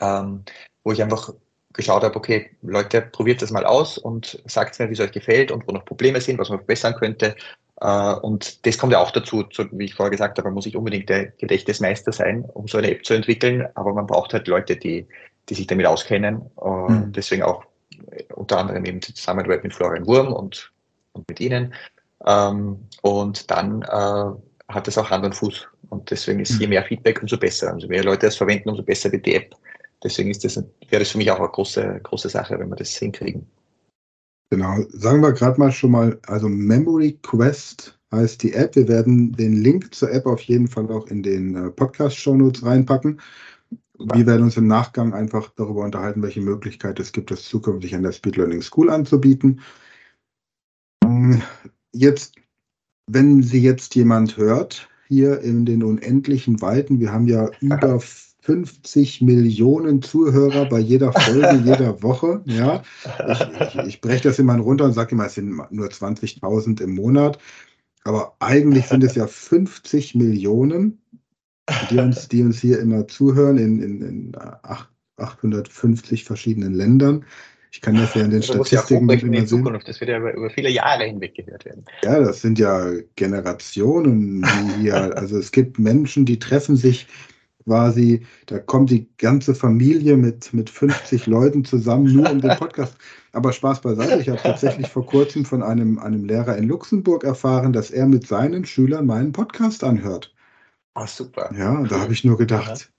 ähm, 0.01 0.45
wo 0.83 0.93
ich 0.93 1.03
einfach 1.03 1.33
geschaut 1.73 2.03
habe, 2.03 2.17
okay, 2.17 2.51
Leute, 2.63 3.03
probiert 3.03 3.43
das 3.43 3.51
mal 3.51 3.65
aus 3.65 3.97
und 3.97 4.43
sagt 4.47 4.79
mir, 4.79 4.89
wie 4.89 4.95
es 4.95 5.01
euch 5.01 5.13
gefällt 5.13 5.53
und 5.53 5.67
wo 5.69 5.73
noch 5.73 5.85
Probleme 5.85 6.21
sind, 6.21 6.39
was 6.39 6.49
man 6.49 6.59
verbessern 6.59 6.95
könnte. 6.97 7.37
Äh, 7.81 8.15
und 8.15 8.67
das 8.67 8.79
kommt 8.79 8.93
ja 8.93 8.99
auch 8.99 9.11
dazu, 9.11 9.45
wie 9.73 9.85
ich 9.85 9.95
vorher 9.95 10.11
gesagt 10.11 10.39
habe, 10.39 10.49
man 10.49 10.55
muss 10.55 10.67
nicht 10.67 10.77
unbedingt 10.77 11.09
der 11.09 11.27
Gedächtnismeister 11.27 12.13
sein, 12.13 12.45
um 12.55 12.67
so 12.67 12.79
eine 12.79 12.91
App 12.91 13.05
zu 13.05 13.15
entwickeln, 13.15 13.69
aber 13.75 13.95
man 13.95 14.07
braucht 14.07 14.33
halt 14.33 14.49
Leute, 14.49 14.77
die, 14.77 15.07
die 15.49 15.55
sich 15.55 15.67
damit 15.67 15.87
auskennen. 15.87 16.43
Äh, 16.61 16.69
mhm. 16.69 17.13
Deswegen 17.13 17.43
auch 17.43 17.65
äh, 18.11 18.25
unter 18.35 18.59
anderem 18.59 18.85
eben 18.85 19.01
die 19.01 19.15
Zusammenarbeit 19.15 19.63
mit 19.63 19.75
Florian 19.75 20.07
Wurm 20.07 20.33
und, 20.33 20.73
und 21.13 21.29
mit 21.29 21.41
Ihnen. 21.41 21.75
Ähm, 22.27 22.79
und 23.03 23.51
dann 23.51 23.85
hat 23.85 24.89
es 24.89 24.99
auch 24.99 25.11
Hand 25.11 25.25
und 25.25 25.35
Fuß. 25.35 25.67
Und 25.89 26.11
deswegen 26.11 26.41
ist 26.41 26.59
je 26.59 26.67
mhm. 26.67 26.71
mehr 26.71 26.85
Feedback, 26.85 27.21
umso 27.21 27.37
besser. 27.37 27.73
Also 27.73 27.87
je 27.87 27.89
mehr 27.89 28.05
Leute 28.05 28.27
es 28.27 28.37
verwenden, 28.37 28.71
umso 28.71 28.83
besser 28.83 29.11
wird 29.13 29.27
die 29.27 29.35
App. 29.35 29.55
Deswegen 30.03 30.31
ist 30.31 30.45
das, 30.45 30.57
wäre 30.57 31.01
das 31.01 31.11
für 31.11 31.19
mich 31.19 31.31
auch 31.31 31.39
eine 31.39 31.49
große, 31.49 32.01
große 32.03 32.29
Sache, 32.29 32.59
wenn 32.59 32.71
wir 32.71 32.77
das 32.77 32.95
hinkriegen. 32.97 33.47
Genau, 34.51 34.79
sagen 34.91 35.23
wir 35.23 35.33
gerade 35.33 35.61
mal 35.61 35.71
schon 35.71 35.93
mal, 35.93 36.19
also 36.27 36.49
Memory 36.49 37.19
Quest 37.23 37.99
heißt 38.13 38.43
die 38.43 38.55
App. 38.55 38.75
Wir 38.75 38.89
werden 38.89 39.33
den 39.33 39.63
Link 39.63 39.95
zur 39.95 40.11
App 40.11 40.27
auf 40.27 40.41
jeden 40.43 40.69
Fall 40.69 40.91
auch 40.91 41.07
in 41.07 41.23
den 41.23 41.55
äh, 41.55 41.71
Podcast-Shownotes 41.71 42.65
reinpacken. 42.65 43.21
Wir 44.15 44.27
werden 44.27 44.45
uns 44.45 44.57
im 44.57 44.67
Nachgang 44.67 45.13
einfach 45.13 45.53
darüber 45.57 45.85
unterhalten, 45.85 46.23
welche 46.23 46.41
Möglichkeit 46.41 46.99
es 46.99 47.13
gibt, 47.13 47.31
das 47.31 47.45
zukünftig 47.45 47.95
an 47.95 48.03
der 48.03 48.13
Speed 48.13 48.37
Learning 48.37 48.63
School 48.63 48.89
anzubieten. 48.89 49.61
Jetzt, 51.93 52.35
wenn 53.07 53.43
Sie 53.43 53.61
jetzt 53.61 53.95
jemand 53.95 54.37
hört, 54.37 54.89
hier 55.09 55.41
in 55.41 55.65
den 55.67 55.83
unendlichen 55.83 56.61
Weiten, 56.61 57.01
wir 57.01 57.13
haben 57.13 57.27
ja 57.27 57.51
über 57.61 58.01
50 58.43 59.21
Millionen 59.21 60.03
Zuhörer 60.03 60.69
bei 60.69 60.79
jeder 60.79 61.13
Folge, 61.13 61.57
jeder 61.65 62.03
Woche. 62.03 62.43
Ja, 62.47 62.83
ich, 63.29 63.41
ich, 63.41 63.87
ich 63.87 64.01
breche 64.01 64.29
das 64.29 64.39
immer 64.39 64.57
runter 64.59 64.85
und 64.87 64.93
sage 64.93 65.13
immer, 65.13 65.27
es 65.27 65.35
sind 65.35 65.51
nur 65.71 65.89
20.000 65.89 66.81
im 66.81 66.95
Monat. 66.95 67.39
Aber 68.05 68.35
eigentlich 68.39 68.87
sind 68.87 69.05
es 69.05 69.15
ja 69.15 69.27
50 69.27 70.15
Millionen, 70.15 71.03
die 71.91 71.99
uns, 71.99 72.29
die 72.29 72.43
uns 72.43 72.61
hier 72.61 72.81
immer 72.81 73.07
zuhören 73.07 73.59
in, 73.59 73.83
in, 73.83 74.03
in 74.03 74.33
850 75.17 76.25
verschiedenen 76.25 76.73
Ländern. 76.73 77.25
Ich 77.73 77.81
kann 77.81 77.95
das 77.97 78.15
ja 78.15 78.23
in 78.23 78.31
den 78.31 78.41
Also 78.41 78.65
Statistiken 78.65 79.09
ja 79.09 79.15
immer 79.15 79.25
in 79.37 79.47
sehen. 79.47 79.65
Zukunft. 79.65 79.89
Das 79.89 80.01
wird 80.01 80.11
ja 80.11 80.19
über, 80.19 80.35
über 80.35 80.51
viele 80.51 80.71
Jahre 80.71 81.05
hinweg 81.05 81.35
gehört 81.35 81.65
werden. 81.65 81.85
Ja, 82.03 82.19
das 82.19 82.41
sind 82.41 82.59
ja 82.59 82.91
Generationen, 83.17 84.43
die 84.43 84.83
hier, 84.83 84.95
also 85.17 85.39
es 85.39 85.53
gibt 85.53 85.79
Menschen, 85.79 86.25
die 86.25 86.39
treffen 86.39 86.77
sich 86.77 87.07
quasi, 87.65 88.27
da 88.47 88.59
kommt 88.59 88.91
die 88.91 89.09
ganze 89.19 89.55
Familie 89.55 90.17
mit, 90.17 90.53
mit 90.53 90.69
50 90.71 91.27
Leuten 91.27 91.65
zusammen, 91.65 92.13
nur 92.13 92.31
um 92.31 92.41
den 92.41 92.57
Podcast. 92.57 92.97
Aber 93.33 93.53
Spaß 93.53 93.83
beiseite, 93.83 94.21
ich 94.21 94.29
habe 94.29 94.41
tatsächlich 94.43 94.89
vor 94.89 95.07
kurzem 95.07 95.45
von 95.45 95.63
einem, 95.63 95.99
einem 95.99 96.25
Lehrer 96.25 96.57
in 96.57 96.67
Luxemburg 96.67 97.23
erfahren, 97.23 97.73
dass 97.73 97.91
er 97.93 98.07
mit 98.07 98.27
seinen 98.27 98.65
Schülern 98.65 99.07
meinen 99.07 99.31
Podcast 99.31 99.85
anhört. 99.85 100.35
Ah, 100.95 101.07
super. 101.07 101.55
Ja, 101.57 101.83
da 101.85 102.01
habe 102.01 102.13
ich 102.13 102.25
nur 102.25 102.37
gedacht, 102.37 102.91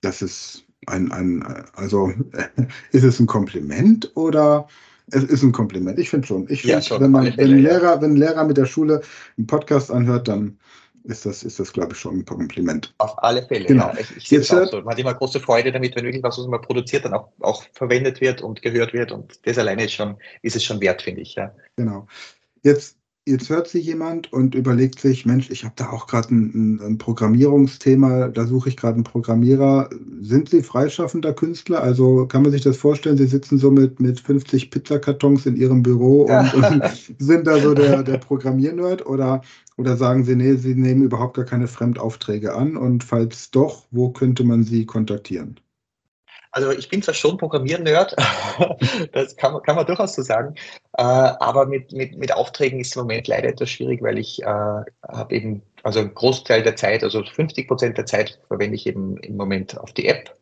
das 0.00 0.22
ist 0.22 0.66
ein, 0.86 1.12
ein, 1.12 1.42
also 1.74 2.12
ist 2.92 3.04
es 3.04 3.20
ein 3.20 3.26
Kompliment 3.26 4.10
oder 4.14 4.68
es 5.10 5.24
ist 5.24 5.42
ein 5.42 5.52
Kompliment? 5.52 5.98
Ich 5.98 6.10
finde 6.10 6.26
schon. 6.26 6.46
Ich 6.48 6.64
Ja, 6.64 6.76
finde, 6.76 6.86
schon, 6.86 7.02
wenn 7.02 7.10
man, 7.10 7.36
wenn 7.36 7.50
ja. 7.50 7.56
Lehrer, 7.56 8.00
wenn 8.00 8.16
Lehrer 8.16 8.44
mit 8.44 8.56
der 8.56 8.66
Schule 8.66 9.02
einen 9.36 9.46
Podcast 9.46 9.90
anhört, 9.90 10.28
dann 10.28 10.58
ist 11.04 11.26
das, 11.26 11.42
ist 11.42 11.60
das, 11.60 11.72
glaube 11.72 11.92
ich, 11.92 11.98
schon 11.98 12.18
ein 12.18 12.24
Kompliment. 12.24 12.94
Auf 12.98 13.22
alle 13.22 13.42
Fälle. 13.46 13.66
Genau. 13.66 13.88
Ja. 13.88 13.98
Ich, 13.98 14.16
ich 14.16 14.30
Jetzt 14.30 14.48
so. 14.48 14.56
Man 14.56 14.88
hat 14.88 14.98
immer 14.98 15.14
große 15.14 15.38
Freude 15.38 15.70
damit, 15.70 15.94
wenn 15.96 16.04
wirklich 16.04 16.22
was, 16.22 16.38
was 16.38 16.46
man 16.46 16.62
produziert, 16.62 17.04
dann 17.04 17.12
auch, 17.12 17.28
auch 17.40 17.62
verwendet 17.74 18.20
wird 18.22 18.40
und 18.40 18.62
gehört 18.62 18.94
wird. 18.94 19.12
Und 19.12 19.46
das 19.46 19.58
alleine 19.58 19.84
ist 19.84 19.92
schon, 19.92 20.16
ist 20.40 20.56
es 20.56 20.64
schon 20.64 20.80
wert, 20.80 21.02
finde 21.02 21.20
ich. 21.20 21.34
Ja. 21.34 21.54
Genau. 21.76 22.06
Jetzt, 22.62 22.96
jetzt 23.26 23.48
hört 23.48 23.68
sich 23.68 23.86
jemand 23.86 24.32
und 24.32 24.54
überlegt 24.54 25.00
sich, 25.00 25.24
Mensch, 25.24 25.50
ich 25.50 25.64
habe 25.64 25.74
da 25.76 25.90
auch 25.90 26.06
gerade 26.06 26.34
ein, 26.34 26.80
ein, 26.80 26.98
Programmierungsthema, 26.98 28.28
da 28.28 28.46
suche 28.46 28.68
ich 28.68 28.76
gerade 28.76 28.94
einen 28.94 29.04
Programmierer. 29.04 29.88
Sind 30.20 30.50
Sie 30.50 30.62
freischaffender 30.62 31.32
Künstler? 31.32 31.82
Also 31.82 32.26
kann 32.26 32.42
man 32.42 32.52
sich 32.52 32.62
das 32.62 32.76
vorstellen, 32.76 33.16
Sie 33.16 33.26
sitzen 33.26 33.58
so 33.58 33.70
mit, 33.70 33.98
mit 33.98 34.20
50 34.20 34.70
Pizzakartons 34.70 35.46
in 35.46 35.56
Ihrem 35.56 35.82
Büro 35.82 36.24
und, 36.24 36.54
und 36.70 36.82
sind 37.18 37.46
da 37.46 37.58
so 37.58 37.72
der, 37.74 38.02
der 38.02 38.18
Programmiernerd 38.18 39.06
oder, 39.06 39.40
oder 39.78 39.96
sagen 39.96 40.24
Sie, 40.24 40.36
nee, 40.36 40.54
Sie 40.54 40.74
nehmen 40.74 41.02
überhaupt 41.02 41.36
gar 41.36 41.46
keine 41.46 41.66
Fremdaufträge 41.66 42.54
an 42.54 42.76
und 42.76 43.04
falls 43.04 43.50
doch, 43.50 43.86
wo 43.90 44.10
könnte 44.10 44.44
man 44.44 44.64
Sie 44.64 44.84
kontaktieren? 44.84 45.58
Also 46.54 46.70
ich 46.70 46.88
bin 46.88 47.02
zwar 47.02 47.14
schon 47.14 47.36
Programmier-Nerd, 47.36 48.14
das 49.12 49.36
kann 49.36 49.54
man, 49.54 49.62
kann 49.64 49.74
man 49.74 49.86
durchaus 49.86 50.14
so 50.14 50.22
sagen, 50.22 50.54
äh, 50.96 51.02
aber 51.02 51.66
mit, 51.66 51.90
mit, 51.90 52.16
mit 52.16 52.32
Aufträgen 52.32 52.78
ist 52.78 52.94
im 52.94 53.02
Moment 53.02 53.26
leider 53.26 53.48
etwas 53.48 53.70
schwierig, 53.70 54.00
weil 54.02 54.18
ich 54.18 54.40
äh, 54.40 54.46
habe 54.46 54.84
eben, 55.30 55.62
also 55.82 55.98
einen 55.98 56.14
Großteil 56.14 56.62
der 56.62 56.76
Zeit, 56.76 57.02
also 57.02 57.24
50 57.24 57.66
Prozent 57.66 57.98
der 57.98 58.06
Zeit 58.06 58.38
verwende 58.46 58.76
ich 58.76 58.86
eben 58.86 59.16
im 59.18 59.36
Moment 59.36 59.76
auf 59.78 59.92
die 59.92 60.06
App 60.06 60.32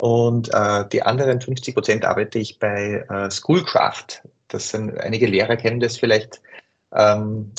und 0.00 0.52
äh, 0.52 0.88
die 0.88 1.02
anderen 1.02 1.40
50 1.40 1.72
Prozent 1.74 2.04
arbeite 2.04 2.38
ich 2.38 2.58
bei 2.58 3.04
äh, 3.08 3.30
Schoolcraft. 3.30 4.22
Das 4.48 4.70
sind, 4.70 4.98
einige 4.98 5.26
Lehrer 5.26 5.56
kennen 5.56 5.80
das 5.80 5.96
vielleicht. 5.96 6.40
Ähm, 6.92 7.52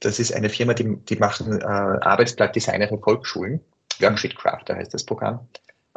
das 0.00 0.18
ist 0.18 0.32
eine 0.32 0.48
Firma, 0.48 0.74
die, 0.74 0.96
die 0.96 1.16
machen 1.16 1.60
äh, 1.60 1.64
Arbeitsblattdesigner 1.64 2.88
für 2.88 2.98
Volksschulen. 2.98 3.60
Worksheetcrafter 3.98 4.76
heißt 4.76 4.94
das 4.94 5.04
Programm. 5.04 5.46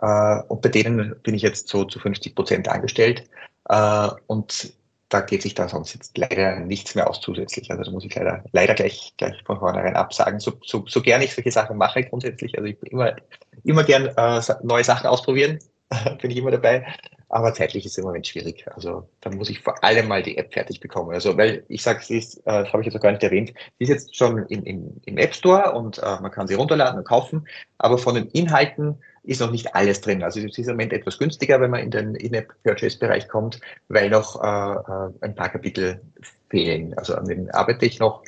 Äh, 0.01 0.41
und 0.47 0.61
bei 0.61 0.69
denen 0.69 1.15
bin 1.23 1.35
ich 1.35 1.41
jetzt 1.41 1.67
so 1.67 1.85
zu 1.85 1.99
50 1.99 2.35
Prozent 2.35 2.67
angestellt. 2.67 3.29
Äh, 3.69 4.09
und 4.27 4.73
da 5.09 5.21
geht 5.21 5.43
sich 5.43 5.53
da 5.53 5.69
sonst 5.69 5.93
jetzt 5.93 6.17
leider 6.17 6.59
nichts 6.59 6.95
mehr 6.95 7.09
aus 7.09 7.21
zusätzlich. 7.21 7.69
Also 7.71 7.83
da 7.83 7.91
muss 7.91 8.05
ich 8.05 8.15
leider, 8.15 8.43
leider 8.51 8.73
gleich, 8.73 9.13
gleich 9.17 9.41
von 9.45 9.59
vornherein 9.59 9.95
absagen. 9.95 10.39
So, 10.39 10.53
so, 10.63 10.83
so 10.87 11.01
gern 11.01 11.21
ich 11.21 11.33
solche 11.33 11.51
Sachen 11.51 11.77
mache 11.77 12.03
grundsätzlich. 12.03 12.57
Also 12.57 12.67
ich 12.67 12.79
bin 12.79 12.91
immer, 12.91 13.15
immer 13.63 13.83
gern 13.83 14.07
äh, 14.07 14.41
neue 14.63 14.83
Sachen 14.83 15.07
ausprobieren. 15.07 15.59
bin 16.21 16.31
ich 16.31 16.37
immer 16.37 16.51
dabei. 16.51 16.85
Aber 17.29 17.53
zeitlich 17.53 17.85
ist 17.85 17.93
es 17.93 17.97
im 17.97 18.05
Moment 18.05 18.27
schwierig. 18.27 18.65
Also 18.73 19.09
da 19.21 19.29
muss 19.29 19.49
ich 19.49 19.61
vor 19.61 19.83
allem 19.83 20.07
mal 20.07 20.23
die 20.23 20.37
App 20.37 20.53
fertig 20.53 20.79
bekommen. 20.79 21.11
Also 21.11 21.37
weil 21.37 21.63
ich 21.67 21.83
sage, 21.83 22.03
sie 22.03 22.17
ist, 22.17 22.37
äh, 22.39 22.63
das 22.63 22.73
habe 22.73 22.81
ich 22.81 22.85
jetzt 22.85 22.95
noch 22.95 23.01
gar 23.01 23.11
nicht 23.11 23.23
erwähnt, 23.23 23.53
sie 23.77 23.83
ist 23.83 23.89
jetzt 23.89 24.15
schon 24.15 24.45
im, 24.47 24.63
im, 24.63 25.01
im 25.05 25.17
App 25.17 25.35
Store 25.35 25.73
und 25.73 25.97
äh, 25.99 26.19
man 26.21 26.31
kann 26.31 26.47
sie 26.47 26.53
runterladen 26.53 26.99
und 26.99 27.07
kaufen. 27.07 27.47
Aber 27.77 27.97
von 27.97 28.15
den 28.15 28.27
Inhalten 28.27 28.97
ist 29.25 29.41
noch 29.41 29.51
nicht 29.51 29.75
alles 29.75 30.01
drin. 30.01 30.23
Also 30.23 30.39
es 30.39 30.57
ist 30.57 30.67
im 30.67 30.73
Moment 30.73 30.93
etwas 30.93 31.17
günstiger, 31.17 31.59
wenn 31.59 31.71
man 31.71 31.81
in 31.81 31.91
den 31.91 32.15
In-App-Purchase-Bereich 32.15 33.27
kommt, 33.27 33.59
weil 33.89 34.09
noch 34.09 34.41
äh, 34.41 34.47
äh, 34.47 35.11
ein 35.21 35.35
paar 35.35 35.49
Kapitel 35.49 36.01
fehlen. 36.49 36.93
Also 36.97 37.15
an 37.15 37.25
denen 37.25 37.49
arbeite 37.51 37.85
ich 37.85 37.99
noch. 37.99 38.23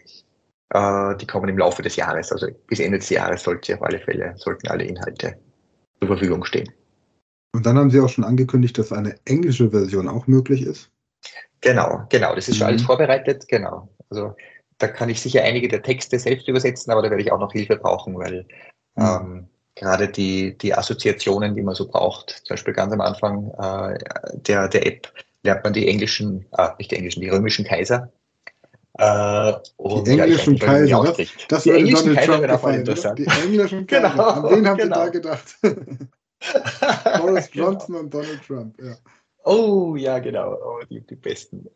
Äh, 0.74 1.16
die 1.18 1.28
kommen 1.28 1.50
im 1.50 1.58
Laufe 1.58 1.82
des 1.82 1.96
Jahres. 1.96 2.32
Also 2.32 2.48
bis 2.68 2.80
Ende 2.80 2.98
des 3.00 3.10
Jahres 3.10 3.44
sollte 3.44 3.76
auf 3.76 3.84
alle 3.84 4.00
Fälle, 4.00 4.34
sollten 4.38 4.68
alle 4.68 4.84
Inhalte 4.86 5.40
zur 6.00 6.08
Verfügung 6.08 6.44
stehen. 6.44 6.70
Und 7.54 7.66
dann 7.66 7.78
haben 7.78 7.90
Sie 7.90 8.00
auch 8.00 8.10
schon 8.10 8.24
angekündigt, 8.24 8.78
dass 8.78 8.92
eine 8.92 9.16
englische 9.26 9.72
Version 9.72 10.08
auch 10.08 10.28
möglich 10.28 10.62
ist. 10.64 10.92
Genau, 11.62 12.04
genau. 12.10 12.36
Das 12.36 12.48
ist 12.48 12.58
schon 12.58 12.68
Mhm. 12.68 12.74
alles 12.74 12.84
vorbereitet. 12.84 13.48
Genau. 13.48 13.90
Also 14.10 14.36
da 14.78 14.88
kann 14.88 15.10
ich 15.10 15.22
sicher 15.22 15.44
einige 15.44 15.68
der 15.68 15.82
Texte 15.82 16.20
selbst 16.20 16.48
übersetzen, 16.48 16.92
aber 16.92 17.02
da 17.02 17.10
werde 17.10 17.24
ich 17.24 17.32
auch 17.32 17.40
noch 17.40 17.52
Hilfe 17.52 17.78
brauchen, 17.78 18.18
weil 18.18 18.46
Mhm. 18.96 19.04
ähm, 19.04 19.48
gerade 19.78 20.08
die, 20.08 20.58
die 20.58 20.74
Assoziationen, 20.74 21.56
die 21.56 21.62
man 21.62 21.76
so 21.76 21.88
braucht, 21.88 22.42
zum 22.44 22.56
Beispiel 22.56 22.74
ganz 22.74 22.94
am 22.94 23.02
Anfang 23.02 23.52
äh, 23.60 23.98
der, 24.34 24.68
der 24.68 24.86
App, 24.86 25.12
lernt 25.44 25.64
man 25.64 25.74
die 25.74 25.88
englischen, 25.88 26.46
äh, 26.58 26.70
nicht 26.78 26.92
die 26.92 26.96
englischen, 26.96 27.22
die 27.22 27.30
römischen 27.30 27.66
Kaiser. 27.66 28.12
Äh, 28.98 29.54
und 29.78 30.08
Die 30.08 30.16
ja, 30.16 30.24
englischen 30.24 30.56
die 30.56 30.60
Kaiser, 30.60 31.04
das, 31.04 31.28
das 31.48 31.64
die 31.64 31.72
englischen 31.72 32.08
Donald 32.08 32.18
Kaiser 32.18 32.42
wären 32.42 32.52
auch 32.52 32.68
interessant. 32.68 33.20
Die 33.20 33.26
englischen 33.26 33.88
Kaiser. 33.88 34.10
Genau, 34.10 34.24
An 34.24 34.44
wen 34.50 34.68
haben 34.68 34.78
genau. 34.78 34.96
Sie 34.96 35.02
da 35.02 35.10
gedacht? 35.10 35.58
Boris 37.20 37.52
Genau. 37.52 37.72
Johnson 37.72 37.96
und 37.96 38.14
Donald 38.14 38.42
Trump. 38.46 38.76
Ja. 38.82 38.96
Oh, 39.50 39.96
ja, 39.96 40.20
genau. 40.20 40.58
Oh, 40.62 40.80
die, 40.90 41.00
die 41.00 41.16
besten. 41.16 41.70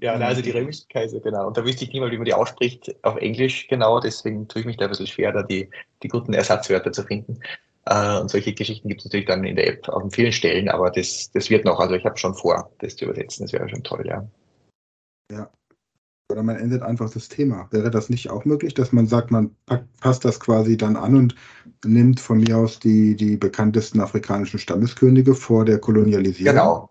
Ja, 0.00 0.14
also 0.14 0.42
die 0.42 0.50
römischen 0.50 0.88
Kaiser, 0.88 1.20
genau. 1.20 1.46
Und 1.46 1.56
da 1.56 1.64
wüsste 1.64 1.84
ich 1.84 1.92
nicht 1.92 2.00
mal, 2.00 2.10
wie 2.10 2.16
man 2.16 2.24
die 2.24 2.34
ausspricht 2.34 2.94
auf 3.04 3.16
Englisch, 3.16 3.68
genau. 3.68 4.00
Deswegen 4.00 4.48
tue 4.48 4.60
ich 4.60 4.66
mich 4.66 4.76
da 4.76 4.86
ein 4.86 4.90
bisschen 4.90 5.06
schwer, 5.06 5.32
da 5.32 5.42
die, 5.42 5.70
die 6.02 6.08
guten 6.08 6.34
Ersatzwörter 6.34 6.90
zu 6.92 7.04
finden. 7.04 7.38
Äh, 7.86 8.18
und 8.18 8.30
solche 8.30 8.52
Geschichten 8.52 8.88
gibt 8.88 9.00
es 9.00 9.06
natürlich 9.06 9.26
dann 9.26 9.44
in 9.44 9.56
der 9.56 9.68
App 9.68 9.88
auf 9.88 10.12
vielen 10.12 10.32
Stellen, 10.32 10.68
aber 10.68 10.90
das, 10.90 11.30
das 11.32 11.50
wird 11.50 11.64
noch. 11.64 11.78
Also 11.78 11.94
ich 11.94 12.04
habe 12.04 12.18
schon 12.18 12.34
vor, 12.34 12.70
das 12.80 12.96
zu 12.96 13.04
übersetzen. 13.04 13.44
Das 13.44 13.52
wäre 13.52 13.68
schon 13.68 13.84
toll, 13.84 14.04
ja. 14.06 14.26
Oder 16.32 16.42
man 16.42 16.56
ändert 16.56 16.82
einfach 16.82 17.10
das 17.10 17.28
Thema. 17.28 17.68
Wäre 17.70 17.90
das 17.90 18.08
nicht 18.08 18.30
auch 18.30 18.44
möglich, 18.46 18.72
dass 18.72 18.90
man 18.90 19.06
sagt, 19.06 19.30
man 19.30 19.54
packt, 19.66 19.86
passt 20.00 20.24
das 20.24 20.40
quasi 20.40 20.76
dann 20.76 20.96
an 20.96 21.14
und 21.14 21.34
nimmt 21.84 22.20
von 22.20 22.38
mir 22.38 22.56
aus 22.56 22.80
die, 22.80 23.14
die 23.14 23.36
bekanntesten 23.36 24.00
afrikanischen 24.00 24.58
Stammeskönige 24.58 25.34
vor 25.34 25.64
der 25.64 25.78
Kolonialisierung? 25.78 26.56
Genau. 26.56 26.88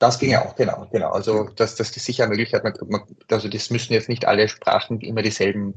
Das 0.00 0.18
ging 0.18 0.30
ja 0.30 0.44
auch, 0.44 0.54
genau, 0.54 0.86
genau. 0.92 1.10
Also 1.10 1.48
das, 1.56 1.76
das 1.76 1.96
ist 1.96 2.04
sicher 2.04 2.28
Möglichkeit. 2.28 2.62
Man, 2.64 2.74
man, 2.88 3.02
also 3.30 3.48
das 3.48 3.70
müssen 3.70 3.92
jetzt 3.92 4.08
nicht 4.08 4.26
alle 4.26 4.48
Sprachen 4.48 5.00
immer 5.00 5.22
dieselben, 5.22 5.74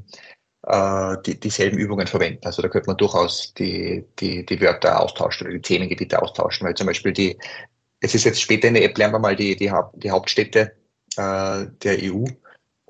äh, 0.64 1.16
die, 1.24 1.38
dieselben 1.38 1.78
Übungen 1.78 2.06
verwenden. 2.06 2.44
Also 2.44 2.62
da 2.62 2.68
könnte 2.68 2.88
man 2.88 2.96
durchaus 2.96 3.54
die, 3.54 4.04
die, 4.18 4.44
die 4.44 4.60
Wörter 4.60 5.00
austauschen 5.00 5.46
oder 5.46 5.54
die 5.54 5.62
Themengebiete 5.62 6.20
austauschen, 6.20 6.66
weil 6.66 6.74
zum 6.74 6.86
Beispiel 6.86 7.12
die, 7.12 7.38
es 8.00 8.14
ist 8.14 8.24
jetzt 8.24 8.40
später 8.40 8.68
in 8.68 8.74
der 8.74 8.84
App, 8.84 8.98
lernen 8.98 9.14
wir 9.14 9.18
mal 9.18 9.36
die, 9.36 9.56
die, 9.56 9.72
die 9.94 10.10
Hauptstädte 10.10 10.72
äh, 11.16 11.66
der 11.82 11.98
EU. 12.02 12.24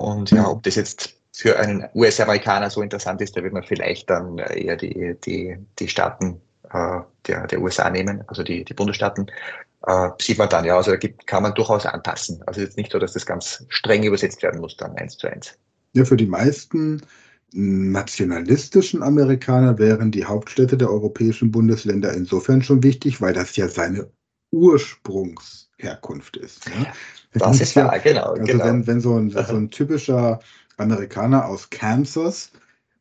Und 0.03 0.33
ja, 0.33 0.49
ob 0.49 0.65
das 0.65 0.75
jetzt 0.75 1.15
für 1.33 1.59
einen 1.59 1.85
US-Amerikaner 1.95 2.71
so 2.71 2.83
interessant 2.83 3.21
ist, 3.21 3.37
da 3.37 3.43
wird 3.43 3.53
man 3.53 3.63
vielleicht 3.63 4.11
dann 4.11 4.39
eher 4.39 4.77
die, 4.77 5.17
die, 5.25 5.57
die 5.79 5.89
Staaten 5.89 6.41
äh, 6.73 7.01
der, 7.27 7.47
der 7.47 7.61
USA 7.61 7.89
nehmen, 7.89 8.25
also 8.27 8.43
die, 8.43 8.65
die 8.65 8.75
Bundesstaaten 8.75 9.31
äh, 9.87 10.09
sieht 10.21 10.39
man 10.39 10.49
dann, 10.49 10.65
ja, 10.65 10.77
also 10.77 10.91
da 10.91 10.97
gibt, 10.97 11.27
kann 11.27 11.45
man 11.45 11.55
durchaus 11.55 11.87
anpassen. 11.87 12.43
Also 12.47 12.61
jetzt 12.61 12.77
nicht 12.77 12.91
so, 12.91 12.99
dass 12.99 13.13
das 13.13 13.25
ganz 13.25 13.65
streng 13.69 14.03
übersetzt 14.03 14.43
werden 14.43 14.61
muss, 14.61 14.77
dann 14.77 14.97
eins 14.97 15.17
zu 15.17 15.29
eins. 15.29 15.57
Ja, 15.93 16.05
für 16.05 16.17
die 16.17 16.27
meisten 16.27 17.01
nationalistischen 17.53 19.03
Amerikaner 19.03 19.79
wären 19.79 20.11
die 20.11 20.25
Hauptstädte 20.25 20.77
der 20.77 20.91
europäischen 20.91 21.53
Bundesländer 21.53 22.13
insofern 22.13 22.63
schon 22.63 22.83
wichtig, 22.83 23.21
weil 23.21 23.35
das 23.35 23.55
ja 23.57 23.69
seine 23.69 24.11
Ursprungsherkunft 25.83 26.37
ist. 26.37 26.69
Ne? 26.69 26.87
Das 27.35 27.61
ist 27.61 27.75
ja, 27.75 27.97
genau, 27.99 28.33
Also 28.33 28.45
genau. 28.45 28.65
wenn, 28.65 28.87
wenn 28.87 29.01
so 29.01 29.17
ein, 29.19 29.31
so 29.31 29.39
ein 29.57 29.71
typischer 29.71 30.41
Amerikaner 30.77 31.47
aus 31.47 31.71
Kansas 31.71 32.53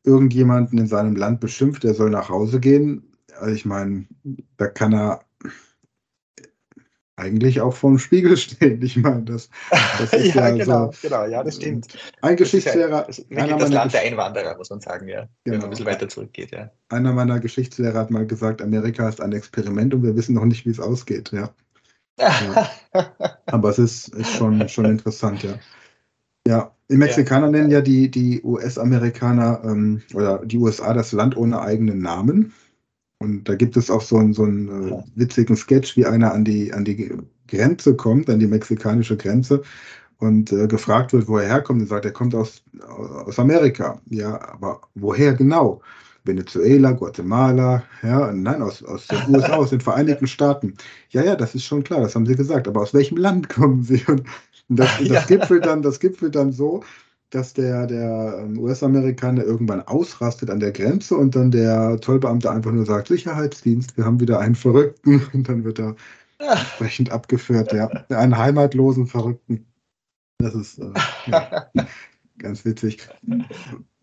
irgendjemanden 0.03 0.79
in 0.79 0.87
seinem 0.87 1.15
Land 1.15 1.39
beschimpft, 1.39 1.83
der 1.83 1.93
soll 1.93 2.09
nach 2.09 2.29
Hause 2.29 2.59
gehen, 2.59 3.03
also 3.39 3.53
ich 3.53 3.65
meine, 3.65 4.05
da 4.57 4.67
kann 4.67 4.93
er 4.93 5.21
eigentlich 7.17 7.61
auch 7.61 7.75
vorm 7.75 7.99
Spiegel 7.99 8.35
stehen. 8.37 8.81
Ich 8.81 8.97
meine, 8.97 9.23
das, 9.23 9.49
das 9.99 10.11
ist 10.13 10.33
ja, 10.35 10.49
genau, 10.49 10.91
so. 10.91 11.07
genau, 11.07 11.25
ja, 11.25 11.43
das 11.43 11.57
stimmt. 11.57 11.87
Ein 12.21 12.35
Das 12.37 12.51
ja- 12.51 12.59
Geschichtslehrer, 12.61 13.03
das 13.05 13.19
wirklich 13.19 13.49
das 13.49 13.59
meiner, 13.61 13.69
Land 13.75 13.93
der 13.93 14.01
Einwanderer, 14.01 14.57
muss 14.57 14.69
man 14.71 14.81
sagen, 14.81 15.07
ja. 15.07 15.27
Wenn 15.45 15.53
Genau. 15.53 15.57
man 15.57 15.63
ein 15.65 15.69
bisschen 15.71 15.85
weiter 15.85 16.09
zurückgeht, 16.09 16.51
ja. 16.51 16.71
einer 16.89 17.13
meiner 17.13 17.39
Geschichtslehrer 17.39 17.99
hat 17.99 18.11
mal 18.11 18.25
gesagt, 18.25 18.61
Amerika 18.61 19.07
ist 19.07 19.21
ein 19.21 19.33
Experiment 19.33 19.93
und 19.93 20.01
wir 20.03 20.15
wissen 20.15 20.33
noch 20.33 20.45
nicht, 20.45 20.65
wie 20.65 20.71
es 20.71 20.79
ausgeht. 20.79 21.31
Ja. 21.31 21.53
Aber 23.45 23.69
es 23.69 23.79
ist, 23.79 24.09
ist 24.09 24.31
schon, 24.31 24.67
schon 24.69 24.85
interessant, 24.85 25.43
ja. 25.43 25.55
Ja, 26.47 26.75
die 26.89 26.97
Mexikaner 26.97 27.49
nennen 27.49 27.69
ja 27.69 27.81
die, 27.81 28.09
die 28.09 28.41
US-Amerikaner 28.43 29.61
ähm, 29.63 30.01
oder 30.13 30.43
die 30.45 30.57
USA 30.57 30.93
das 30.93 31.11
Land 31.11 31.37
ohne 31.37 31.61
eigenen 31.61 31.99
Namen. 31.99 32.53
Und 33.19 33.47
da 33.47 33.55
gibt 33.55 33.77
es 33.77 33.91
auch 33.91 34.01
so 34.01 34.17
einen, 34.17 34.33
so 34.33 34.43
einen 34.43 34.91
äh, 34.91 35.03
witzigen 35.15 35.55
Sketch, 35.55 35.95
wie 35.95 36.05
einer 36.05 36.33
an 36.33 36.43
die, 36.43 36.73
an 36.73 36.83
die 36.83 37.15
Grenze 37.47 37.95
kommt, 37.95 38.29
an 38.29 38.39
die 38.39 38.47
mexikanische 38.47 39.15
Grenze 39.15 39.61
und 40.17 40.51
äh, 40.51 40.67
gefragt 40.67 41.13
wird, 41.13 41.27
wo 41.27 41.37
er 41.37 41.47
herkommt, 41.47 41.81
und 41.81 41.87
sagt, 41.87 42.05
er 42.05 42.11
kommt 42.11 42.33
aus, 42.33 42.63
aus 43.25 43.39
Amerika. 43.39 44.01
Ja, 44.09 44.41
aber 44.53 44.81
woher 44.95 45.33
genau? 45.33 45.81
Venezuela, 46.23 46.91
Guatemala, 46.91 47.83
ja, 48.03 48.31
nein, 48.31 48.61
aus, 48.61 48.83
aus 48.83 49.07
den 49.07 49.19
USA, 49.29 49.55
aus 49.55 49.71
den 49.71 49.81
Vereinigten 49.81 50.27
Staaten. 50.27 50.75
Ja, 51.09 51.23
ja, 51.23 51.35
das 51.35 51.55
ist 51.55 51.65
schon 51.65 51.83
klar, 51.83 52.01
das 52.01 52.15
haben 52.15 52.25
Sie 52.25 52.35
gesagt, 52.35 52.67
aber 52.67 52.81
aus 52.81 52.93
welchem 52.93 53.17
Land 53.17 53.49
kommen 53.49 53.83
Sie? 53.83 54.03
Und 54.07 54.23
das, 54.69 54.89
das, 54.99 55.07
ja. 55.07 55.21
gipfelt, 55.23 55.65
dann, 55.65 55.81
das 55.81 55.99
gipfelt 55.99 56.35
dann 56.35 56.51
so, 56.51 56.83
dass 57.31 57.53
der, 57.53 57.87
der 57.87 58.39
ähm, 58.43 58.59
US-Amerikaner 58.59 59.43
irgendwann 59.43 59.81
ausrastet 59.81 60.49
an 60.49 60.59
der 60.59 60.71
Grenze 60.71 61.15
und 61.15 61.35
dann 61.35 61.49
der 61.49 61.97
Zollbeamte 62.01 62.51
einfach 62.51 62.71
nur 62.71 62.85
sagt, 62.85 63.07
Sicherheitsdienst, 63.07 63.97
wir 63.97 64.05
haben 64.05 64.19
wieder 64.19 64.39
einen 64.39 64.55
Verrückten 64.55 65.21
und 65.33 65.49
dann 65.49 65.63
wird 65.63 65.79
er 65.79 65.95
entsprechend 66.39 67.11
abgeführt, 67.11 67.71
ja. 67.71 67.87
Einen 68.09 68.37
heimatlosen 68.37 69.07
Verrückten. 69.07 69.65
Das 70.39 70.55
ist 70.55 70.79
äh, 70.79 70.91
ja, 71.27 71.67
ganz 72.39 72.65
witzig. 72.65 73.07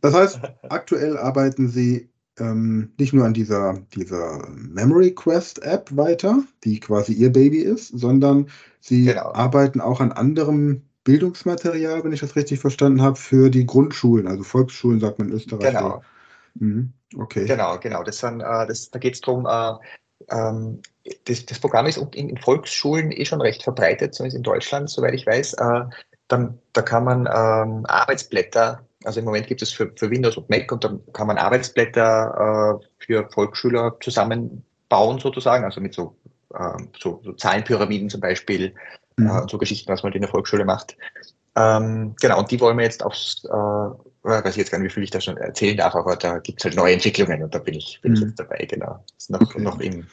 Das 0.01 0.15
heißt, 0.15 0.41
aktuell 0.69 1.17
arbeiten 1.17 1.69
Sie 1.69 2.09
ähm, 2.39 2.93
nicht 2.99 3.13
nur 3.13 3.25
an 3.25 3.35
dieser, 3.35 3.79
dieser 3.95 4.49
Memory 4.49 5.15
Quest 5.15 5.63
App 5.63 5.97
weiter, 5.97 6.43
die 6.65 6.81
quasi 6.81 7.13
Ihr 7.13 7.33
Baby 7.33 7.59
ist, 7.59 7.89
sondern 7.89 8.49
Sie 8.81 9.07
genau. 9.07 9.33
arbeiten 9.33 9.81
auch 9.81 10.01
an 10.01 10.13
anderem 10.13 10.83
Bildungsmaterial, 11.05 12.05
wenn 12.05 12.13
ich 12.13 12.21
das 12.21 12.37
richtig 12.37 12.61
verstanden 12.61 13.03
habe, 13.03 13.17
für 13.17 13.51
die 13.51 13.67
Grundschulen, 13.67 14.27
also 14.27 14.45
Volksschulen, 14.45 15.01
sagt 15.01 15.19
man 15.19 15.29
in 15.29 15.35
Österreich. 15.35 15.75
Genau. 15.75 16.03
Mhm. 16.55 16.93
Okay. 17.17 17.47
Genau, 17.47 17.79
genau. 17.79 18.03
Das 18.03 18.19
sind, 18.19 18.41
äh, 18.41 18.67
das, 18.67 18.91
da 18.91 18.99
geht 18.99 19.15
es 19.15 19.21
darum, 19.21 19.47
äh, 19.47 19.73
ähm, 20.31 20.83
das, 21.25 21.47
das, 21.47 21.59
Programm 21.61 21.87
ist 21.87 21.97
in, 21.97 22.29
in, 22.29 22.37
Volksschulen 22.37 23.11
eh 23.13 23.25
schon 23.25 23.41
recht 23.41 23.63
verbreitet, 23.63 24.15
zumindest 24.15 24.37
in 24.37 24.43
Deutschland, 24.43 24.91
soweit 24.91 25.15
ich 25.15 25.27
weiß. 25.27 25.55
Äh, 25.55 25.85
dann, 26.29 26.59
da 26.75 26.83
kann 26.83 27.05
man 27.05 27.21
ähm, 27.21 27.87
Arbeitsblätter, 27.87 28.87
also 29.09 29.21
im 29.21 29.25
Moment 29.25 29.47
gibt 29.47 29.63
es 29.63 29.73
für, 29.73 29.91
für 29.97 30.11
Windows 30.11 30.37
und 30.37 30.51
Mac 30.51 30.71
und 30.71 30.85
dann 30.85 31.01
kann 31.15 31.27
man 31.27 31.39
Arbeitsblätter 31.39 32.79
äh, 32.79 32.87
für 32.99 33.27
Volksschüler 33.31 33.97
zusammenbauen 34.01 35.19
sozusagen, 35.19 35.65
also 35.65 35.81
mit 35.81 35.95
so, 35.95 36.15
ähm, 36.55 36.91
so, 37.01 37.23
so 37.25 37.33
Zahlenpyramiden 37.33 38.11
zum 38.11 38.21
Beispiel 38.21 38.75
mhm. 39.17 39.27
äh, 39.27 39.41
und 39.41 39.51
so 39.51 39.57
Geschichten, 39.57 39.91
was 39.91 40.03
man 40.03 40.13
in 40.13 40.21
der 40.21 40.31
Volksschule 40.31 40.67
macht. 40.67 40.95
Ähm, 41.57 42.17
genau, 42.21 42.39
und 42.39 42.51
die 42.51 42.61
wollen 42.61 42.77
wir 42.77 42.85
jetzt 42.85 43.03
aufs, 43.03 43.45
äh, 43.47 43.49
weiß 43.49 44.51
ich 44.51 44.57
jetzt 44.57 44.71
gar 44.71 44.79
nicht, 44.79 44.91
wie 44.91 44.95
viel 44.95 45.05
ich 45.05 45.11
da 45.11 45.23
schon 45.23 45.39
erzählen 45.39 45.79
darf, 45.79 45.95
aber 45.95 46.15
da 46.15 46.39
gibt 46.39 46.61
es 46.61 46.67
halt 46.67 46.77
neue 46.77 46.93
Entwicklungen 46.93 47.43
und 47.43 47.55
da 47.55 47.61
bin 47.61 47.75
ich, 47.75 47.99
bin 48.03 48.13
mhm. 48.13 48.17
ich 48.19 48.23
jetzt 48.25 48.39
dabei, 48.39 48.67
genau. 48.71 49.03
Das 49.17 49.25
ist 49.25 49.31
noch, 49.31 49.41
okay. 49.41 49.63
noch 49.63 49.81
im, 49.81 50.07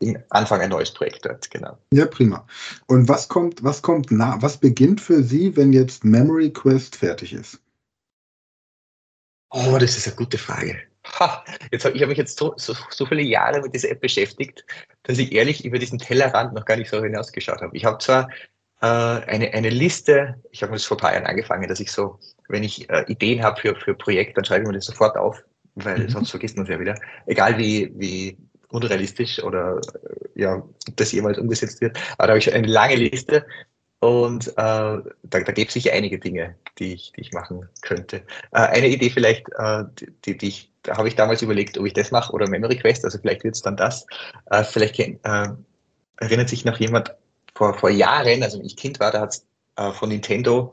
im 0.00 0.16
Anfang 0.30 0.62
ein 0.62 0.70
neues 0.70 0.90
Projekt 0.90 1.26
dort, 1.26 1.50
genau. 1.50 1.76
Ja, 1.92 2.06
prima. 2.06 2.46
Und 2.86 3.10
was 3.10 3.28
kommt, 3.28 3.62
was 3.62 3.82
kommt 3.82 4.10
nach, 4.10 4.40
was 4.40 4.56
beginnt 4.56 5.02
für 5.02 5.22
Sie, 5.22 5.54
wenn 5.54 5.74
jetzt 5.74 6.02
Memory 6.02 6.50
Quest 6.50 6.96
fertig 6.96 7.34
ist? 7.34 7.60
Oh, 9.52 9.76
das 9.78 9.96
ist 9.96 10.06
eine 10.06 10.16
gute 10.16 10.38
Frage. 10.38 10.78
Ha, 11.18 11.44
jetzt 11.70 11.84
hab, 11.84 11.94
ich 11.94 12.00
habe 12.00 12.10
mich 12.10 12.18
jetzt 12.18 12.38
so, 12.38 12.54
so, 12.56 12.74
so, 12.90 13.04
viele 13.04 13.22
Jahre 13.22 13.60
mit 13.60 13.74
dieser 13.74 13.90
App 13.90 14.00
beschäftigt, 14.00 14.64
dass 15.02 15.18
ich 15.18 15.32
ehrlich 15.32 15.64
über 15.64 15.78
diesen 15.78 15.98
Tellerrand 15.98 16.54
noch 16.54 16.64
gar 16.64 16.76
nicht 16.76 16.90
so 16.90 17.02
hinausgeschaut 17.02 17.60
habe. 17.60 17.76
Ich 17.76 17.84
habe 17.84 17.98
zwar 17.98 18.30
äh, 18.80 18.86
eine, 18.86 19.52
eine 19.52 19.68
Liste, 19.68 20.40
ich 20.52 20.62
habe 20.62 20.72
das 20.72 20.84
vor 20.84 20.96
ein 20.96 21.00
paar 21.00 21.12
Jahren 21.12 21.26
angefangen, 21.26 21.68
dass 21.68 21.80
ich 21.80 21.92
so, 21.92 22.18
wenn 22.48 22.62
ich 22.62 22.88
äh, 22.88 23.04
Ideen 23.08 23.42
habe 23.42 23.60
für, 23.60 23.74
für 23.76 23.94
Projekte, 23.94 24.34
dann 24.34 24.44
schreibe 24.44 24.62
ich 24.62 24.68
mir 24.68 24.74
das 24.74 24.86
sofort 24.86 25.16
auf, 25.16 25.42
weil 25.74 25.98
mhm. 25.98 26.08
sonst 26.08 26.30
vergisst 26.30 26.56
man 26.56 26.64
es 26.64 26.70
ja 26.70 26.80
wieder. 26.80 26.94
Egal 27.26 27.58
wie, 27.58 27.92
wie 27.96 28.38
unrealistisch 28.68 29.42
oder 29.42 29.80
äh, 30.34 30.40
ja, 30.40 30.56
ob 30.56 30.96
das 30.96 31.12
jemals 31.12 31.38
umgesetzt 31.38 31.80
wird. 31.80 31.98
Aber 32.16 32.28
da 32.28 32.30
habe 32.30 32.38
ich 32.38 32.52
eine 32.52 32.66
lange 32.66 32.96
Liste 32.96 33.44
und 34.02 34.48
äh, 34.48 34.52
da, 34.56 35.04
da 35.22 35.38
gibt 35.52 35.68
es 35.68 35.74
sicher 35.74 35.92
einige 35.92 36.18
Dinge, 36.18 36.56
die 36.80 36.94
ich, 36.94 37.12
die 37.12 37.20
ich 37.20 37.32
machen 37.32 37.68
könnte. 37.82 38.16
Äh, 38.50 38.58
eine 38.58 38.88
Idee 38.88 39.10
vielleicht, 39.10 39.46
äh, 39.56 39.84
die, 40.24 40.36
die 40.36 40.48
ich, 40.48 40.72
da 40.82 40.96
habe 40.96 41.06
ich 41.06 41.14
damals 41.14 41.40
überlegt, 41.40 41.78
ob 41.78 41.86
ich 41.86 41.92
das 41.92 42.10
mache 42.10 42.32
oder 42.32 42.48
Memory 42.48 42.78
Quest, 42.78 43.04
also 43.04 43.18
vielleicht 43.20 43.44
wird 43.44 43.54
es 43.54 43.62
dann 43.62 43.76
das. 43.76 44.04
Äh, 44.50 44.64
vielleicht 44.64 44.98
äh, 44.98 45.50
erinnert 46.16 46.48
sich 46.48 46.64
noch 46.64 46.80
jemand 46.80 47.14
vor, 47.54 47.78
vor 47.78 47.90
Jahren, 47.90 48.42
also 48.42 48.58
wenn 48.58 48.66
ich 48.66 48.76
Kind 48.76 48.98
war, 48.98 49.12
da 49.12 49.20
hat 49.20 49.34
es 49.34 49.46
äh, 49.76 49.92
von 49.92 50.08
Nintendo 50.08 50.72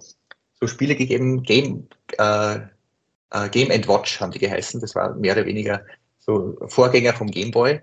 so 0.60 0.66
Spiele 0.66 0.96
gegeben, 0.96 1.44
Game, 1.44 1.88
Game 2.18 3.72
and 3.72 3.88
Watch 3.88 4.20
haben 4.20 4.32
die 4.32 4.40
geheißen. 4.40 4.82
Das 4.82 4.96
war 4.96 5.14
mehr 5.14 5.34
oder 5.36 5.46
weniger 5.46 5.86
so 6.18 6.58
Vorgänger 6.66 7.14
vom 7.14 7.28
Game 7.30 7.52
Boy, 7.52 7.80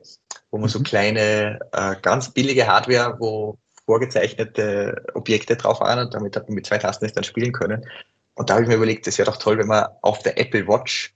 wo 0.51 0.59
man 0.59 0.69
so 0.69 0.81
mhm. 0.81 0.83
kleine, 0.83 1.59
ganz 2.03 2.35
billige 2.35 2.67
Hardware, 2.67 3.17
wo 3.19 3.57
vorgezeichnete 3.87 5.05
Objekte 5.15 5.57
drauf 5.57 5.81
waren 5.81 6.01
und 6.01 6.15
damit 6.15 6.37
hat 6.37 6.49
man 6.49 6.57
mit 6.57 6.67
zwei 6.67 6.79
Tasten 6.79 7.07
es 7.07 7.13
dann 7.13 7.25
spielen 7.25 7.53
können. 7.53 7.87
Und 8.35 8.51
da 8.51 8.55
habe 8.55 8.65
ich 8.65 8.69
mir 8.69 8.77
überlegt, 8.77 9.07
es 9.07 9.19
wäre 9.19 9.31
doch 9.31 9.39
toll, 9.39 9.59
wenn 9.59 9.69
man 9.69 9.87
auf 10.03 10.23
der 10.23 10.39
Apple 10.39 10.69
Watch 10.69 11.16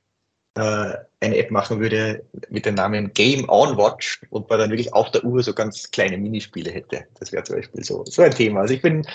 äh, 0.55 0.95
eine 1.21 1.37
App 1.37 1.51
machen 1.51 1.81
würde 1.81 2.25
mit 2.49 2.67
dem 2.67 2.75
Namen 2.75 3.13
Game 3.13 3.49
On 3.49 3.77
Watch 3.77 4.21
und 4.31 4.49
man 4.49 4.59
dann 4.59 4.71
wirklich 4.71 4.93
auf 4.93 5.11
der 5.11 5.25
Uhr 5.25 5.43
so 5.43 5.53
ganz 5.53 5.91
kleine 5.91 6.19
Minispiele 6.19 6.71
hätte. 6.71 7.05
Das 7.19 7.31
wäre 7.31 7.45
zum 7.45 7.57
Beispiel 7.57 7.85
so, 7.85 8.05
so 8.07 8.23
ein 8.23 8.31
Thema. 8.31 8.61
Also 8.61 8.75
ich 8.75 8.83
bin, 8.83 9.07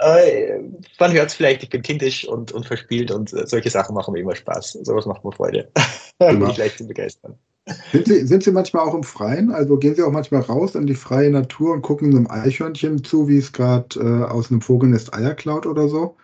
äh, 0.00 0.58
man 0.98 1.12
hört 1.12 1.28
es 1.28 1.34
vielleicht, 1.34 1.62
ich 1.62 1.70
bin 1.70 1.82
kindisch 1.82 2.26
und, 2.26 2.52
und 2.52 2.66
verspielt 2.66 3.10
und 3.10 3.30
solche 3.30 3.70
Sachen 3.70 3.94
machen 3.94 4.12
mir 4.12 4.20
immer 4.20 4.34
Spaß. 4.34 4.72
Sowas 4.82 5.06
macht 5.06 5.24
mir 5.24 5.32
Freude. 5.32 5.70
Bin 6.18 6.48
ich 6.48 6.56
leicht 6.56 6.78
zu 6.78 6.86
begeistern. 6.86 7.36
Sind 7.92 8.06
Sie, 8.06 8.26
sind 8.26 8.42
Sie 8.42 8.52
manchmal 8.52 8.86
auch 8.86 8.94
im 8.94 9.02
Freien? 9.02 9.52
Also 9.52 9.76
gehen 9.76 9.94
Sie 9.94 10.02
auch 10.02 10.10
manchmal 10.10 10.42
raus 10.42 10.74
in 10.74 10.86
die 10.86 10.94
freie 10.94 11.30
Natur 11.30 11.72
und 11.72 11.82
gucken 11.82 12.10
einem 12.10 12.30
Eichhörnchen 12.30 13.02
zu, 13.04 13.28
wie 13.28 13.38
es 13.38 13.52
gerade 13.52 13.98
äh, 13.98 14.24
aus 14.24 14.50
einem 14.50 14.60
Vogelnest 14.60 15.14
Eier 15.14 15.34
klaut 15.34 15.66
oder 15.66 15.88
so? 15.88 16.16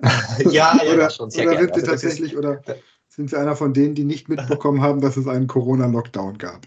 ja, 0.00 0.10
ja, 0.50 0.92
oder, 0.92 1.10
schon 1.10 1.30
sehr 1.30 1.46
oder 1.46 1.56
gerne. 1.56 1.66
Sind 1.66 1.74
Sie 1.74 1.90
also 1.90 1.90
tatsächlich, 1.92 2.32
ist, 2.32 2.38
oder 2.38 2.62
sind 3.14 3.28
Sie 3.28 3.38
einer 3.38 3.56
von 3.56 3.74
denen, 3.74 3.94
die 3.94 4.04
nicht 4.04 4.30
mitbekommen 4.30 4.80
haben, 4.80 5.02
dass 5.02 5.18
es 5.18 5.28
einen 5.28 5.46
Corona-Lockdown 5.46 6.38
gab? 6.38 6.62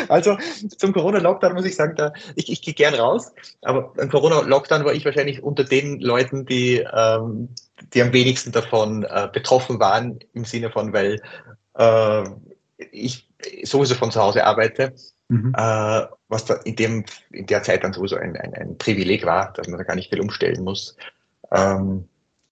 Also 0.07 0.37
zum 0.77 0.93
Corona-Lockdown 0.93 1.53
muss 1.53 1.65
ich 1.65 1.75
sagen, 1.75 1.95
da, 1.95 2.13
ich, 2.35 2.49
ich 2.51 2.61
gehe 2.61 2.73
gern 2.73 2.95
raus, 2.95 3.31
aber 3.61 3.93
beim 3.93 4.09
Corona-Lockdown 4.09 4.85
war 4.85 4.93
ich 4.93 5.05
wahrscheinlich 5.05 5.43
unter 5.43 5.63
den 5.63 5.99
Leuten, 5.99 6.45
die, 6.45 6.83
ähm, 6.91 7.49
die 7.93 8.01
am 8.01 8.13
wenigsten 8.13 8.51
davon 8.51 9.03
äh, 9.03 9.27
betroffen 9.31 9.79
waren, 9.79 10.19
im 10.33 10.45
Sinne 10.45 10.71
von, 10.71 10.93
weil 10.93 11.21
äh, 11.75 12.23
ich 12.91 13.29
sowieso 13.63 13.95
von 13.95 14.09
zu 14.09 14.21
Hause 14.21 14.45
arbeite, 14.45 14.95
mhm. 15.27 15.53
äh, 15.55 16.05
was 16.29 16.45
da 16.45 16.55
in, 16.63 16.75
dem, 16.75 17.05
in 17.31 17.45
der 17.45 17.61
Zeit 17.61 17.83
dann 17.83 17.93
sowieso 17.93 18.15
ein, 18.15 18.37
ein, 18.37 18.53
ein 18.53 18.77
Privileg 18.77 19.25
war, 19.25 19.53
dass 19.53 19.67
man 19.67 19.77
da 19.77 19.83
gar 19.83 19.95
nicht 19.95 20.09
viel 20.09 20.21
umstellen 20.21 20.63
muss. 20.63 20.95
Ähm, 21.51 22.07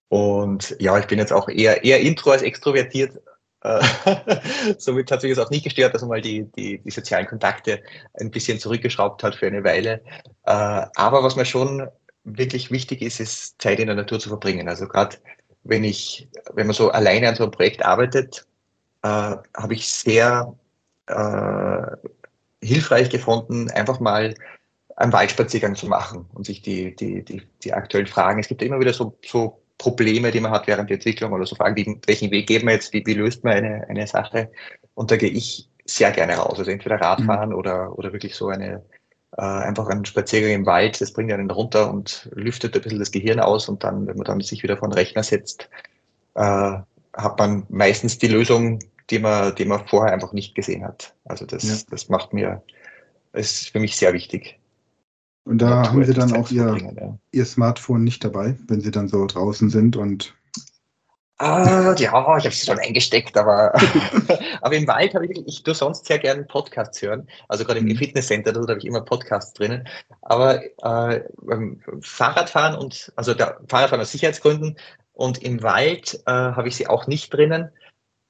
und 0.10 0.76
ja, 0.80 0.98
ich 0.98 1.08
bin 1.08 1.20
jetzt 1.20 1.34
auch 1.34 1.50
eher, 1.50 1.84
eher 1.84 2.00
intro 2.00 2.32
als 2.32 2.42
extrovertiert. 2.42 3.20
Äh, 3.62 3.82
somit 4.78 5.12
hat 5.12 5.22
sich 5.22 5.32
es 5.32 5.40
auch 5.40 5.50
nicht 5.50 5.64
gestört, 5.64 5.94
dass 5.94 6.02
man 6.02 6.10
mal 6.10 6.22
die, 6.22 6.44
die, 6.56 6.80
die 6.80 6.92
sozialen 6.92 7.28
Kontakte 7.28 7.82
ein 8.20 8.32
bisschen 8.32 8.60
zurückgeschraubt 8.60 9.24
hat 9.24 9.36
für 9.36 9.48
eine 9.48 9.64
Weile. 9.64 10.02
Äh, 10.46 10.86
aber 10.96 11.24
was 11.24 11.36
mir 11.36 11.46
schon 11.46 11.88
wirklich 12.24 12.72
wichtig 12.72 13.02
ist, 13.02 13.20
ist 13.20 13.62
Zeit 13.62 13.80
in 13.80 13.88
der 13.88 13.96
Natur 13.96 14.20
zu 14.20 14.30
verbringen. 14.30 14.70
Also 14.70 14.88
gerade 14.88 15.18
wenn 15.64 15.84
ich, 15.84 16.30
wenn 16.54 16.68
man 16.68 16.76
so 16.76 16.92
alleine 16.92 17.28
an 17.28 17.36
so 17.36 17.44
einem 17.44 17.52
Projekt 17.52 17.84
arbeitet, 17.84 18.46
äh, 19.04 19.08
habe 19.08 19.74
ich 19.74 19.90
sehr 19.90 20.54
äh, 21.08 21.82
hilfreich 22.62 23.10
gefunden, 23.10 23.70
einfach 23.72 24.00
mal 24.00 24.36
einen 24.96 25.14
Waldspaziergang 25.14 25.76
zu 25.76 25.88
machen 25.88 26.26
und 26.34 26.46
sich 26.46 26.62
die, 26.62 26.96
die, 26.96 27.24
die, 27.24 27.42
die 27.64 27.74
aktuellen 27.74 28.08
Fragen. 28.08 28.40
Es 28.40 28.48
gibt 28.48 28.62
immer 28.62 28.80
wieder 28.80 28.94
so, 28.94 29.18
so 29.26 29.62
Probleme, 29.78 30.32
die 30.32 30.40
man 30.40 30.52
hat 30.52 30.68
während 30.68 30.90
der 30.90 30.96
Entwicklung 30.96 31.34
oder 31.34 31.46
so 31.46 31.56
Fragen, 31.56 31.76
wie, 31.76 32.00
welchen 32.08 32.32
Weg 32.32 32.48
geben 32.48 32.68
wir 32.68 32.74
jetzt, 32.74 32.94
wie, 32.94 33.06
wie 33.06 33.14
löst 33.14 33.44
man 33.44 33.54
eine, 33.54 33.88
eine 33.90 34.08
Sache? 34.08 34.52
Und 34.94 35.12
da 35.12 35.18
gehe 35.18 35.30
ich 35.30 35.70
sehr 35.86 36.12
gerne 36.12 36.36
raus. 36.36 36.60
Also 36.60 36.72
entweder 36.72 37.00
Radfahren 37.00 37.50
mhm. 37.50 37.56
oder, 37.56 37.98
oder 37.98 38.14
wirklich 38.14 38.36
so 38.36 38.48
eine, 38.48 38.84
äh, 39.38 39.42
einfach 39.42 39.88
einen 39.88 40.06
Spaziergang 40.06 40.52
im 40.52 40.66
Wald, 40.66 41.00
das 41.02 41.14
bringt 41.14 41.32
einen 41.32 41.52
runter 41.52 41.92
und 41.92 42.30
lüftet 42.34 42.76
ein 42.76 42.82
bisschen 42.82 43.00
das 43.00 43.12
Gehirn 43.12 43.40
aus 43.40 43.68
und 43.70 43.84
dann, 43.84 44.08
wenn 44.08 44.18
man 44.18 44.26
dann 44.26 44.42
sich 44.42 44.64
wieder 44.64 44.78
vor 44.78 44.88
den 44.88 44.94
Rechner 44.94 45.24
setzt, 45.24 45.70
äh, 46.36 46.78
hat 47.14 47.40
man 47.40 47.66
meistens 47.70 48.18
die 48.18 48.28
Lösung 48.28 48.80
die 49.10 49.20
man, 49.20 49.54
die 49.56 49.66
man 49.66 49.86
vorher 49.88 50.14
einfach 50.14 50.34
nicht 50.34 50.56
gesehen 50.56 50.84
hat. 50.84 51.14
Also 51.26 51.46
das, 51.46 51.64
ja. 51.64 51.76
das 51.90 52.10
macht 52.10 52.34
mir, 52.34 52.64
ist 53.34 53.70
für 53.70 53.80
mich 53.80 53.96
sehr 53.98 54.14
wichtig. 54.14 54.60
Und 55.46 55.60
da 55.60 55.70
ja, 55.70 55.90
haben 55.90 56.04
Sie 56.04 56.14
dann 56.14 56.34
auch 56.36 56.50
Ihr, 56.50 56.78
ja. 56.78 57.18
Ihr 57.32 57.46
Smartphone 57.46 58.04
nicht 58.04 58.24
dabei, 58.24 58.58
wenn 58.68 58.82
Sie 58.82 58.92
dann 58.92 59.08
so 59.08 59.26
draußen 59.26 59.70
sind 59.70 59.96
und 59.96 60.34
Ah, 61.38 61.94
ja, 61.94 61.94
ich 61.94 62.10
habe 62.10 62.48
es 62.48 62.66
schon 62.66 62.80
eingesteckt, 62.80 63.38
aber, 63.38 63.74
aber 64.62 64.76
im 64.76 64.88
Wald 64.88 65.14
habe 65.16 65.26
ich, 65.26 65.46
ich 65.46 65.64
tue 65.64 65.76
sonst 65.76 66.06
sehr 66.06 66.18
gerne 66.18 66.44
Podcasts 66.44 67.02
hören. 67.02 67.28
Also 67.50 67.66
gerade 67.66 67.82
im 67.82 67.88
mhm. 67.88 67.98
Fitnesscenter, 67.98 68.54
da 68.54 68.62
habe 68.62 68.78
ich 68.78 68.86
immer 68.86 69.02
Podcasts 69.02 69.52
drinnen. 69.52 69.86
Aber 70.22 70.64
äh, 70.64 71.24
beim 71.42 71.82
Fahrradfahren 72.00 72.78
und, 72.78 73.12
also 73.18 73.34
der 73.34 73.60
Fahrradfahren 73.68 74.02
aus 74.02 74.14
Sicherheitsgründen 74.14 74.78
und 75.12 75.44
im 75.44 75.62
Wald 75.62 76.22
äh, 76.26 76.32
habe 76.32 76.70
ich 76.70 76.78
sie 76.78 76.88
auch 76.88 77.06
nicht 77.06 77.34
drinnen 77.34 77.70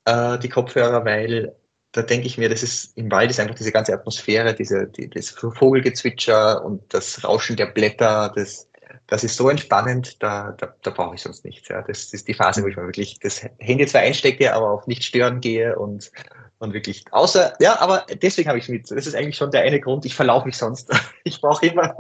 äh, 0.05 0.39
die 0.39 0.49
Kopfhörer, 0.49 1.05
weil 1.05 1.55
da 1.95 2.01
denke 2.01 2.27
ich 2.27 2.37
mir, 2.37 2.49
das 2.49 2.61
ist 2.61 2.97
im 2.97 3.09
Wald 3.09 3.29
ist 3.29 3.39
einfach 3.39 3.55
diese 3.55 3.71
ganze 3.71 3.93
Atmosphäre, 3.93 4.53
diese, 4.53 4.85
die, 4.85 5.09
das 5.09 5.29
Vogelgezwitscher 5.29 6.63
und 6.65 6.81
das 6.93 7.23
Rauschen 7.23 7.55
der 7.55 7.67
Blätter, 7.67 8.33
das, 8.35 8.69
das 9.07 9.23
ist 9.23 9.37
so 9.37 9.49
entspannend, 9.49 10.21
da, 10.21 10.51
da, 10.57 10.75
da 10.81 10.91
brauche 10.91 11.15
ich 11.15 11.21
sonst 11.21 11.45
nichts. 11.45 11.69
Ja. 11.69 11.81
Das, 11.83 12.13
ist 12.13 12.27
die 12.27 12.33
Phase, 12.33 12.63
wo 12.63 12.67
ich 12.67 12.75
mal 12.75 12.85
wirklich 12.85 13.17
das 13.19 13.45
Handy 13.59 13.85
zwar 13.85 14.01
einstecke, 14.01 14.53
aber 14.53 14.71
auch 14.71 14.87
nicht 14.87 15.05
stören 15.05 15.39
gehe 15.39 15.79
und, 15.79 16.11
und 16.59 16.73
wirklich, 16.73 17.05
außer, 17.11 17.53
ja, 17.61 17.79
aber 17.79 18.05
deswegen 18.21 18.49
habe 18.49 18.57
ich 18.57 18.65
es 18.65 18.69
mit. 18.69 18.91
Das 18.91 19.07
ist 19.07 19.15
eigentlich 19.15 19.37
schon 19.37 19.51
der 19.51 19.61
eine 19.61 19.79
Grund, 19.79 20.05
ich 20.05 20.15
verlaufe 20.15 20.47
mich 20.47 20.57
sonst. 20.57 20.91
Ich 21.27 21.41
brauche 21.41 21.65
immer, 21.65 21.95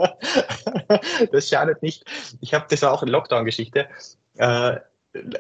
das 1.31 1.49
schadet 1.49 1.81
nicht. 1.81 2.05
Ich 2.41 2.53
habe, 2.53 2.65
das 2.69 2.83
war 2.83 2.91
auch 2.91 3.01
eine 3.01 3.09
Lockdown-Geschichte. 3.09 3.87
Äh, 4.37 4.75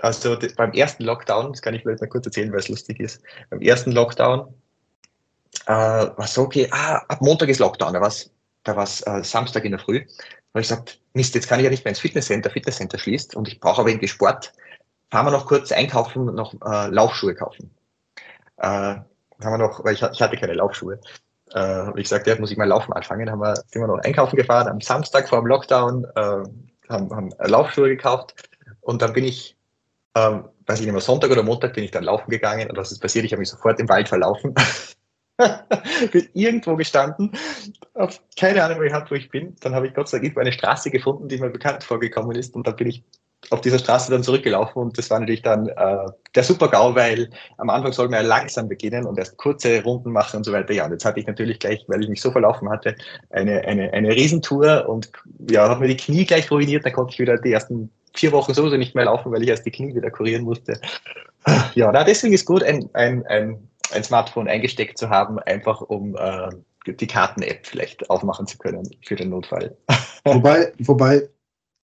also 0.01 0.37
beim 0.55 0.71
ersten 0.73 1.03
Lockdown, 1.03 1.51
das 1.51 1.61
kann 1.61 1.73
ich 1.73 1.81
vielleicht 1.81 2.01
mal 2.01 2.07
kurz 2.07 2.25
erzählen, 2.25 2.51
weil 2.51 2.59
es 2.59 2.69
lustig 2.69 2.99
ist. 2.99 3.21
Beim 3.49 3.61
ersten 3.61 3.91
Lockdown 3.91 4.53
äh, 5.65 5.71
war 5.71 6.27
so, 6.27 6.43
okay, 6.43 6.67
ah, 6.71 6.97
ab 7.07 7.21
Montag 7.21 7.49
ist 7.49 7.59
Lockdown, 7.59 7.93
da 7.93 8.01
war 8.01 8.07
es 8.07 8.31
da 8.63 8.83
äh, 9.17 9.23
Samstag 9.23 9.65
in 9.65 9.71
der 9.71 9.79
Früh. 9.79 9.99
Da 9.99 10.59
habe 10.59 10.61
ich 10.61 10.69
gesagt, 10.69 10.99
Mist, 11.13 11.35
jetzt 11.35 11.47
kann 11.47 11.59
ich 11.59 11.65
ja 11.65 11.69
nicht 11.69 11.85
mehr 11.85 11.91
ins 11.91 11.99
Fitnesscenter, 11.99 12.49
Fitnesscenter 12.49 12.97
schließt 12.97 13.35
und 13.35 13.47
ich 13.47 13.59
brauche 13.59 13.81
aber 13.81 13.89
irgendwie 13.89 14.07
Sport. 14.07 14.53
Fahren 15.11 15.25
wir 15.27 15.31
noch 15.31 15.45
kurz 15.45 15.71
einkaufen 15.71 16.29
und 16.29 16.35
noch 16.35 16.53
äh, 16.53 16.87
Laufschuhe 16.87 17.35
kaufen. 17.35 17.75
Äh, 18.57 18.67
haben 18.67 19.05
wir 19.39 19.57
noch, 19.57 19.83
weil 19.83 19.93
ich, 19.93 20.01
ich 20.01 20.21
hatte 20.21 20.37
keine 20.37 20.53
Laufschuhe. 20.53 20.99
Äh, 21.53 21.89
ich 21.89 22.03
gesagt, 22.03 22.27
ja, 22.27 22.39
muss 22.39 22.51
ich 22.51 22.57
mal 22.57 22.67
laufen 22.67 22.93
anfangen. 22.93 23.29
Haben 23.29 23.41
wir, 23.41 23.55
sind 23.55 23.81
wir 23.81 23.87
noch 23.87 23.99
einkaufen 23.99 24.35
gefahren 24.35 24.67
am 24.67 24.81
Samstag 24.81 25.29
vor 25.29 25.39
dem 25.39 25.47
Lockdown, 25.47 26.05
äh, 26.15 26.43
haben, 26.89 27.09
haben 27.11 27.29
Laufschuhe 27.39 27.89
gekauft 27.89 28.33
und 28.81 29.01
dann 29.01 29.13
bin 29.13 29.25
ich 29.25 29.54
ähm, 30.15 30.45
weiß 30.65 30.79
ich 30.79 30.85
nicht 30.85 30.93
mehr, 30.93 31.01
Sonntag 31.01 31.31
oder 31.31 31.43
Montag 31.43 31.73
bin 31.73 31.83
ich 31.83 31.91
dann 31.91 32.03
laufen 32.03 32.29
gegangen 32.29 32.69
und 32.69 32.77
was 32.77 32.91
ist 32.91 32.99
passiert? 32.99 33.25
Ich 33.25 33.31
habe 33.31 33.39
mich 33.39 33.49
sofort 33.49 33.79
im 33.79 33.89
Wald 33.89 34.09
verlaufen. 34.09 34.53
bin 36.11 36.29
irgendwo 36.33 36.77
gestanden, 36.77 37.31
keine 38.39 38.63
Ahnung 38.63 38.79
mehr 38.79 39.05
wo 39.09 39.15
ich 39.15 39.29
bin. 39.29 39.55
Dann 39.59 39.75
habe 39.75 39.87
ich 39.87 39.93
Gott 39.93 40.07
sei 40.07 40.19
Dank 40.19 40.37
eine 40.37 40.53
Straße 40.53 40.89
gefunden, 40.91 41.27
die 41.27 41.37
mir 41.37 41.49
bekannt 41.49 41.83
vorgekommen 41.83 42.35
ist 42.37 42.55
und 42.55 42.65
dann 42.65 42.77
bin 42.77 42.87
ich 42.87 43.03
auf 43.49 43.61
dieser 43.61 43.79
Straße 43.79 44.11
dann 44.11 44.23
zurückgelaufen 44.23 44.81
und 44.81 44.97
das 44.97 45.09
war 45.09 45.19
natürlich 45.19 45.41
dann 45.41 45.67
äh, 45.67 46.05
der 46.33 46.43
Super-GAU, 46.43 46.95
weil 46.95 47.29
am 47.57 47.69
Anfang 47.69 47.91
soll 47.91 48.09
man 48.09 48.21
ja 48.21 48.27
langsam 48.27 48.67
beginnen 48.67 49.05
und 49.05 49.17
erst 49.17 49.37
kurze 49.37 49.83
Runden 49.83 50.11
machen 50.11 50.37
und 50.37 50.43
so 50.43 50.51
weiter. 50.51 50.73
Ja, 50.73 50.85
und 50.85 50.91
jetzt 50.91 51.05
hatte 51.05 51.19
ich 51.19 51.27
natürlich 51.27 51.59
gleich, 51.59 51.83
weil 51.87 52.03
ich 52.03 52.09
mich 52.09 52.21
so 52.21 52.31
verlaufen 52.31 52.69
hatte, 52.69 52.95
eine, 53.29 53.61
eine, 53.61 53.91
eine 53.93 54.09
Riesentour 54.09 54.87
und 54.87 55.11
ja, 55.49 55.67
habe 55.67 55.81
mir 55.81 55.87
die 55.87 55.97
Knie 55.97 56.25
gleich 56.25 56.49
ruiniert, 56.51 56.85
dann 56.85 56.93
konnte 56.93 57.13
ich 57.13 57.19
wieder 57.19 57.37
die 57.37 57.51
ersten 57.51 57.91
vier 58.15 58.31
Wochen 58.31 58.53
sowieso 58.53 58.77
nicht 58.77 58.95
mehr 58.95 59.05
laufen, 59.05 59.31
weil 59.31 59.43
ich 59.43 59.49
erst 59.49 59.65
die 59.65 59.71
Knie 59.71 59.95
wieder 59.95 60.11
kurieren 60.11 60.43
musste. 60.43 60.79
Ja, 61.75 61.91
na, 61.91 62.03
deswegen 62.03 62.33
ist 62.33 62.45
gut, 62.45 62.63
ein, 62.63 62.89
ein, 62.93 63.25
ein, 63.27 63.67
ein 63.93 64.03
Smartphone 64.03 64.47
eingesteckt 64.47 64.97
zu 64.97 65.09
haben, 65.09 65.37
einfach 65.39 65.81
um 65.81 66.15
äh, 66.15 66.49
die 66.87 67.07
Karten-App 67.07 67.65
vielleicht 67.65 68.09
aufmachen 68.09 68.47
zu 68.47 68.57
können 68.57 68.89
für 69.03 69.15
den 69.15 69.29
Notfall. 69.29 69.75
Wobei, 70.23 70.73
wobei 70.79 71.29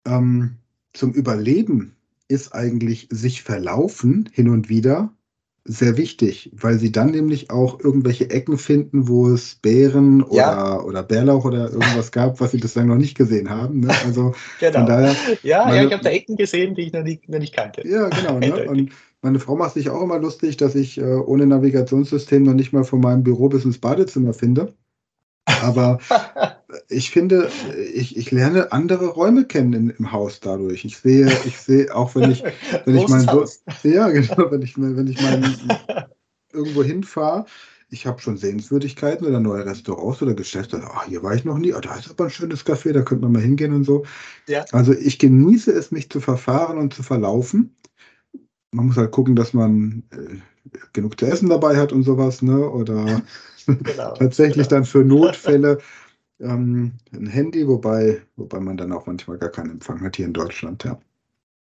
ähm, 0.08 0.61
zum 0.94 1.14
Überleben 1.14 1.96
ist 2.28 2.54
eigentlich 2.54 3.08
sich 3.12 3.44
verlaufen 3.44 4.30
hin 4.32 4.50
und 4.50 4.70
wieder 4.70 5.14
sehr 5.64 5.96
wichtig, 5.96 6.52
weil 6.56 6.80
sie 6.80 6.92
dann 6.92 7.12
nämlich 7.12 7.52
auch 7.52 7.80
irgendwelche 7.80 8.30
Ecken 8.32 8.58
finden, 8.58 9.08
wo 9.08 9.30
es 9.30 9.56
Bären 9.56 10.26
ja. 10.32 10.78
oder, 10.80 10.86
oder 10.86 11.04
Bärlauch 11.04 11.46
oder 11.46 11.72
irgendwas 11.72 12.12
gab, 12.12 12.40
was 12.40 12.52
sie 12.52 12.58
bislang 12.58 12.88
noch 12.88 12.96
nicht 12.96 13.16
gesehen 13.16 13.50
haben. 13.50 13.82
Ne? 13.82 13.94
Also 14.06 14.34
genau. 14.60 14.80
von 14.80 14.88
daher. 14.88 15.16
Ja, 15.44 15.66
meine, 15.66 15.78
ja 15.78 15.84
ich 15.86 15.94
habe 15.94 16.04
da 16.04 16.10
Ecken 16.10 16.36
gesehen, 16.36 16.74
die 16.74 16.84
ich 16.84 16.94
noch 16.94 17.04
nicht, 17.04 17.30
noch 17.30 17.40
nicht 17.40 17.56
kannte. 17.56 17.88
Ja, 17.88 18.10
genau. 18.10 18.40
Ne? 18.40 18.68
Und 18.68 18.92
meine 19.22 19.40
Frau 19.40 19.56
macht 19.56 19.76
sich 19.76 19.92
auch 19.92 20.02
immer 20.02 20.18
lustig, 20.18 20.58
dass 20.58 20.74
ich 20.74 20.98
äh, 20.98 21.04
ohne 21.04 21.46
Navigationssystem 21.46 22.42
noch 22.42 22.56
nicht 22.56 22.74
mal 22.74 22.84
von 22.84 23.00
meinem 23.00 23.24
Büro 23.24 23.50
bis 23.50 23.64
ins 23.64 23.78
Badezimmer 23.78 24.34
finde. 24.34 24.74
Aber 25.62 26.00
ich 26.90 27.12
finde, 27.12 27.50
ich, 27.94 28.18
ich 28.18 28.32
lerne 28.32 28.72
andere 28.72 29.08
Räume 29.08 29.46
kennen 29.46 29.74
in, 29.74 29.90
im 29.90 30.12
Haus 30.12 30.40
dadurch. 30.40 30.86
Ich 30.86 30.98
sehe, 30.98 31.32
ich 31.46 31.58
sehe, 31.58 31.94
auch 31.96 32.16
wenn 32.16 32.32
ich, 32.32 32.44
wenn 32.86 32.96
ich 32.96 33.08
mein, 33.08 33.22
so, 33.22 33.46
ja, 33.84 34.10
genau, 34.10 34.52
wenn 34.52 34.62
ich, 34.62 34.78
wenn 34.78 35.08
ich 35.08 35.22
mein, 35.22 35.56
irgendwo 36.54 36.84
hinfahre, 36.84 37.46
ich 37.90 38.08
habe 38.08 38.22
schon 38.22 38.38
Sehenswürdigkeiten 38.38 39.28
oder 39.28 39.42
neue 39.42 39.66
Restaurants 39.66 40.22
oder 40.22 40.34
Geschäfte. 40.34 40.82
Ach, 40.82 41.06
hier 41.08 41.22
war 41.24 41.36
ich 41.36 41.44
noch 41.44 41.58
nie. 41.58 41.74
Oh, 41.74 41.80
da 41.82 41.96
ist 41.96 42.10
aber 42.10 42.26
ein 42.26 42.30
schönes 42.30 42.66
Café, 42.66 42.94
da 42.94 43.02
könnte 43.02 43.24
man 43.24 43.34
mal 43.34 43.42
hingehen 43.42 43.74
und 43.74 43.84
so. 43.84 44.06
Ja. 44.48 44.66
Also 44.72 44.94
ich 44.94 45.20
genieße 45.20 45.72
es, 45.72 45.92
mich 45.92 46.10
zu 46.10 46.22
verfahren 46.22 46.78
und 46.78 46.94
zu 46.94 47.04
verlaufen. 47.04 47.76
Man 48.72 48.88
muss 48.88 48.96
halt 48.96 49.12
gucken, 49.12 49.36
dass 49.36 49.54
man 49.54 50.04
äh, 50.12 50.38
genug 50.94 51.20
zu 51.20 51.26
essen 51.26 51.50
dabei 51.50 51.76
hat 51.76 51.92
und 51.92 52.04
sowas, 52.04 52.42
ne? 52.42 52.70
Oder 52.70 53.22
genau, 53.66 54.14
tatsächlich 54.18 54.70
genau. 54.70 54.80
dann 54.80 54.86
für 54.86 55.04
Notfälle 55.04 55.80
ähm, 56.42 56.94
ein 57.14 57.28
Handy, 57.28 57.68
wobei, 57.68 58.22
wobei 58.36 58.60
man 58.60 58.78
dann 58.78 58.92
auch 58.92 59.06
manchmal 59.06 59.38
gar 59.38 59.50
keinen 59.50 59.72
Empfang 59.72 60.02
hat 60.02 60.16
hier 60.16 60.26
in 60.26 60.34
Deutschland, 60.34 60.84
ja. 60.84 61.00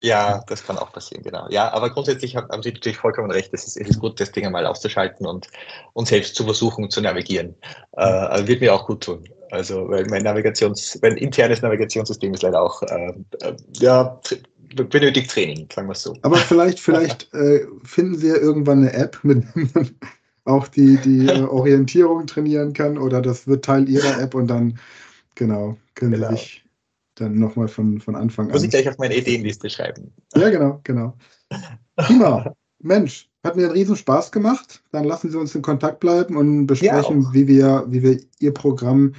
Ja, 0.04 0.44
das 0.48 0.64
kann 0.64 0.78
auch 0.78 0.94
passieren, 0.94 1.24
genau. 1.24 1.48
Ja, 1.50 1.72
aber 1.74 1.90
grundsätzlich 1.90 2.36
haben 2.36 2.62
Sie 2.62 2.72
natürlich 2.72 2.98
vollkommen 2.98 3.32
recht. 3.32 3.52
Es 3.54 3.66
ist, 3.66 3.78
es 3.78 3.90
ist 3.90 4.00
gut, 4.00 4.20
das 4.20 4.32
Ding 4.32 4.46
einmal 4.46 4.68
auszuschalten 4.68 5.26
und, 5.26 5.48
und 5.94 6.08
selbst 6.08 6.36
zu 6.36 6.44
versuchen 6.44 6.92
zu 6.92 7.02
navigieren. 7.02 7.56
Äh, 7.94 8.02
also 8.02 8.48
wird 8.48 8.62
mir 8.62 8.76
auch 8.76 8.86
gut 8.86 9.04
tun. 9.04 9.28
Also, 9.50 9.90
weil 9.90 10.06
mein 10.06 10.24
Navigations, 10.24 11.00
mein 11.02 11.18
internes 11.18 11.64
Navigationssystem 11.64 12.34
ist 12.34 12.44
leider 12.44 12.62
auch, 12.62 12.84
äh, 12.84 13.14
äh, 13.42 13.56
ja, 13.80 14.20
benötigt 14.76 15.32
Training, 15.32 15.68
sagen 15.74 15.88
wir 15.88 15.94
es 15.94 16.04
so. 16.04 16.16
Aber 16.22 16.38
vielleicht, 16.38 16.80
vielleicht 16.80 17.34
äh, 17.34 17.66
finden 17.84 18.18
Sie 18.18 18.28
ja 18.28 18.36
irgendwann 18.36 18.80
eine 18.80 18.94
App, 18.94 19.18
mit 19.24 19.44
der 19.56 19.66
man 19.74 19.96
auch 20.48 20.68
die, 20.68 20.98
die 20.98 21.28
äh, 21.28 21.42
Orientierung 21.44 22.26
trainieren 22.26 22.74
kann 22.74 22.98
oder 22.98 23.22
das 23.22 23.48
wird 23.48 23.66
Teil 23.66 23.88
Ihrer 23.90 24.22
App 24.22 24.34
und 24.34 24.48
dann, 24.48 24.80
genau, 25.36 25.78
können 25.96 26.14
genau. 26.14 26.30
Sie 26.30 26.36
sich 26.36 26.66
dann 27.16 27.36
nochmal 27.36 27.68
von, 27.68 28.00
von 28.00 28.16
Anfang 28.16 28.48
an. 28.48 28.54
Muss 28.54 28.64
ich 28.64 28.70
gleich 28.70 28.88
auf 28.88 28.98
meine 28.98 29.16
Ideenliste 29.16 29.70
schreiben. 29.70 30.14
Ja, 30.36 30.50
genau, 30.50 30.80
genau. 30.84 31.16
Prima. 31.96 32.54
Mensch, 32.80 33.28
hat 33.44 33.56
mir 33.56 33.66
einen 33.66 33.74
riesen 33.74 33.96
Spaß 33.96 34.32
gemacht. 34.32 34.84
Dann 34.92 35.04
lassen 35.04 35.32
Sie 35.32 35.38
uns 35.38 35.56
in 35.56 35.62
Kontakt 35.62 36.00
bleiben 36.00 36.38
und 36.38 36.68
besprechen, 36.68 37.24
ja, 37.24 37.34
wie, 37.34 37.48
wir, 37.48 37.86
wie 37.88 38.04
wir 38.04 38.20
Ihr 38.40 38.54
Programm 38.54 39.14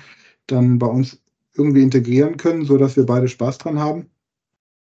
dann 0.46 0.78
bei 0.78 0.86
uns 0.86 1.20
irgendwie 1.54 1.82
integrieren 1.82 2.36
können, 2.36 2.64
sodass 2.64 2.96
wir 2.96 3.04
beide 3.04 3.28
Spaß 3.28 3.58
dran 3.58 3.80
haben. 3.80 4.06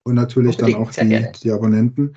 Und 0.03 0.15
natürlich 0.15 0.59
Unbedingt, 0.59 0.99
dann 0.99 1.21
auch 1.21 1.31
die, 1.31 1.39
die 1.43 1.51
Abonnenten. 1.51 2.15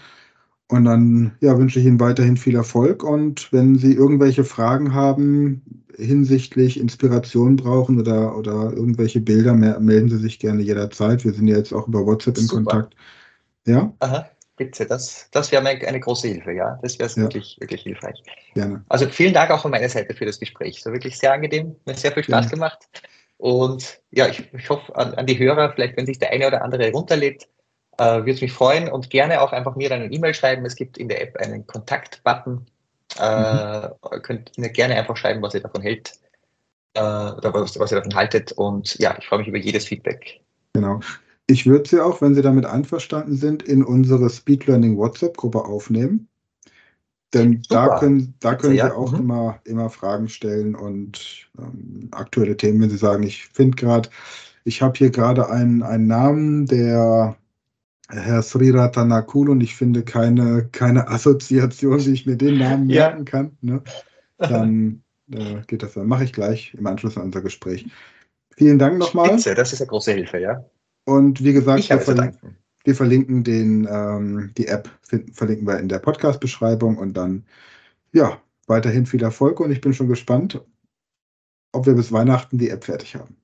Und 0.71 0.85
dann 0.85 1.33
ja, 1.41 1.57
wünsche 1.59 1.81
ich 1.81 1.87
Ihnen 1.87 1.99
weiterhin 1.99 2.37
viel 2.37 2.55
Erfolg. 2.55 3.03
Und 3.03 3.51
wenn 3.53 3.77
Sie 3.77 3.95
irgendwelche 3.95 4.45
Fragen 4.45 4.93
haben 4.95 5.63
hinsichtlich 5.97 6.79
Inspiration 6.79 7.57
brauchen 7.57 7.99
oder, 7.99 8.37
oder 8.37 8.73
irgendwelche 8.73 9.21
Bilder, 9.21 9.55
melden 9.55 10.09
Sie 10.09 10.19
sich 10.19 10.39
gerne 10.39 10.63
jederzeit. 10.63 11.25
Wir 11.25 11.33
sind 11.33 11.49
ja 11.49 11.57
jetzt 11.57 11.73
auch 11.73 11.89
über 11.89 12.07
WhatsApp 12.07 12.39
in 12.39 12.47
Super. 12.47 12.63
Kontakt. 12.63 12.97
Ja? 13.67 13.93
Aha, 14.01 14.31
bitte. 14.57 14.87
Das, 14.87 15.29
das 15.33 15.51
wäre 15.51 15.67
eine, 15.67 16.01
große 16.01 16.29
Hilfe, 16.29 16.53
ja. 16.53 16.79
Das 16.83 16.99
wäre 16.99 17.11
ja. 17.11 17.17
wirklich, 17.17 17.57
wirklich 17.61 17.83
hilfreich. 17.83 18.23
Gerne. 18.55 18.85
Also 18.89 19.09
vielen 19.09 19.35
Dank 19.35 19.51
auch 19.51 19.63
von 19.63 19.71
meiner 19.71 19.89
Seite 19.89 20.15
für 20.15 20.27
das 20.27 20.39
Gespräch. 20.39 20.83
So 20.83 20.93
wirklich 20.93 21.19
sehr 21.19 21.33
angenehm, 21.33 21.75
mir 21.87 21.95
sehr 21.95 22.13
viel 22.13 22.25
Spaß 22.25 22.49
gerne. 22.49 22.51
gemacht. 22.51 22.89
Und 23.39 24.01
ja, 24.11 24.29
ich, 24.29 24.53
ich 24.53 24.69
hoffe 24.69 24.95
an, 24.97 25.15
an 25.15 25.27
die 25.27 25.39
Hörer, 25.39 25.73
vielleicht 25.73 25.97
wenn 25.97 26.07
sich 26.07 26.19
der 26.19 26.31
eine 26.31 26.47
oder 26.47 26.63
andere 26.63 26.91
runterlädt, 26.93 27.49
äh, 27.99 28.25
Würde 28.25 28.41
mich 28.41 28.53
freuen 28.53 28.89
und 28.89 29.11
gerne 29.11 29.41
auch 29.41 29.53
einfach 29.53 29.77
mir 29.77 29.91
eine 29.93 30.07
E-Mail 30.07 30.35
schreiben. 30.35 30.65
Es 30.65 30.77
gibt 30.77 30.99
in 30.99 31.09
der 31.09 31.21
App 31.23 31.37
einen 31.37 31.67
Kontakt-Button. 31.67 32.65
Äh, 33.21 33.89
mhm. 33.89 34.23
Könnt 34.23 34.57
mir 34.57 34.71
gerne 34.71 34.95
einfach 34.97 35.17
schreiben, 35.17 35.43
was 35.43 35.55
ihr 35.55 35.61
davon 35.61 35.83
hält 35.83 36.13
äh, 36.95 37.01
oder 37.01 37.53
was, 37.53 37.79
was 37.79 37.91
ihr 37.91 37.97
davon 37.99 38.15
haltet. 38.15 38.53
Und 38.53 38.99
ja, 38.99 39.17
ich 39.19 39.27
freue 39.27 39.41
mich 39.41 39.49
über 39.49 39.59
jedes 39.59 39.87
Feedback. 39.87 40.41
Genau. 40.75 41.01
Ich 41.49 41.67
würde 41.67 41.89
Sie 41.89 42.01
auch, 42.01 42.21
wenn 42.21 42.35
Sie 42.35 42.43
damit 42.43 42.67
einverstanden 42.67 43.37
sind, 43.37 43.63
in 43.63 43.83
unsere 43.83 44.31
Speed 44.31 44.67
Learning 44.67 44.97
WhatsApp-Gruppe 44.97 45.65
aufnehmen. 45.65 46.29
Denn 47.35 47.63
Super. 47.63 47.87
da 47.87 47.99
können, 47.99 48.35
da 48.41 48.55
können 48.55 48.75
ja, 48.75 48.87
Sie 48.87 48.95
auch 48.95 49.13
mhm. 49.13 49.19
immer, 49.19 49.61
immer 49.65 49.91
Fragen 49.91 50.29
stellen 50.29 50.75
und 50.75 51.49
ähm, 51.59 52.09
aktuelle 52.13 52.57
Themen, 52.57 52.81
wenn 52.81 52.91
Sie 52.91 52.97
sagen, 52.97 53.23
ich 53.23 53.47
finde 53.47 53.77
gerade, 53.77 54.09
ich 54.65 54.83
habe 54.83 54.97
hier 54.97 55.11
gerade 55.11 55.51
einen, 55.51 55.83
einen 55.83 56.07
Namen, 56.07 56.67
der 56.67 57.37
Herr 58.11 58.43
Sri 58.43 58.71
Ratanakul 58.71 59.51
und 59.51 59.61
ich 59.61 59.77
finde 59.77 60.03
keine, 60.03 60.69
keine 60.73 61.09
Assoziation, 61.09 62.05
wie 62.05 62.13
ich 62.13 62.27
mir 62.27 62.37
den 62.37 62.59
Namen 62.59 62.89
ja. 62.89 63.09
merken 63.09 63.25
kann, 63.25 63.57
ne? 63.61 63.83
dann 64.39 65.03
äh, 65.33 65.61
geht 65.67 65.83
das 65.83 65.93
dann. 65.93 66.07
Mache 66.07 66.25
ich 66.25 66.33
gleich 66.33 66.75
im 66.75 66.87
Anschluss 66.87 67.17
an 67.19 67.25
unser 67.25 67.43
Gespräch. 67.43 67.87
Vielen 68.57 68.79
Dank 68.79 68.99
nochmal. 68.99 69.29
Spitze, 69.29 69.55
das 69.55 69.73
ist 69.73 69.83
eine 69.83 69.89
große 69.89 70.13
Hilfe, 70.13 70.39
ja. 70.39 70.65
Und 71.05 71.43
wie 71.45 71.53
gesagt, 71.53 71.89
wir, 71.89 72.01
verlin 72.01 72.37
wir, 72.85 72.95
verlinken 72.95 73.45
den, 73.45 73.87
ähm, 73.91 74.53
die 74.57 74.67
App, 74.67 74.91
verlinken 75.33 75.67
wir 75.67 75.79
in 75.79 75.89
der 75.89 75.99
Podcast-Beschreibung 75.99 76.97
und 76.97 77.15
dann, 77.15 77.45
ja, 78.13 78.41
weiterhin 78.67 79.07
viel 79.07 79.23
Erfolg 79.23 79.61
und 79.61 79.71
ich 79.71 79.81
bin 79.81 79.93
schon 79.93 80.09
gespannt, 80.09 80.61
ob 81.73 81.87
wir 81.87 81.95
bis 81.95 82.13
Weihnachten 82.13 82.59
die 82.59 82.71
App 82.71 82.85
fertig 82.85 83.17
haben. 83.17 83.37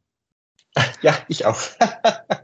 Ja, 1.02 1.14
ich 1.28 1.44
auch. 1.44 1.60